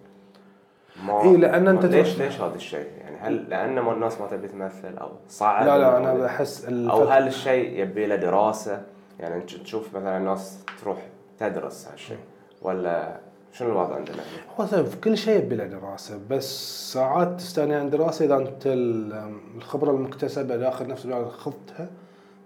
[1.04, 4.48] ما إي، لأن أنت ليش ليش هذا الشيء؟ يعني هل لأن ما الناس ما تبي
[4.48, 8.82] تمثل أو صعب لا لا أنا بحس أو هل الشيء يبي له دراسة؟
[9.20, 10.98] يعني انت تشوف مثلا الناس تروح
[11.38, 12.18] تدرس هالشيء
[12.62, 13.20] ولا
[13.52, 14.16] شنو الوضع عندنا؟
[14.60, 19.90] هو شوف كل شيء له دراسة بس ساعات تستغني عن دراسة إذا أنت ال- الخبرة
[19.90, 21.90] المكتسبة داخل نفس الوقت خضتها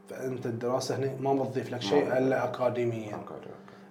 [0.09, 3.19] فأنت الدراسة هنا ما بتضيف لك شيء إلا اكاديميا.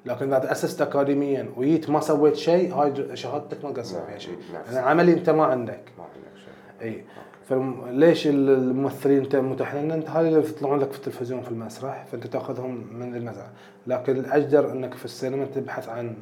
[0.05, 4.37] لكن إذا تأسست اكاديميا وجيت ما سويت شيء هاي شهادتك ما قصر فيها شيء.
[4.53, 4.73] نفس.
[4.73, 5.81] يعني عملي أنت ما عندك.
[5.97, 6.87] ما عندك شيء.
[6.89, 7.03] إي.
[7.49, 12.27] فليش الممثلين أنت متاح؟ لأن أنت هذه اللي يطلعون لك في التلفزيون في المسرح فأنت
[12.27, 13.47] تأخذهم من المسرح.
[13.87, 16.15] لكن الأجدر إنك في السينما تبحث عن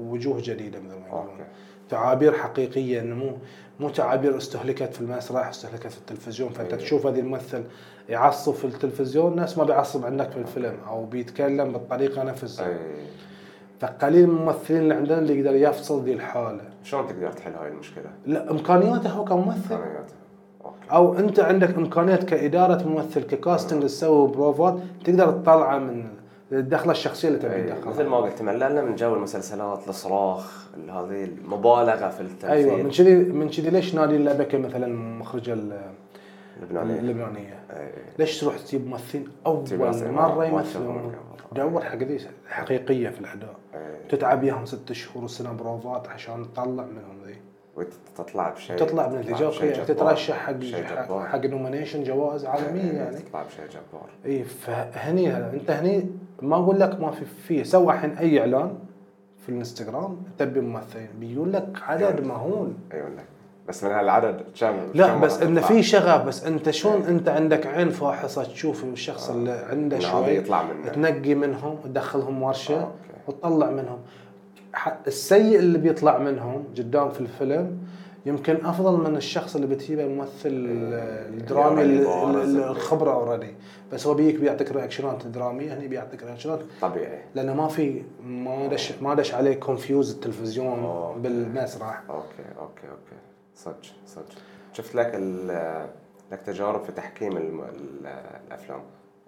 [0.00, 1.36] وجوه جديدة مثل ما يقولون.
[1.88, 3.32] تعابير حقيقية إنه مو
[3.80, 6.78] مو تعابير استهلكت في المسرح استهلكت في التلفزيون فأنت أي.
[6.78, 7.64] تشوف هذه الممثل
[8.08, 12.76] يعصب في التلفزيون نفس ما بيعصب عندك في الفيلم أو بيتكلم بالطريقة نفسها اي
[13.80, 18.10] فقليل من الممثلين اللي عندنا اللي يقدر يفصل ذي الحالة شلون تقدر تحل هاي المشكلة؟
[18.26, 20.14] لا امكانياته هو كممثل إمكانياته.
[20.64, 26.04] okay أو أنت عندك إمكانيات كإدارة ممثل ك casting تسوي بروفات تقدر تطلعه من
[26.52, 27.62] الدخلة الشخصية اللي تبي أي.
[27.62, 32.50] تدخلها إيه، مثل ما قلت مللنا من جو المسلسلات الصراخ ال- هذه المبالغة في التمثيل
[32.50, 34.86] أيوه من كذي من كذي ليش نادين لبكي مثلا
[35.18, 35.80] مخرجه ال-
[36.56, 37.88] اللبنانية اللبنانية أي.
[38.18, 39.64] ليش تروح تجيب ممثلين أول
[40.12, 41.12] مرة يمثلون.
[41.52, 42.18] دور حق ذي
[42.48, 44.08] حقيقية في الأداء أي.
[44.08, 47.34] تتعب وياهم ست شهور وسنه بروفات عشان تطلع منهم ذي
[47.76, 49.84] وتطلع بشيء تطلع من النتيجه جبار.
[49.84, 50.64] تترشح حق
[51.26, 52.96] حق, nomination جوائز عالمية أي.
[52.96, 56.06] يعني تطلع بشيء جبار اي فهني أنت هني
[56.42, 58.78] ما أقول لك ما في فيه سوى الحين أي إعلان
[59.42, 63.22] في الإنستغرام تبي ممثلين بيقول لك عدد مهول اي ولا
[63.68, 67.90] بس من هالعدد كم لا بس انه؟ في شغف بس أنت شلون أنت عندك عين
[67.90, 70.88] فاحصة تشوف الشخص اللي عنده شوي يطلع منه.
[70.88, 72.92] تنقي منهم تدخلهم ورشة أوكي.
[73.28, 73.98] وتطلع منهم
[75.06, 77.78] السيء اللي بيطلع منهم قدام في الفيلم
[78.26, 83.54] يمكن أفضل من الشخص اللي بتجيبه الممثل الدرامي اللي- الخبرة already
[83.92, 87.18] بس هو بيجيك بيعطيك reactionات درامية هني بيعطيك reactionات طبيعي.
[87.34, 91.20] لأنه ما في ما دش ما دش عليه confuse التلفزيون أوكي.
[91.20, 93.16] بالمسرح أوكي أوكي أوكي.
[93.54, 93.76] صدق
[94.06, 94.24] صدق.
[94.72, 95.14] شفت لك
[96.32, 98.80] لك تجارب في تحكيم الأفلام؟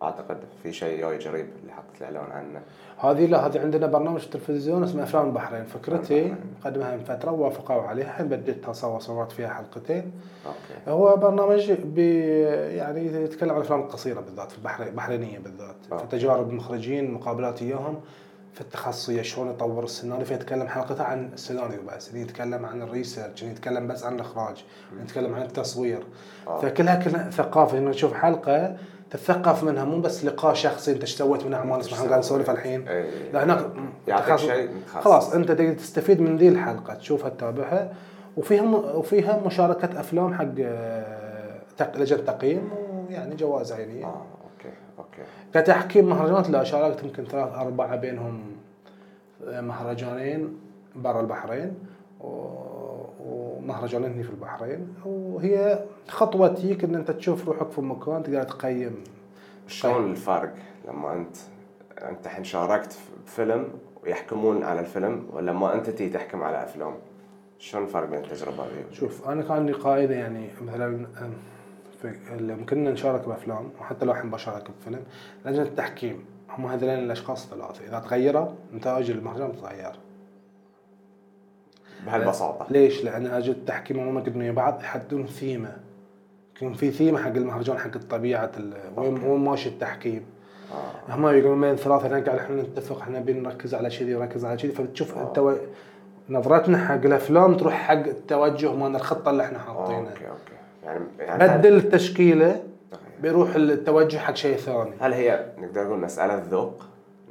[0.03, 2.61] أعتقد في شيء جاي جريب اللي حطت الاعلان عنه.
[2.99, 6.35] هذه لا هذه عندنا برنامج تلفزيون اسمه افلام البحرين فكرتي.
[6.61, 8.07] مقدمها من فترة ووافقوا عليها.
[8.07, 10.12] الحين بديتها صور صورت فيها حلقتين.
[10.47, 10.91] أوكي.
[10.91, 12.41] هو برنامج بي
[12.77, 16.05] يعني يتكلم عن الأفلام القصيرة بالذات في البحرين البحرينية بالذات أوكي.
[16.05, 18.01] في تجارب المخرجين مقابلات إياهم
[18.55, 20.24] في التخصصيه شلون يطور السيناريو.
[20.24, 22.15] فيتكلم حلقته عن السيناريو بس.
[22.15, 24.65] يتكلم عن ال research يتكلم بس عن الإخراج
[25.03, 26.03] يتكلم عن التصوير.
[26.47, 26.61] آه.
[26.61, 27.79] فكلها كلها ثقافة.
[27.79, 28.77] إنه تشوف حلقة
[29.13, 32.89] تتثقف منها مو بس لقاء شخصي انت إيش سويت من اعمال اسمها قاعد نسولف الحين.
[32.89, 33.33] إي.
[33.33, 33.67] لا هناك
[34.09, 34.51] متخصص.
[34.95, 37.93] خلاص انت تقدر تستفيد من ذي الحلقة تشوفها تتابعها.
[38.37, 38.63] وفيها.
[38.95, 41.97] وفيها مشاركة أفلام حق آه، تق...
[41.97, 42.71] لجنة تقييم
[43.09, 44.05] ويعني جوائز عينية.
[44.05, 45.23] آه أوكي أوكي.
[45.55, 48.43] كتحكيم مهرجانات لا شاركت يمكن ثلاث أربعة بينهم
[49.49, 50.59] آه، مهرجانين
[50.97, 51.75] برا البحرين.
[53.71, 54.95] هنا في البحرين.
[55.05, 58.95] وهي خطوه تجيك ان أنت تشوف روحك في مكان تقدر تقيم
[59.67, 60.55] شلون الفرق
[60.89, 61.37] لما انت
[61.99, 63.69] أنت الحين شاركت بفيلم
[64.03, 66.95] ويحكمون على الفيلم ولما أنت تي تحكم على أفلام
[67.59, 71.07] شلون الفرق بين التجربة هذه؟ شوف أنا كان عندي قاعدة يعني مثلا
[72.41, 75.01] لما كنا نشارك بأفلام وحتى لو الحين بشارك بفيلم
[75.47, 77.85] لجنه التحكيم هم هذين الأشخاص الثلاثة.
[77.89, 79.93] إذا تغيروا نتائج المهرجان تتغير
[82.07, 82.66] بهالبساطة.
[82.70, 85.77] ليش؟ لأن لجنه التحكيم هم يقدرون ويا بعض يحددون ثيمة.
[86.57, 90.23] يكون في ثيمة حق المهرجان حق طبيعه ال- وين وين ماشي التحكيم.
[91.09, 91.15] آه.
[91.15, 94.73] هم يقولون بين ثلاثة هناك قاعد إحنا نتفق إحنا بنركز على كذي ونركز على كذي.
[94.73, 95.23] فبتشوف آه.
[95.23, 95.55] التو...
[96.29, 99.99] نظرتنا حق الأفلام تروح حق التوجه مال الخطة اللي إحنا حاطينها.
[100.11, 100.53] أوكي أوكي.
[100.85, 102.62] يعني يعني بدل التشكيلة
[103.23, 104.91] بيروح التوجه حق شيء ثاني.
[105.01, 106.83] هل هي نقدر نقول مسألة ذوق؟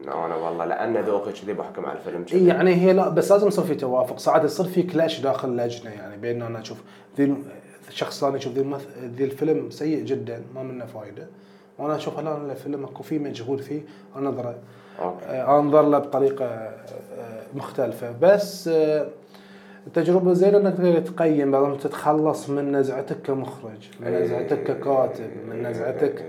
[0.08, 2.48] أنا والله لأن ذوقي كذي بحكم على الفيلم إي كذي.
[2.48, 4.20] يعني هي لا بس لازم يصير في توافق.
[4.20, 6.78] ساعات يصير في clash داخل اللجنه يعني بين أنا أشوف
[7.18, 7.44] ذي الم-
[7.90, 8.88] شخص ثاني يشوف ذي, المث...
[9.16, 11.28] ذي الفيلم سيء جدا ما منه فايدة.
[11.80, 13.82] وأنا أشوف لا لا الفيلم أكو فيه مجهود فيه
[14.18, 14.56] انظره
[15.02, 15.26] أوكي.
[15.26, 16.74] آه، أنظر له بطريقة آه،
[17.56, 18.12] مختلفة.
[18.22, 19.08] بس آه،
[19.88, 25.64] التجربة زينة إنك تقدر تقيم بعد ما تتخلص من نزعتك كمخرج من نزعتك ككاتب من
[25.64, 26.26] نزعتك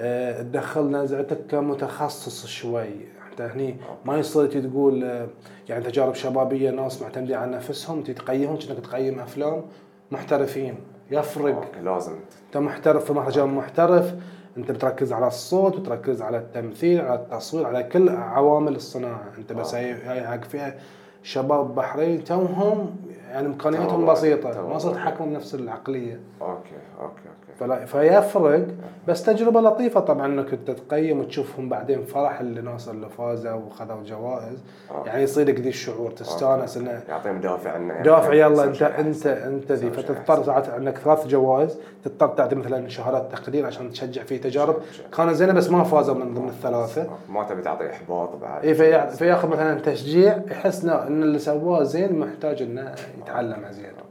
[0.00, 2.88] آه، تدخل نزعتك كمتخصص شوي.
[3.30, 5.28] انت هني ما يصير تقول آه،
[5.68, 9.62] يعني تجارب شبابية ناس معتمدين على نفسهم تقيمهم كأنك تقيم أفلام
[10.10, 10.74] محترفين.
[11.10, 11.54] يفرق.
[11.54, 12.12] أوكي لازم.
[12.46, 14.14] أنت محترف في مهرجان محترف
[14.56, 19.24] أنت بتركز على الصوت بتركز على التمثيل على التصوير على كل عوامل الصناعة.
[19.38, 20.74] أنت بس هاي هاي حق فيها
[21.22, 22.96] شباب بحرين توهم
[23.30, 24.68] يعني إمكانياتهم بسيطة.
[24.68, 26.20] ما صرت تحكم بنفس العقلية.
[26.42, 26.52] أوكي
[27.00, 27.49] أوكي أوكي.
[27.60, 28.66] فلا فيفرق
[29.08, 34.64] بس تجربة لطيفة طبعا إنك أنت تقيم وتشوفهم بعدين فرح الناس اللي فازوا وخذوا جوائز
[34.90, 35.08] أوكي.
[35.08, 39.26] يعني يصير لك ذي الشعور تستانس إنه يعطيهم دافع إنه دافع يلا انت انت.
[39.26, 40.42] أنت ذي فتضطر.
[40.42, 44.76] ساعات عندك ثلاث جوائز تضطر تعطي مثلا شهادات تقدير عشان تشجع في تجارب.
[45.16, 49.08] كانت زينة بس ما فازوا من ضمن الثلاثة ما تبي تعطي إحباط بعد اي في
[49.08, 54.09] فياخذ مثلا تشجيع يحس إن اللي سواه زين محتاج إنه يتعلم ازيد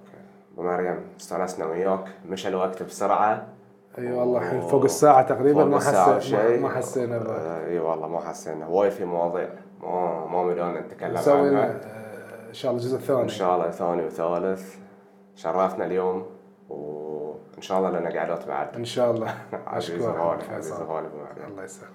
[0.59, 3.45] أوكي ابو مريم استانسنا وياك مشى الوقت بسرعة
[3.97, 4.61] اي والله الحين.
[4.61, 5.77] فوق الساعة تقريبا ما
[6.17, 6.59] وشيء.
[6.59, 7.15] ما- حسينا.
[7.17, 9.49] آه، اي والله ما حسينا وايد في مواضيع
[9.81, 11.71] ما ما بدنا نتكلم عنها لنا
[12.49, 14.75] إن شاء الله الجزء الثاني إن شاء الله ثاني وثالث
[15.35, 16.25] شرفنا اليوم
[16.69, 19.33] وإن شاء الله لنا قعدات بعد إن شاء الله
[19.67, 20.73] عزيز غالي عزيز.
[20.73, 21.07] غالي
[21.47, 21.91] الله يسلمك